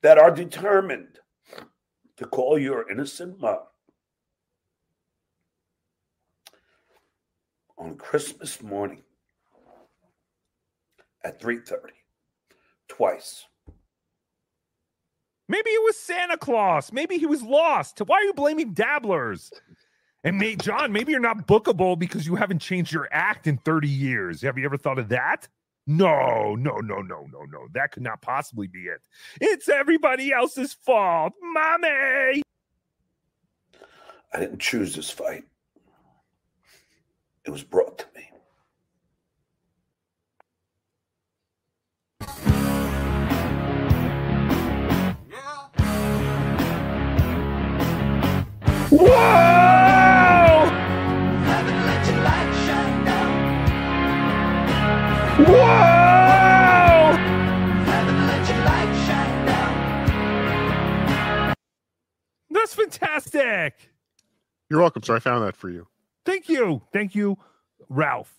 [0.02, 1.18] That are determined
[2.18, 3.60] to call your innocent mom
[7.78, 9.02] on Christmas morning
[11.24, 11.90] at 3:30
[12.88, 13.46] twice.
[15.48, 16.92] Maybe it was Santa Claus.
[16.92, 18.00] Maybe he was lost.
[18.00, 19.50] Why are you blaming dabblers?
[20.24, 23.88] And may, John, maybe you're not bookable because you haven't changed your act in 30
[23.88, 24.42] years.
[24.42, 25.48] Have you ever thought of that?
[25.86, 27.66] No, no, no, no, no, no.
[27.72, 29.00] That could not possibly be it.
[29.40, 31.32] It's everybody else's fault.
[31.40, 32.42] Mommy.
[34.34, 35.44] I didn't choose this fight.
[37.46, 38.28] It was brought to me.
[42.17, 42.17] Whoa!
[42.17, 42.17] Whoa!
[42.17, 42.17] That's
[62.78, 63.90] fantastic.
[64.70, 65.16] You're welcome, sir.
[65.16, 65.86] I found that for you.
[66.24, 66.82] Thank you.
[66.92, 67.38] Thank you,
[67.88, 68.34] Ralph.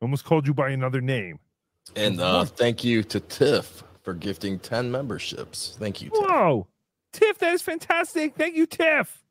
[0.00, 1.38] Almost called you by another name.
[1.96, 5.76] And uh, thank you to Tiff for gifting 10 memberships.
[5.78, 6.20] Thank you, Tiff.
[6.20, 6.66] Whoa.
[7.12, 8.34] Tiff, that is fantastic.
[8.36, 9.22] Thank you, Tiff.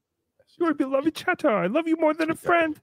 [0.58, 1.50] You're a beloved chatter.
[1.50, 2.80] I love you more than a friend.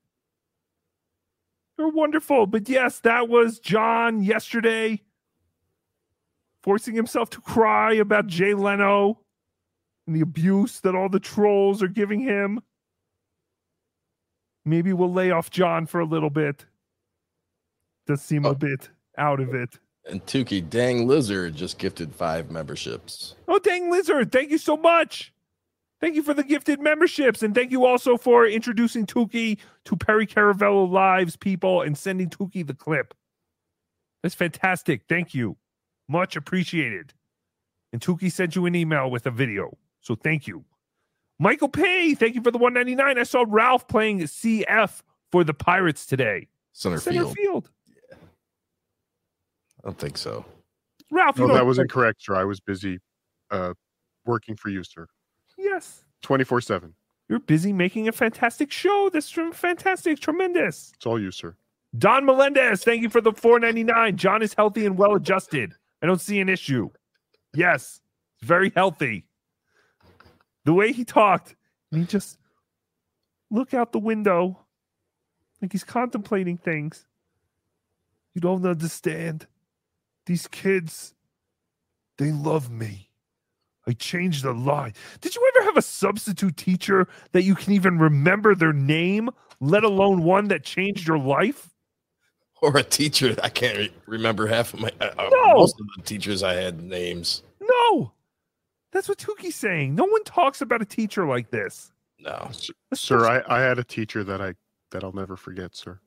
[1.78, 2.46] You're wonderful.
[2.46, 5.02] But yes, that was John yesterday
[6.62, 9.20] forcing himself to cry about Jay Leno
[10.06, 12.60] and the abuse that all the trolls are giving him.
[14.64, 16.66] Maybe we'll lay off John for a little bit.
[18.06, 19.78] Does seem a bit out of it.
[20.08, 23.34] And Tookie Dang Lizard just gifted five memberships.
[23.46, 24.32] Oh, dang lizard!
[24.32, 25.34] Thank you so much.
[26.00, 30.26] Thank you for the gifted memberships, and thank you also for introducing Tookie to Perry
[30.26, 33.14] Caravello Lives people and sending Tookie the clip.
[34.22, 35.02] That's fantastic.
[35.08, 35.56] Thank you,
[36.08, 37.12] much appreciated.
[37.92, 40.64] And Tookie sent you an email with a video, so thank you.
[41.38, 43.18] Michael Pay, thank you for the 199.
[43.18, 46.48] I saw Ralph playing CF for the Pirates today.
[46.72, 47.36] Center, Center field.
[47.36, 47.70] field.
[49.82, 50.44] I don't think so.
[51.10, 52.34] Ralph, you No, know that was incorrect, sir.
[52.34, 52.98] I was busy
[53.50, 53.74] uh,
[54.26, 55.06] working for you, sir.
[55.56, 56.04] Yes.
[56.22, 56.94] 24 7.
[57.28, 59.10] You're busy making a fantastic show.
[59.12, 60.92] This is fantastic, tremendous.
[60.96, 61.54] It's all you, sir.
[61.96, 64.16] Don Melendez, thank you for the 499.
[64.16, 65.74] John is healthy and well adjusted.
[66.02, 66.90] I don't see an issue.
[67.54, 68.00] Yes,
[68.42, 69.24] very healthy.
[70.64, 71.54] The way he talked,
[71.90, 72.38] he just
[73.50, 74.58] look out the window
[75.62, 77.06] like he's contemplating things.
[78.34, 79.46] You don't understand.
[80.28, 81.14] These kids,
[82.18, 83.08] they love me.
[83.86, 84.92] I changed a lot.
[85.22, 89.84] Did you ever have a substitute teacher that you can even remember their name, let
[89.84, 91.70] alone one that changed your life?
[92.60, 93.34] Or a teacher.
[93.34, 94.92] That I can't re- remember half of my.
[95.00, 95.54] Uh, uh, No.
[95.54, 97.42] Most of the teachers I had names.
[97.62, 98.12] No.
[98.92, 99.94] That's what Tookie's saying.
[99.94, 101.90] No one talks about a teacher like this.
[102.18, 102.50] No.
[102.92, 104.56] Sir, I, I had a teacher that I
[104.90, 106.00] that I'll never forget, sir.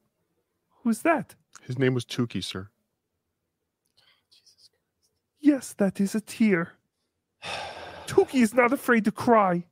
[0.83, 1.33] Who's that?
[1.63, 2.69] His name was Tookie, sir.
[5.41, 6.73] Yes, that is a tear.
[8.07, 9.65] Tookie is not afraid to cry.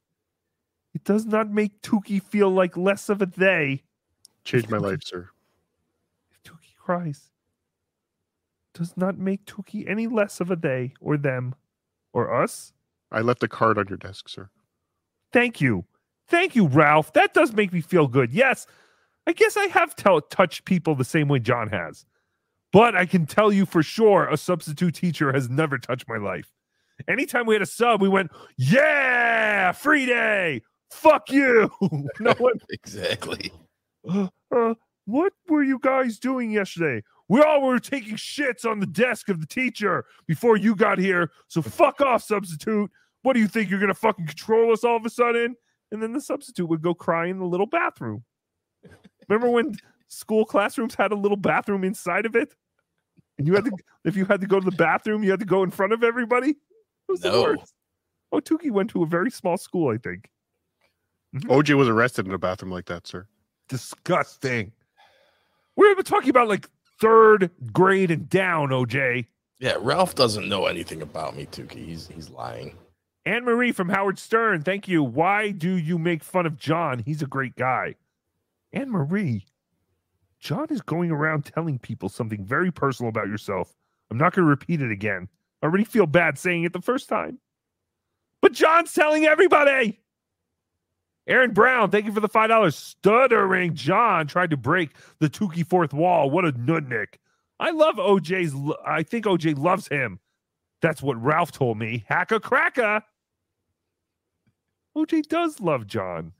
[0.93, 3.83] It does not make Tookie feel like less of a they.
[4.43, 5.29] Changed my life, sir.
[6.31, 7.29] If Tookie cries.
[8.73, 11.53] Does not make Tookie any less of a they or them
[12.13, 12.73] or us.
[13.11, 14.49] I left a card on your desk, sir.
[15.31, 15.85] Thank you.
[16.27, 17.13] Thank you, Ralph.
[17.13, 18.31] That does make me feel good.
[18.31, 18.65] Yes,
[19.27, 22.05] I guess I have tell touched people the same way John has.
[22.71, 26.51] But I can tell you for sure a substitute teacher has never touched my life.
[27.07, 30.61] Anytime we had a sub, we went, yeah, free day.
[30.91, 31.71] Fuck you.
[32.19, 33.51] no one, exactly.
[34.09, 34.73] uh, uh,
[35.05, 37.03] what were you guys doing yesterday?
[37.29, 41.31] We all were taking shits on the desk of the teacher before you got here.
[41.47, 42.91] So fuck off, substitute.
[43.21, 43.69] What do you think?
[43.69, 45.55] You're gonna fucking control us all of a sudden?
[45.91, 48.23] And then the substitute would go cry in the little bathroom.
[49.27, 49.75] Remember when
[50.09, 52.53] school classrooms had a little bathroom inside of it?
[53.37, 53.71] And you had to,
[54.03, 56.03] if you had to go to the bathroom, you had to go in front of
[56.03, 56.49] everybody.
[56.49, 56.57] It
[57.07, 57.43] was the No.
[57.43, 57.73] worst.
[58.31, 60.29] Oh, Tookie went to a very small school, I think.
[61.35, 61.49] Mm-hmm.
[61.49, 63.27] OJ was arrested in a bathroom like that, sir.
[63.69, 64.71] Disgusting.
[65.75, 66.67] We're talking about like
[66.99, 69.25] third grade and down, OJ.
[69.59, 71.85] Yeah, Ralph doesn't know anything about me, Tookie.
[71.85, 72.75] He's he's lying.
[73.25, 75.03] Anne Marie from Howard Stern, thank you.
[75.03, 76.99] Why do you make fun of John?
[76.99, 77.95] He's a great guy.
[78.73, 79.45] Anne Marie,
[80.39, 83.75] John is going around telling people something very personal about yourself.
[84.09, 85.27] I'm not going to repeat it again.
[85.61, 87.39] I already feel bad saying it the first time.
[88.41, 89.99] But John's telling everybody.
[91.27, 92.75] Aaron Brown, thank you for the five dollars.
[92.75, 96.31] Stuttering John tried to break the Tookie fourth wall.
[96.31, 97.15] What a nudnik!
[97.59, 98.55] I love OJ's.
[98.85, 100.19] I think OJ loves him.
[100.81, 102.05] That's what Ralph told me.
[102.09, 103.03] Hacka cracka.
[104.97, 106.33] OJ does love John.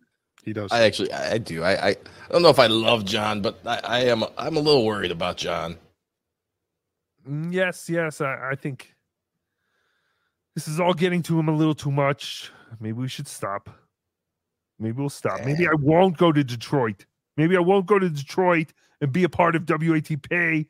[0.44, 0.72] He does.
[0.72, 1.64] I actually I do.
[1.64, 1.96] I, I I
[2.32, 5.38] don't know if I love John, but I, I am I'm a little worried about
[5.38, 5.78] John.
[7.28, 8.22] Mm, Yes, yes.
[8.22, 8.96] I, I think
[10.56, 12.52] this is all getting to him a little too much.
[12.80, 13.70] Maybe we should stop.
[14.80, 15.44] Maybe we'll stop.
[15.46, 17.06] Maybe I won't go to Detroit.
[17.36, 20.68] Maybe I won't go to Detroit and be a part of WATP,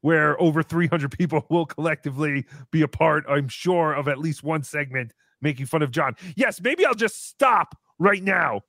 [0.00, 4.62] where over 300 people will collectively be a part, I'm sure, of at least one
[4.62, 6.16] segment making fun of John.
[6.36, 8.62] Yes, maybe I'll just stop right now.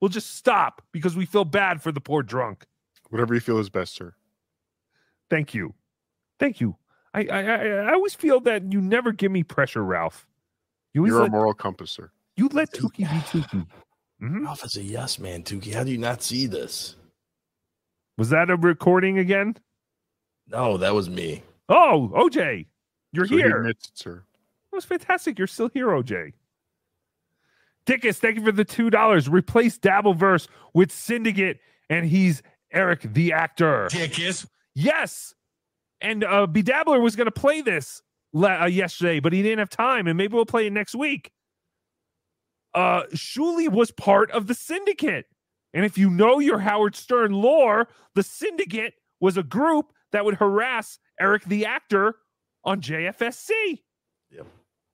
[0.00, 2.66] We'll just stop because we feel bad for the poor drunk.
[3.10, 4.14] Whatever you feel is best, sir.
[5.30, 5.74] Thank you.
[6.38, 6.76] Thank you.
[7.14, 10.26] I I, I, I always feel that you never give me pressure, Ralph.
[10.94, 12.10] You You're a moral compass, sir.
[12.36, 13.66] you let Tookie be Tookie.
[14.22, 14.44] Mhm.
[14.44, 15.72] Ralph is a yes man, Tookie.
[15.74, 16.96] How do you not see this?
[18.16, 19.56] Was that a recording again?
[20.48, 21.42] No, that was me.
[21.68, 22.66] Oh, OJ,
[23.12, 23.58] you're So here.
[23.60, 24.24] admits it, sir.
[24.70, 25.38] That was fantastic.
[25.38, 26.32] You're still here, OJ.
[27.88, 29.30] Dickus, thank you for the two dollars.
[29.30, 31.58] Replace Dabbleverse with Syndicate,
[31.88, 33.88] and he's Eric the actor.
[33.90, 34.46] Dickus.
[34.74, 35.32] Yes,
[36.02, 38.02] and uh, Bedabbler was going to play this
[38.34, 41.32] la- uh, yesterday, but he didn't have time, and maybe we'll play it next week.
[42.74, 45.24] Uh, Shuli was part of the Syndicate,
[45.72, 50.34] and if you know your Howard Stern lore, the Syndicate was a group that would
[50.34, 52.16] harass Eric the actor
[52.64, 53.78] on JFSC.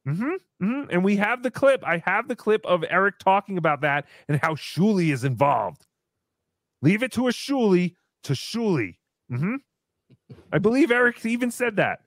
[0.06, 1.82] Hmm hmm And we have the clip.
[1.86, 5.86] I have the clip of Eric talking about that and how Shuli is involved.
[6.82, 7.94] Leave it to a Shuli
[8.24, 8.97] to Shuli.
[9.28, 9.56] hmm
[10.52, 12.01] I believe Eric even said that.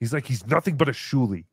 [0.00, 1.44] He's like he's nothing but a shuli.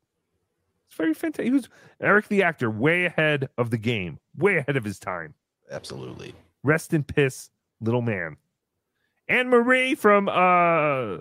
[0.88, 1.46] It's very fantastic.
[1.46, 1.70] He was
[2.02, 5.36] Eric the actor, way ahead of the game, way ahead of his time.
[5.70, 6.34] Absolutely.
[6.64, 8.38] Rest in piss, little man.
[9.30, 11.18] Anne Marie from uh,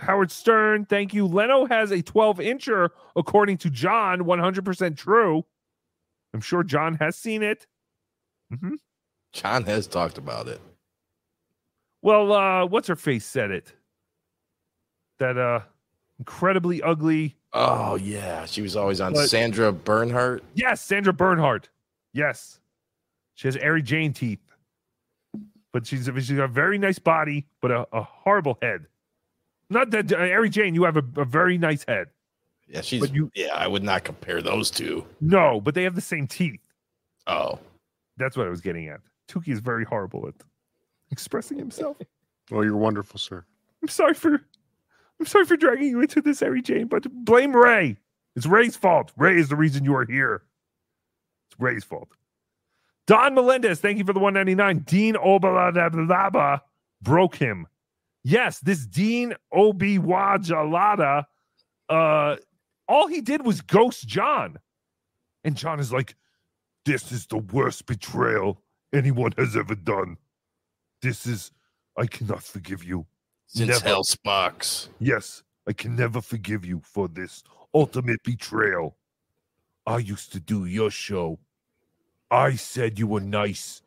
[0.00, 0.84] Howard Stern.
[0.86, 1.26] Thank you.
[1.26, 4.20] Leno has a 12 incher, according to John.
[4.20, 5.44] 100% true.
[6.32, 7.66] I'm sure John has seen it.
[8.56, 8.74] hmm
[9.32, 10.60] John has talked about it.
[12.00, 13.72] Well, uh, what's her face said it?
[15.18, 15.60] That uh,
[16.20, 17.36] incredibly ugly.
[17.52, 20.42] Oh yeah, she was always on But- Sandra Bernhard.
[20.54, 21.68] Yes, Sandra Bernhard.
[22.14, 22.60] Yes,
[23.34, 24.38] she has Ari Jane teeth,
[25.72, 28.86] but she's she's got a very nice body, but a, a horrible head.
[29.70, 32.08] Not that uh, Ari Jane, you have a, a very nice head.
[32.68, 33.00] Yeah, she's.
[33.00, 35.04] But you- yeah, I would not compare those two.
[35.20, 36.60] No, but they have the same teeth.
[37.26, 37.58] Oh,
[38.16, 39.00] That's what I was getting at.
[39.28, 40.34] Tookie is very horrible at
[41.10, 41.96] expressing himself.
[42.50, 43.44] Well, you're wonderful, sir.
[43.82, 44.40] I'm sorry for
[45.20, 47.98] I'm sorry for dragging you into this, Harry Jane, but blame Ray.
[48.36, 49.12] It's Ray's fault.
[49.18, 50.44] Ray is the reason you are here.
[51.50, 52.08] It's Ray's fault.
[53.08, 54.80] Don Melendez, thank you for the 199.
[54.80, 56.60] Dean Obalaba
[57.00, 57.66] broke him.
[58.22, 61.24] Yes, this Dean Obi Wajalada,
[61.88, 62.36] uh,
[62.86, 64.58] all he did was ghost John.
[65.42, 66.16] And John is like,
[66.84, 68.60] This is the worst betrayal
[68.92, 70.18] anyone has ever done.
[71.00, 71.50] This is
[71.96, 73.06] I cannot forgive you.
[73.46, 73.88] since Never.
[73.88, 74.90] Hell Sparks.
[75.00, 78.98] Yes, I can never forgive you for this ultimate betrayal.
[79.86, 81.38] I used to do your show.
[82.30, 83.82] I said you were nice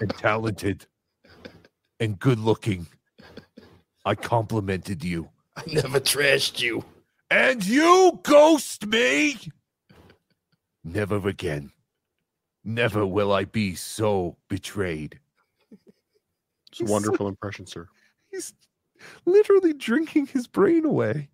[0.00, 0.86] and talented
[1.98, 2.86] and good looking.
[4.04, 5.28] I complimented you.
[5.56, 6.84] I never trashed you.
[7.30, 9.38] And you ghost me?
[10.84, 11.72] Never again.
[12.64, 15.18] Never will I be so betrayed.
[16.70, 17.88] It's a wonderful impression, sir.
[18.30, 18.54] He's
[19.26, 21.28] literally drinking his brain away.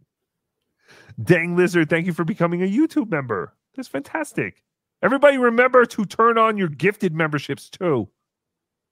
[1.22, 3.54] Dang Lizard, thank you for becoming a YouTube member.
[3.76, 4.62] That's fantastic.
[5.02, 8.08] Everybody remember to turn on your gifted memberships too.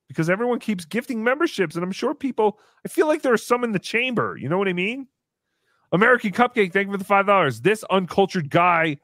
[0.08, 3.64] Because everyone keeps gifting memberships, and I'm sure people, I feel like there are some
[3.64, 4.36] in the chamber.
[4.36, 5.08] You know what I mean?
[5.90, 7.60] American Cupcake, thank you for the five dollars.
[7.60, 8.98] This uncultured guy,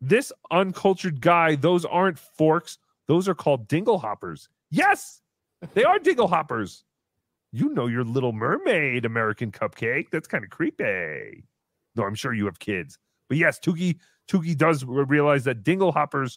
[0.00, 2.78] this uncultured guy, those aren't forks,
[3.08, 4.48] those are called dingle hoppers.
[4.70, 5.22] Yes,
[5.74, 6.84] they are dingle hoppers.
[7.52, 10.10] You know your little mermaid, American Cupcake.
[10.10, 11.44] That's kind of creepy.
[11.94, 12.98] Though I'm sure you have kids.
[13.32, 13.96] But yes, Tookie
[14.30, 16.36] Tookie does realize that dingle hoppers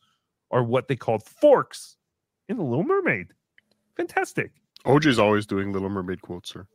[0.50, 1.98] are what they called forks
[2.48, 3.34] in the Little Mermaid.
[3.98, 4.54] Fantastic.
[4.86, 6.66] OJ's always doing Little Mermaid quotes, sir.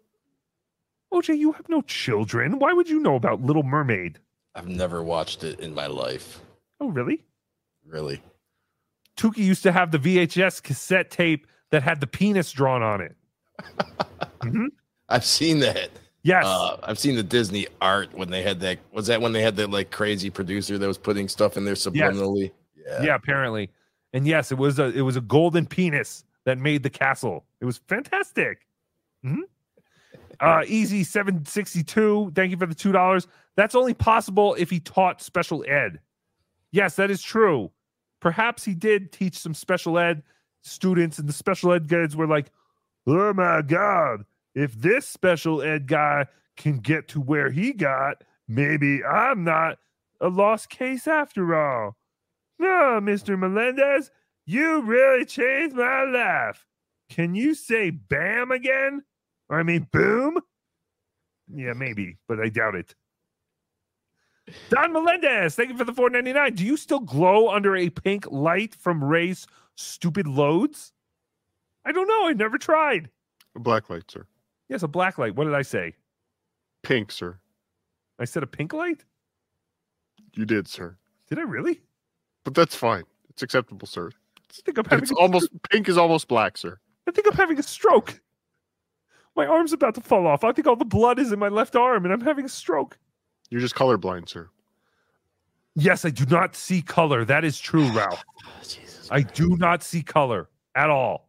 [1.11, 2.59] OJ, you have no children.
[2.59, 4.19] Why would you know about Little Mermaid?
[4.55, 6.41] I've never watched it in my life.
[6.81, 7.25] Oh, really?
[7.87, 8.23] Really.
[9.17, 13.17] Tookie used to have the VHS cassette tape that had the penis drawn on it.
[14.43, 14.67] Mhm.
[15.09, 15.89] I've seen that.
[16.23, 16.45] Yes.
[16.45, 18.79] Uh, I've seen the Disney art when they had that.
[18.93, 21.75] Was that when they had that like crazy producer that was putting stuff in there
[21.75, 22.53] subliminally?
[22.77, 23.03] Yeah.
[23.03, 23.71] yeah, apparently.
[24.13, 27.45] And yes, it was a it was a golden penis that made the castle.
[27.61, 28.67] It was fantastic.
[29.25, 29.43] Mhm.
[30.41, 32.33] Uh, Easy seven sixty two.
[32.35, 33.27] Thank you for the two dollars.
[33.57, 36.01] That's only possible if he taught special ed.
[36.73, 37.71] Yes, that is true.
[38.21, 40.23] Perhaps he did teach some special ed
[40.63, 42.51] students, and the special ed guys were like,
[43.07, 44.25] "Oh my god,
[44.55, 49.79] if this special ed guy can get to where he got, maybe I'm not
[50.21, 51.97] a lost case after all."
[52.59, 53.39] No, Mr.
[53.39, 54.11] Melendez,
[54.45, 56.67] you really changed my life.
[57.09, 59.05] Can you say bam again?
[59.49, 60.39] Or I mean boom?
[61.49, 62.95] Yeah, maybe, but I doubt it.
[64.69, 66.55] Don Melendez, thank you for the 499.
[66.55, 69.47] Do you still glow under a pink light from Ray's
[69.77, 70.93] stupid loads?
[71.85, 72.29] I don't know.
[72.29, 73.11] I never tried.
[73.55, 74.27] Black light, sir.
[74.71, 75.35] Yes, a black light.
[75.35, 75.97] What did I say?
[76.85, 77.39] Pink, sir.
[78.21, 79.05] I said a pink light?
[80.35, 80.97] You did, sir.
[81.29, 81.81] Did I really?
[82.45, 83.03] But that's fine.
[83.31, 84.11] It's acceptable, sir.
[84.39, 86.79] I think I'm having It's a- almost pink is almost black, sir.
[87.09, 88.21] I think I'm having a stroke.
[89.35, 90.45] My arm's about to fall off.
[90.45, 92.97] I think all the blood is in my left arm and I'm having a stroke.
[93.49, 94.49] You're just colorblind, sir.
[95.75, 97.25] Yes, I do not see color.
[97.25, 98.23] That is true, Ralph.
[99.11, 101.29] I do not see color at all.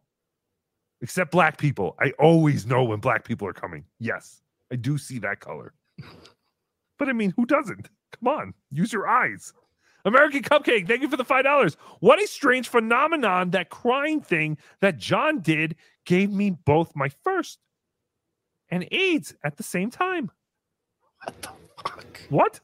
[1.02, 1.96] Except black people.
[1.98, 3.84] I always know when black people are coming.
[3.98, 4.40] Yes,
[4.72, 5.74] I do see that color.
[6.98, 7.90] But I mean, who doesn't?
[8.12, 9.52] Come on, use your eyes.
[10.04, 11.76] American Cupcake, thank you for the $5.
[12.00, 15.76] What a strange phenomenon that crying thing that John did
[16.06, 17.58] gave me both my first
[18.70, 20.30] and AIDS at the same time.
[21.24, 22.20] What the fuck?
[22.30, 22.60] What?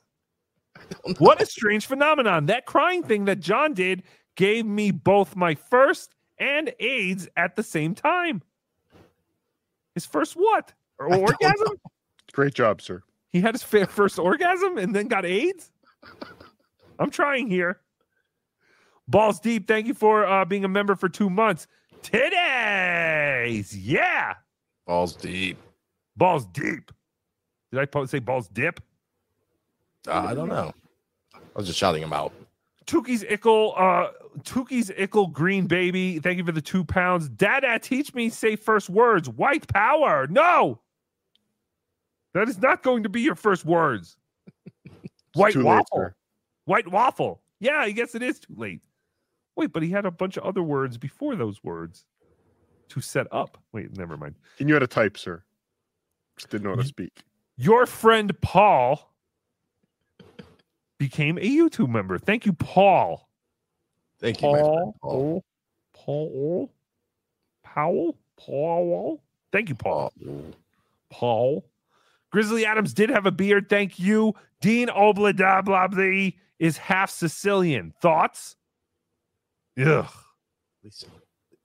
[1.18, 2.46] What a strange phenomenon.
[2.46, 4.04] That crying thing that John did
[4.36, 8.42] gave me both my first and AIDS at the same time.
[9.94, 10.72] His first what?
[10.98, 11.80] Or orgasm?
[12.32, 13.02] Great job, sir.
[13.30, 15.70] He had his first orgasm and then got AIDS.
[16.98, 17.80] I'm trying here.
[19.06, 19.66] Balls deep.
[19.66, 21.66] Thank you for uh, being a member for two months.
[22.02, 24.34] Today's yeah.
[24.86, 25.58] Balls deep.
[26.16, 26.90] Balls deep.
[27.72, 28.80] Did I say balls dip?
[30.06, 30.72] Uh, I don't know.
[31.34, 32.32] I was just shouting him out.
[32.86, 34.08] Tookie's Ickle, uh,
[34.44, 36.18] Tookie's Ickle Green Baby.
[36.18, 37.28] Thank you for the two pounds.
[37.28, 39.28] Dada, teach me say first words.
[39.28, 40.26] White power.
[40.28, 40.80] No,
[42.34, 44.16] that is not going to be your first words.
[45.34, 46.10] White too late, waffle.
[46.64, 47.40] White waffle.
[47.60, 48.80] Yeah, I guess it is too late.
[49.56, 52.04] Wait, but he had a bunch of other words before those words
[52.90, 53.58] to set up.
[53.72, 54.36] Wait, never mind.
[54.56, 55.42] He knew how to type, sir.
[56.36, 57.22] Just didn't know how to speak.
[57.56, 59.12] Your friend Paul
[60.98, 62.18] became a YouTube member.
[62.18, 63.27] Thank you, Paul.
[64.20, 64.94] Thank you, Paul.
[65.00, 65.44] Paul.
[65.94, 66.70] Paul.
[67.62, 68.16] Powell.
[68.36, 69.22] Paul.
[69.52, 70.12] Thank you, Paul.
[71.10, 71.64] Paul.
[72.30, 73.68] Grizzly Adams did have a beard.
[73.68, 74.34] Thank you.
[74.60, 77.94] Dean Obladablabley is half Sicilian.
[78.02, 78.56] Thoughts?
[79.78, 80.06] Ugh.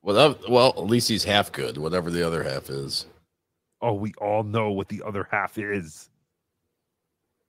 [0.02, 3.08] Well, that- well, at least he's half good, whatever the other half is.
[3.82, 6.10] Oh, we all know what the other half is.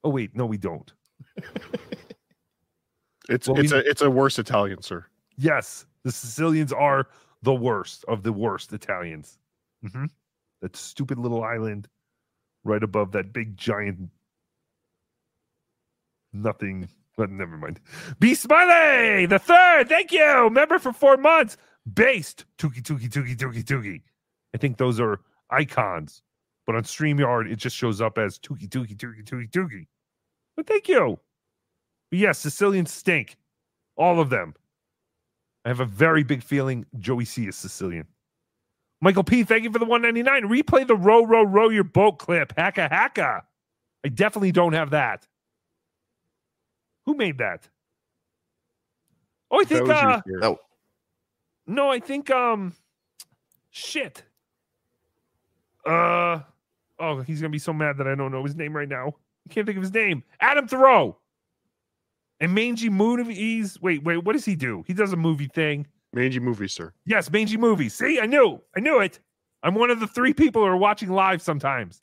[0.03, 0.93] Oh wait, no, we don't.
[3.29, 5.07] It's Well, it's we- a it's a worse Italian, sir.
[5.37, 7.09] Yes, the Sicilians are
[7.43, 9.39] the worst of the worst Italians.
[9.83, 10.07] hmm
[10.61, 11.89] That stupid little island
[12.65, 14.11] right above that big giant
[16.33, 16.89] nothing.
[17.17, 17.79] But never mind.
[18.19, 19.89] Be Smiley, the third.
[19.89, 20.51] Thank you.
[20.51, 21.57] Member for four months.
[21.93, 24.03] Based Tookie Tookie Tookie Tookie Tookie.
[24.53, 25.21] I think those are
[25.51, 26.23] icons,
[26.67, 29.87] but on StreamYard it just shows up as Tookie Tookie Tookie Tookie Tookie.
[30.57, 31.21] But thank you.
[32.11, 33.37] But yes, Sicilians stink.
[33.97, 34.55] All of them.
[35.65, 38.07] I have a very big feeling Joey C is Sicilian.
[39.01, 40.51] Michael P, thank you for the 199.
[40.51, 42.55] Replay the row, row, row your boat clip.
[42.57, 43.43] Hacka, hacka.
[44.05, 45.27] I definitely don't have that.
[47.07, 47.69] Who made that?
[49.51, 50.39] Oh, I think, was uh, sir.
[50.41, 50.59] No,
[51.67, 52.75] no, I think, um,
[53.71, 54.23] shit.
[55.85, 56.41] Uh,
[56.99, 59.15] oh, he's gonna be so mad that I don't know his name right now.
[59.49, 60.25] I can't think of his name.
[60.41, 61.19] Adam Thoreau.
[62.41, 63.81] And Mangy Movies.
[63.81, 64.85] Wait, wait, what does he do?
[64.87, 65.87] He does a movie thing.
[66.13, 66.93] Mangy movies, sir.
[67.07, 67.95] Yes, Mangy Movies.
[67.95, 68.61] See, I knew.
[68.77, 69.19] I knew it.
[69.63, 72.03] I'm one of the three people who are watching live sometimes.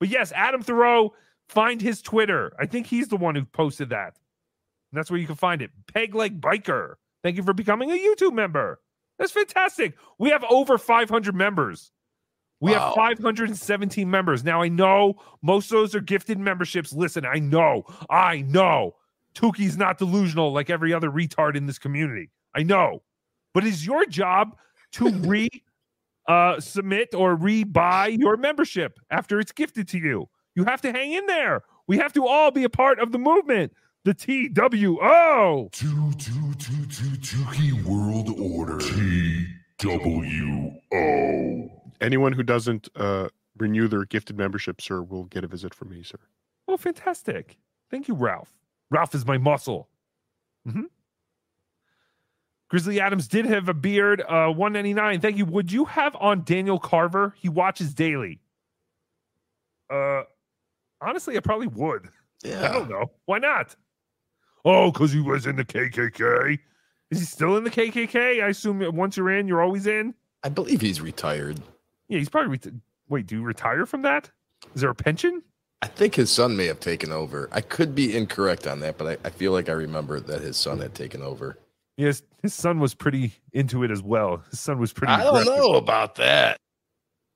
[0.00, 1.14] But yes, Adam Thoreau,
[1.48, 2.52] find his Twitter.
[2.58, 4.18] I think he's the one who posted that.
[4.90, 5.70] And that's where you can find it.
[5.92, 6.94] Peg Leg Biker.
[7.22, 8.80] Thank you for becoming a YouTube member.
[9.18, 9.94] That's fantastic.
[10.18, 11.92] We have over 500 members.
[12.60, 14.44] We have 517 members.
[14.44, 16.92] Now, I know most of those are gifted memberships.
[16.92, 18.94] Listen, I know, I know.
[19.34, 22.30] Tookie's not delusional like every other retard in this community.
[22.54, 23.02] I know.
[23.54, 24.56] But it's your job
[24.92, 25.48] to re
[26.28, 30.28] uh, submit or re-buy your membership after it's gifted to you.
[30.54, 31.62] You have to hang in there.
[31.86, 33.72] We have to all be a part of the movement.
[34.04, 35.68] The TWO.
[35.72, 38.78] Two, two, two, two, Tookie World Order.
[38.78, 39.46] T
[39.78, 41.70] W O.
[42.00, 43.28] Anyone who doesn't uh,
[43.58, 46.18] renew their gifted membership, sir, will get a visit from me, sir.
[46.66, 47.58] Oh, fantastic.
[47.90, 48.52] Thank you, Ralph.
[48.92, 49.88] Ralph is my muscle.
[50.68, 50.84] Mhm.
[52.68, 54.20] Grizzly Adams did have a beard.
[54.22, 55.20] Uh, 199.
[55.20, 55.44] Thank you.
[55.46, 57.34] Would you have on Daniel Carver?
[57.38, 58.40] He watches daily.
[59.90, 60.22] Uh
[61.00, 62.08] honestly, I probably would.
[62.44, 62.68] Yeah.
[62.68, 63.10] I don't know.
[63.26, 63.74] Why not?
[64.64, 66.58] Oh, because he was in the KKK.
[67.10, 68.42] Is he still in the KKK?
[68.42, 70.14] I assume once you're in, you're always in.
[70.44, 71.60] I believe he's retired.
[72.08, 72.56] Yeah, he's probably.
[72.58, 74.30] Reti- Wait, do you retire from that?
[74.74, 75.42] Is there a pension?
[75.82, 77.48] I think his son may have taken over.
[77.52, 80.56] I could be incorrect on that, but I, I feel like I remember that his
[80.56, 81.58] son had taken over.
[81.96, 84.42] Yes, his son was pretty into it as well.
[84.50, 85.12] His son was pretty.
[85.12, 85.56] I don't aggressive.
[85.56, 86.56] know about that.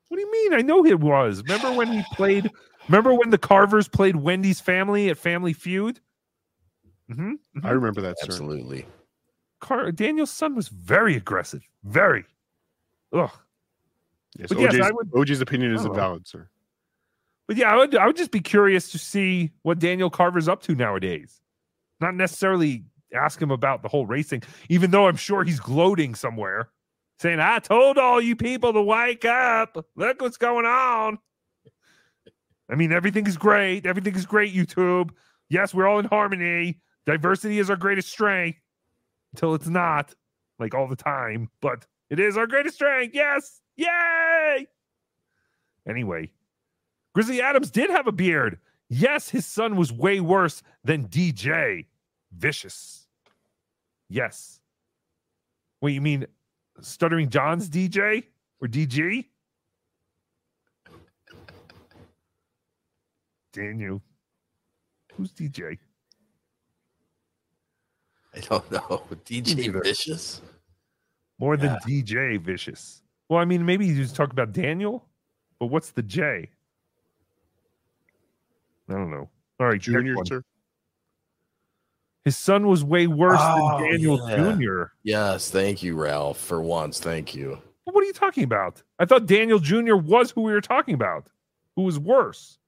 [0.08, 0.54] What do you mean?
[0.54, 1.42] I know he was.
[1.42, 2.48] Remember when he played?
[2.88, 5.98] Remember when the Carvers played Wendy's Family at Family Feud?
[7.12, 8.26] hmm I remember that, sir.
[8.26, 8.86] Absolutely.
[9.60, 11.62] Car- Daniel's son was very aggressive.
[11.82, 12.24] Very.
[13.12, 13.30] Ugh.
[14.38, 16.02] Yes, But yes, I would- OJ's opinion is I don't know.
[16.02, 16.48] invalid, sir.
[17.48, 20.62] But yeah, I would I would just be curious to see what Daniel Carver's up
[20.62, 21.40] to nowadays.
[22.00, 26.70] Not necessarily ask him about the whole racing, even though I'm sure he's gloating somewhere,
[27.18, 29.86] saying, I told all you people to wake up.
[29.94, 31.18] Look what's going on.
[32.68, 33.86] I mean, everything is great.
[33.86, 35.10] Everything is great, YouTube.
[35.48, 36.80] Yes, we're all in harmony.
[37.06, 38.58] Diversity is our greatest strength
[39.32, 40.12] until it's not,
[40.58, 43.14] like all the time, but it is our greatest strength.
[43.14, 43.60] Yes.
[43.76, 44.66] Yay.
[45.88, 46.32] Anyway,
[47.16, 48.58] Grizzly Adams did have a beard.
[48.90, 51.86] Yes, his son was way worse than DJ
[52.30, 53.06] Vicious.
[54.10, 54.60] Yes.
[55.80, 56.26] Wait, you mean
[56.82, 58.24] Stuttering John's DJ
[58.60, 59.24] or DG?
[63.54, 64.02] Daniel,
[65.14, 65.78] Who's DJ?
[68.34, 69.02] I don't know.
[69.24, 70.42] DJ Vicious?
[71.38, 73.00] More than DJ Vicious.
[73.30, 75.06] Well, I mean, maybe you just talk about Daniel,
[75.58, 76.50] but what's the J?
[78.88, 79.28] I don't know.
[79.58, 80.42] All right, Junior, sir.
[82.24, 84.56] His son was way worse Oh, than Daniel yeah.
[84.56, 84.82] Jr.
[85.04, 86.38] Yes, thank you, Ralph.
[86.38, 87.58] For once, thank you.
[87.84, 88.82] What are you talking about?
[88.98, 89.94] I thought Daniel Jr.
[89.94, 91.28] was who we were talking about.
[91.76, 92.58] Who was worse?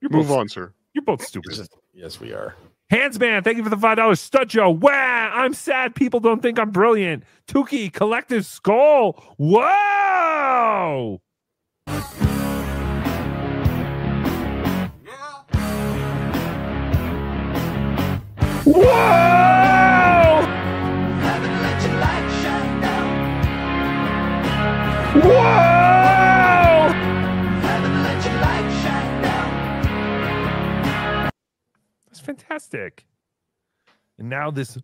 [0.00, 0.72] You're Move both, on, sir.
[0.94, 1.68] You're both stupid.
[1.92, 2.54] Yes, we are.
[2.90, 4.20] Handsman, thank you for the five dollars.
[4.20, 4.70] Stud Joe.
[4.70, 7.24] Wow, I'm sad people don't think I'm brilliant.
[7.46, 9.22] Tookie, collective skull.
[9.38, 11.20] Whoa.
[18.64, 18.82] Whoa!
[25.14, 26.92] Whoa!
[32.06, 33.06] That's fantastic.
[34.18, 34.78] And now this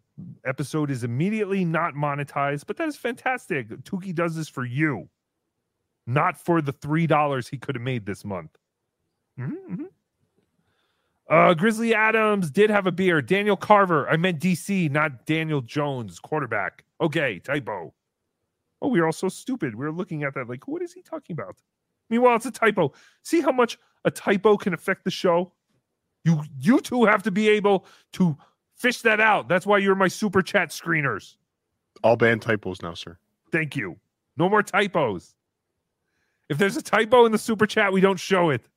[0.45, 3.69] episode is immediately not monetized, but that is fantastic.
[3.85, 5.09] Tookie does this for you,
[6.07, 8.57] not for the three dollars he could have made this month.
[9.39, 9.87] Mhm, mhm.
[11.29, 13.21] Uh, Grizzly Adams did have a beer.
[13.21, 14.09] Daniel Carver.
[14.09, 16.85] I meant DC, not Daniel Jones, quarterback.
[17.01, 17.93] Okay, typo.
[18.81, 19.75] Oh, we are all so stupid.
[19.75, 21.57] We are looking at that like, what is he talking about?
[22.09, 22.93] Meanwhile, it's a typo.
[23.23, 25.53] See how much a typo can affect the show?
[26.25, 27.85] You you two have to be able
[28.15, 28.37] to
[28.75, 29.49] fish that out.
[29.49, 31.37] That's why you're my super chat screeners.
[32.03, 33.19] All banned typos now, sir.
[33.53, 33.97] Thank you.
[34.37, 35.35] No more typos.
[36.49, 38.69] If there's a typo in the super chat, we don't show it.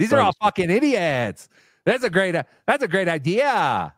[0.00, 1.48] These are all fucking idiots.
[1.84, 2.34] That's a great.
[2.66, 3.94] That's a great idea.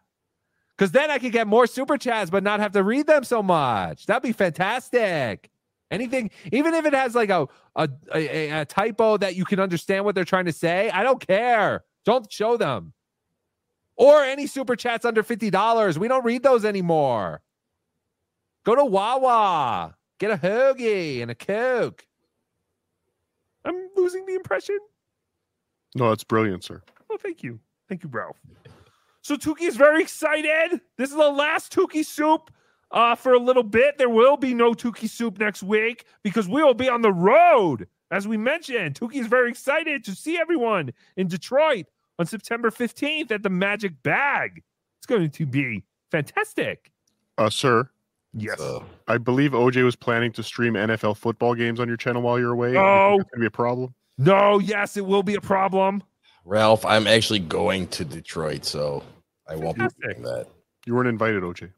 [0.77, 3.43] Because then I could get more super chats, but not have to read them so
[3.43, 4.07] much.
[4.07, 5.49] That'd be fantastic.
[5.91, 7.47] Anything, even if it has like a
[7.77, 11.24] a, a a typo that you can understand what they're trying to say, I don't
[11.24, 11.85] care.
[12.05, 12.95] Don't show them.
[13.97, 15.99] Or any super chats under fifty dollars.
[15.99, 17.43] We don't read those anymore.
[18.65, 22.07] Go to Wawa, get a hoagie and a coke.
[23.65, 24.79] I'm losing the impression.
[25.94, 26.82] No, that's brilliant, sir.
[27.10, 27.59] Oh, thank you.
[27.89, 28.39] Thank you, Ralph.
[29.23, 30.81] So Tookie is very excited.
[30.97, 32.51] This is the last Tookie soup
[32.90, 33.98] uh, for a little bit.
[33.98, 37.86] There will be no Tookie soup next week because we will be on the road.
[38.10, 41.86] As we mentioned, Tookie is very excited to see everyone in Detroit
[42.19, 44.62] on September 15th at the Magic Bag.
[44.98, 46.90] It's going to be fantastic.
[47.39, 47.89] Uh, sir.
[48.35, 48.60] Yes.
[49.09, 52.52] I believe OJ was planning to stream NFL football games on your channel while you're
[52.52, 52.77] away.
[52.77, 53.19] Oh.
[53.20, 53.94] It's gonna be a problem.
[54.18, 56.02] No, yes, it will be a problem.
[56.44, 59.02] Ralph, I'm actually going to Detroit, so
[59.48, 60.02] I won't be Fantastic.
[60.02, 60.47] doing that.
[60.86, 61.70] You weren't invited, OJ.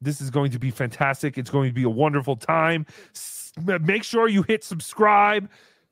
[0.00, 1.38] This is going to be fantastic.
[1.38, 2.86] It's going to be a wonderful time.
[3.14, 3.52] S-
[3.82, 5.48] Make sure you hit subscribe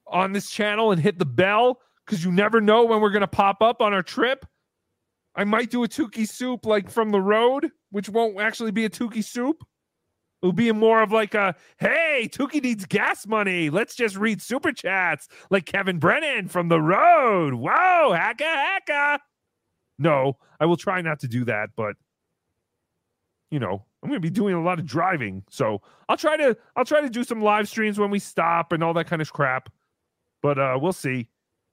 [0.07, 3.27] on this channel and hit the bell because you never know when we're going to
[3.29, 4.47] pop up on our trip.
[5.37, 8.91] I might do a Tookie soup like from the road, which won't actually be a
[8.91, 9.63] Tookie soup.
[10.43, 13.69] It'll be more of like a hey, Tookie needs gas money.
[13.69, 17.55] Let's just read super chats like Kevin Brennan from the road.
[17.55, 19.19] Whoa, hacka hacka.
[19.99, 21.95] No, I will try not to do that, but
[23.51, 26.57] you know, I'm going to be doing a lot of driving, so I'll try to
[26.75, 29.31] I'll try to do some live streams when we stop and all that kind of
[29.33, 29.71] crap.
[30.43, 31.29] But uh we'll see.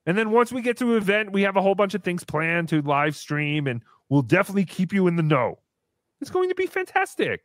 [0.06, 2.24] And then once we get to an event, we have a whole bunch of things
[2.24, 5.60] planned to live stream and we'll definitely keep you in the know.
[6.20, 7.42] It's going to be fantastic.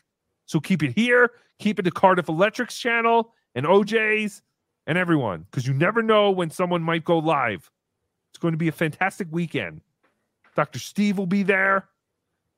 [0.47, 4.43] So keep it here, keep it to Cardiff Electric's channel and OJ's
[4.87, 7.71] and everyone because you never know when someone might go live.
[8.31, 9.81] It's going to be a fantastic weekend.
[10.57, 10.79] Dr.
[10.79, 11.89] Steve will be there.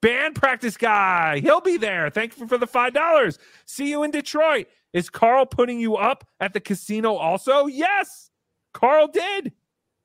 [0.01, 2.11] Band practice guy, he'll be there.
[2.11, 3.39] Thank you for the $5.
[3.65, 4.66] See you in Detroit.
[4.93, 7.66] Is Carl putting you up at the casino also?
[7.66, 8.31] Yes,
[8.74, 9.52] Carl did.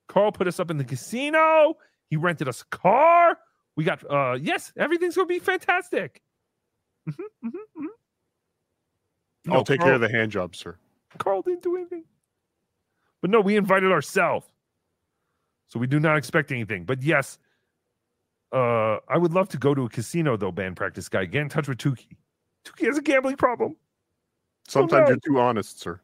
[0.08, 1.76] Carl put us up in the casino.
[2.08, 3.38] He rented us a car.
[3.76, 6.22] We got, uh, yes, everything's going to be fantastic.
[7.08, 7.52] Mhm, mhm,
[9.50, 9.56] mhm.
[9.56, 10.76] I'll take Carl- care of the hand job, sir.
[11.18, 12.04] Carl didn't do anything.
[13.20, 14.46] But no, we invited ourselves.
[15.68, 16.84] So we do not expect anything.
[16.84, 17.38] But yes,
[18.52, 21.24] uh, I would love to go to a casino though, band practice guy.
[21.26, 22.16] Get in touch with Tookie.
[22.64, 23.76] Tookie has a gambling problem.
[24.66, 25.08] Sometimes no.
[25.08, 26.00] you're too honest, sir.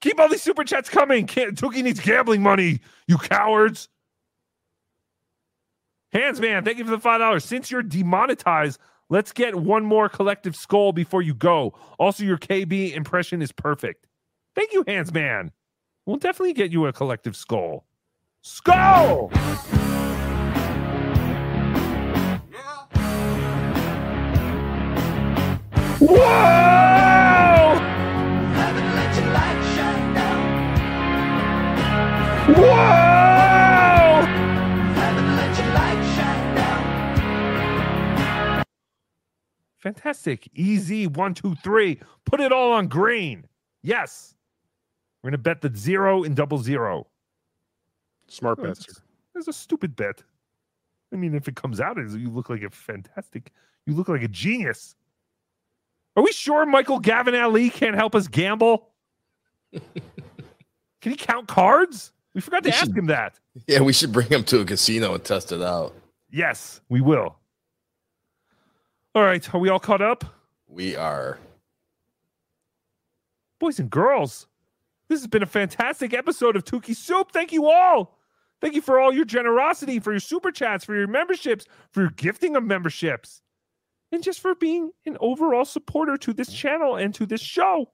[0.00, 1.26] Keep all these super chats coming.
[1.26, 3.88] Can't, Tookie needs gambling money, you cowards.
[6.12, 7.44] Hands man, thank you for the five dollars.
[7.44, 11.74] Since you're demonetized, let's get one more collective skull before you go.
[11.98, 14.06] Also, your KB impression is perfect.
[14.54, 15.52] Thank you, Hands man.
[16.06, 17.86] We'll definitely get you a collective skull.
[18.42, 19.30] Skull!
[26.00, 26.74] Whoa!
[32.46, 33.13] Whoa!
[39.84, 40.48] Fantastic.
[40.54, 42.00] Easy one, two, three.
[42.24, 43.46] Put it all on green.
[43.82, 44.34] Yes.
[45.22, 47.06] We're gonna bet the zero and double zero.
[48.28, 49.00] Smart Oh, bet, that's- sir.
[49.46, 50.22] A stupid bet.
[51.12, 53.52] I mean, if it comes out you look like a fantastic,
[53.86, 54.96] you look like a genius.
[56.16, 58.88] Are we sure Michael Gavin Ali can't help us gamble?
[59.72, 59.82] Can
[61.12, 62.12] he count cards?
[62.32, 63.38] We forgot to We ask should- him that.
[63.66, 65.94] Yeah, we should bring him to a casino and test it out.
[66.30, 67.36] Yes, we will.
[69.14, 70.24] All right, are we all caught up?
[70.66, 71.38] We are.
[73.60, 74.46] boys and girls,
[75.08, 77.30] this has been a fantastic episode of Tookie Soup.
[77.32, 78.18] Thank you all.
[78.60, 82.10] Thank you for all your generosity, for your super chats, for your memberships, for your
[82.10, 83.40] gifting of memberships,
[84.10, 87.92] and just for being an overall supporter to this channel and to this show.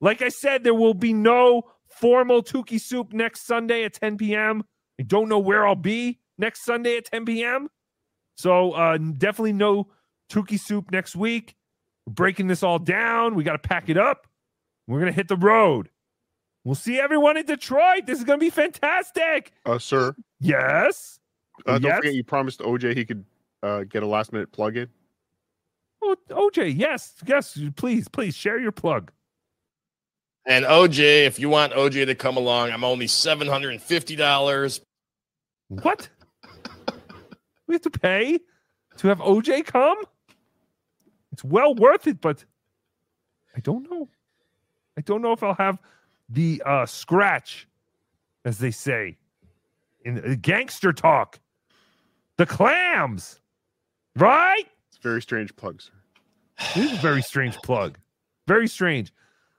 [0.00, 4.64] Like I said, there will be no formal Tookie Soup next Sunday at 10 p.m.
[5.00, 7.68] I don't know where I'll be next Sunday at 10 p.m.
[8.36, 9.88] So uh, definitely no
[10.34, 11.54] Tookie Soup next week.
[12.06, 13.34] We're breaking this all down.
[13.34, 14.26] We got to pack it up.
[14.86, 15.88] We're going to hit the road.
[16.64, 18.06] We'll see everyone in Detroit.
[18.06, 19.52] This is going to be fantastic.
[19.64, 20.14] Uh, sir.
[20.40, 21.18] Yes.
[21.66, 21.96] Uh, don't Yes?
[21.98, 23.24] forget you promised OJ he could
[23.62, 24.88] uh, get a last minute plug in.
[26.02, 29.10] Oh, OJ, yes, yes, please, please share your plug.
[30.46, 34.14] And OJ, if you want OJ to come along, I'm only seven hundred and fifty
[34.16, 34.80] dollars.
[35.68, 36.08] What?
[37.66, 38.40] We have to pay
[38.98, 39.96] to have OJ come?
[41.34, 42.44] It's well worth it, but
[43.56, 44.08] I don't know.
[44.96, 45.80] I don't know if I'll have
[46.28, 47.66] the uh, scratch,
[48.44, 49.16] as they say
[50.04, 51.40] in uh, gangster talk.
[52.36, 53.40] The clams,
[54.14, 54.62] right?
[54.86, 55.90] It's a very strange plug, sir.
[56.76, 57.98] This is a very strange plug.
[58.46, 59.12] Very strange.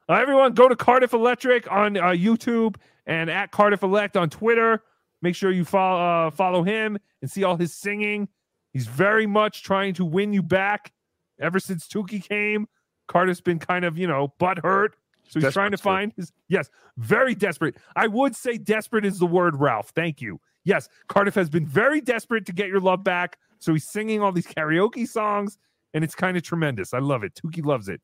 [0.08, 4.82] Uh, everyone, go to Cardiff Electric on uh, YouTube and at Cardiff Elect on Twitter.
[5.22, 8.30] Make sure you follow uh, follow him and see all his singing.
[8.72, 10.94] He's very much trying to win you back.
[11.40, 12.68] Ever since Tookie came,
[13.08, 14.96] Cardiff's been kind of you know butt hurt,
[15.28, 17.76] so he's trying to find his yes, very desperate.
[17.96, 19.90] I would say desperate is the word, Ralph.
[19.90, 20.40] Thank you.
[20.64, 24.32] Yes, Cardiff has been very desperate to get your love back, so he's singing all
[24.32, 25.58] these karaoke songs,
[25.94, 26.94] and it's kind of tremendous.
[26.94, 27.36] I love it.
[27.36, 28.02] Tookie loves it.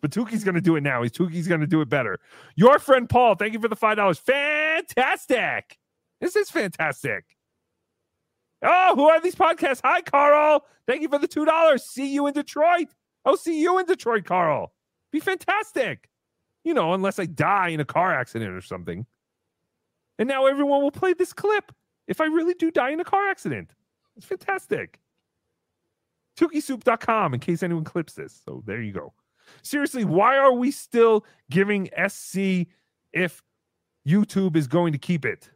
[0.00, 1.02] But Tookie's going to do it now.
[1.02, 2.18] He's Tookie's going to do it better.
[2.54, 4.18] Your friend Paul, thank you for the five dollars.
[4.18, 5.78] Fantastic!
[6.20, 7.24] This is fantastic.
[8.62, 9.80] Oh, who are these podcasts?
[9.84, 10.64] Hi, Carl.
[10.86, 11.84] Thank you for the two dollars.
[11.84, 12.88] See you in Detroit.
[13.24, 14.72] I'll see you in Detroit, Carl.
[15.12, 16.08] Be fantastic.
[16.64, 19.06] You know, unless I die in a car accident or something.
[20.18, 21.72] And now everyone will play this clip
[22.08, 23.70] if I really do die in a car accident.
[24.16, 24.98] It's fantastic.
[26.38, 28.40] TookieSoup.com in case anyone clips this.
[28.44, 29.12] So there you go.
[29.62, 32.66] Seriously, why are we still giving SC
[33.12, 33.42] if
[34.06, 35.50] YouTube is going to keep it?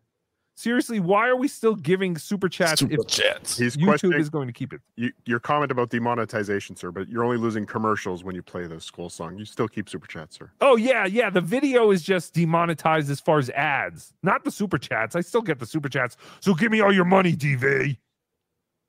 [0.54, 3.56] Seriously, why are we still giving super chats Super if chats.
[3.56, 4.80] He's YouTube is going to keep it?
[4.96, 8.78] you, your comment about demonetization, sir, but you're only losing commercials when you play the
[8.78, 9.38] school song.
[9.38, 10.50] You still keep super chats, sir.
[10.60, 11.30] Oh yeah, yeah.
[11.30, 15.16] The video is just demonetized as far as ads, not the super chats.
[15.16, 16.16] I still get the super chats.
[16.40, 17.96] So give me all your money, DV.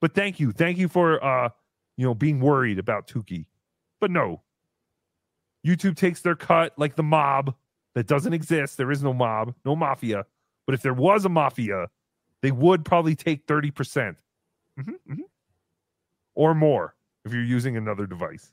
[0.02, 1.50] But thank you, thank you for uh,
[1.98, 3.46] you know, being worried about Tookie.
[4.02, 4.42] But no,
[5.66, 7.56] YouTube takes their cut like the mob
[7.96, 8.78] that doesn't exist.
[8.78, 10.26] There is no mob, no mafia.
[10.66, 11.88] But if there was a mafia,
[12.42, 14.16] they would probably take 30%
[14.80, 15.22] Mm-hmm,
[16.34, 16.96] or more
[17.26, 18.52] if you're using another device.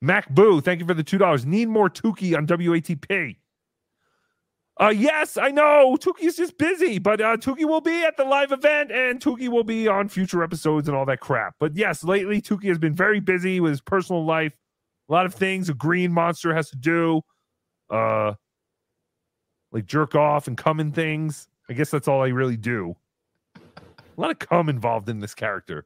[0.00, 1.46] Mac Boo, thank you for the $2.
[1.46, 3.36] Need more Tukey on WATP.
[4.80, 5.96] Uh, yes, I know.
[6.00, 9.64] Tukey's just busy, but uh, Tukey will be at the live event and Tuki will
[9.64, 11.56] be on future episodes and all that crap.
[11.58, 14.56] But yes, lately Tuki has been very busy with his personal life.
[15.08, 17.22] A lot of things a green monster has to do.
[17.90, 18.34] Uh,
[19.72, 21.48] like jerk off and cum in things.
[21.68, 22.96] I guess that's all I really do.
[23.56, 25.84] A lot of cum involved in this character.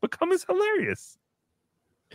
[0.00, 1.18] But cum is hilarious.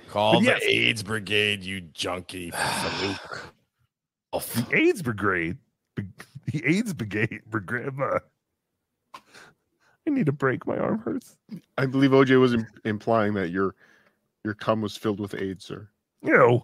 [0.10, 0.62] Call But yes.
[0.62, 2.52] the AIDS Brigade, you junkie.
[2.56, 3.40] Farouk.
[4.32, 5.58] Oh, The AIDS Brigade.
[5.96, 7.42] The AIDS Brigade.
[7.48, 7.90] Brigade.
[8.02, 8.20] uh,
[10.08, 10.66] I need a break.
[10.66, 11.36] My arm hurts.
[11.78, 13.76] I believe OJ was im- implying that your
[14.46, 15.88] your cum was filled with AIDS, sir.
[16.24, 16.64] Ew.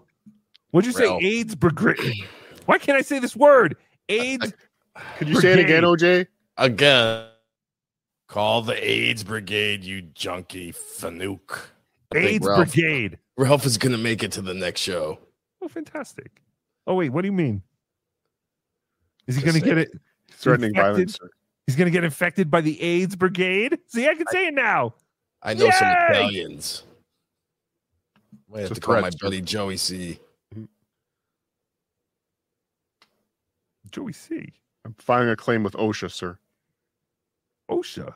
[0.71, 1.17] What'd you say?
[1.21, 2.23] AIDS Brigade.
[2.65, 3.75] Why can't I say this word?
[4.09, 4.53] AIDS.
[5.17, 6.27] Could you say it again, OJ?
[6.57, 7.27] Again.
[8.27, 10.71] Call the AIDS Brigade, you junkie.
[10.73, 11.59] Fanuc.
[12.11, 13.19] I think AIDS Ralph- Brigade.
[13.37, 15.19] Ralph is gonna make it to the next show.
[15.61, 16.41] Oh, fantastic.
[16.87, 17.09] Oh, wait.
[17.09, 17.61] What do you mean?
[19.27, 19.91] Is he Just going to get it?
[20.31, 20.93] Threatening infected?
[20.93, 21.29] violence, sir.
[21.65, 23.79] He's going to get infected by the AIDS Brigade?
[23.87, 24.93] See, I can say it now.
[25.41, 26.05] I know some Yay!
[26.09, 26.83] Italians.
[28.47, 30.19] Might have It's to a call my buddy Joey C.
[33.95, 34.51] Joey C.
[34.83, 36.37] I'm filing a claim with OSHA, sir.
[37.71, 38.13] OSHA.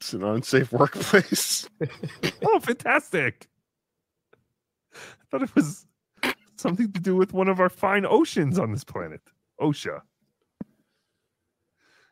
[0.00, 1.68] It's an unsafe workplace.
[2.46, 3.48] Oh, fantastic.
[4.94, 4.98] I
[5.30, 5.86] thought it was
[6.56, 9.20] something to do with one of our fine oceans on this planet,
[9.60, 10.00] OSHA.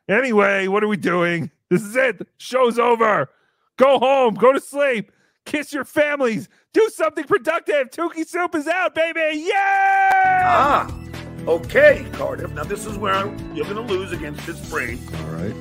[0.07, 1.49] Anyway, what are we doing?
[1.69, 2.27] This is it.
[2.37, 3.29] Show's over.
[3.77, 4.35] Go home.
[4.35, 5.11] Go to sleep.
[5.45, 6.47] Kiss your families.
[6.73, 7.89] Do something productive.
[7.89, 9.45] Tookie Soup is out, baby.
[9.47, 10.43] Yeah!
[10.45, 11.03] Ah,
[11.47, 12.51] okay, Cardiff.
[12.51, 14.99] Now this is where I'm, you're going to lose against this brain.
[15.17, 15.55] All right.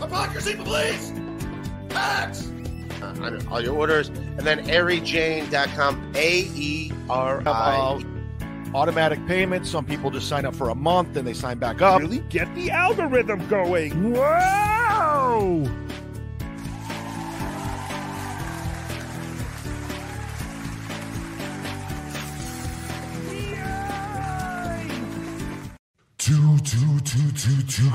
[0.00, 1.12] Democracy, please!
[1.90, 2.50] Tax!
[3.02, 4.08] Uh, on all your orders.
[4.08, 6.12] And then aerijane.com.
[6.14, 8.04] A E R I.
[8.74, 9.68] Automatic payments.
[9.70, 12.00] Some people just sign up for a month and they sign back up.
[12.00, 14.12] Really get the algorithm going.
[14.12, 15.68] Whoa!
[26.20, 27.80] Two, two, two, two, two.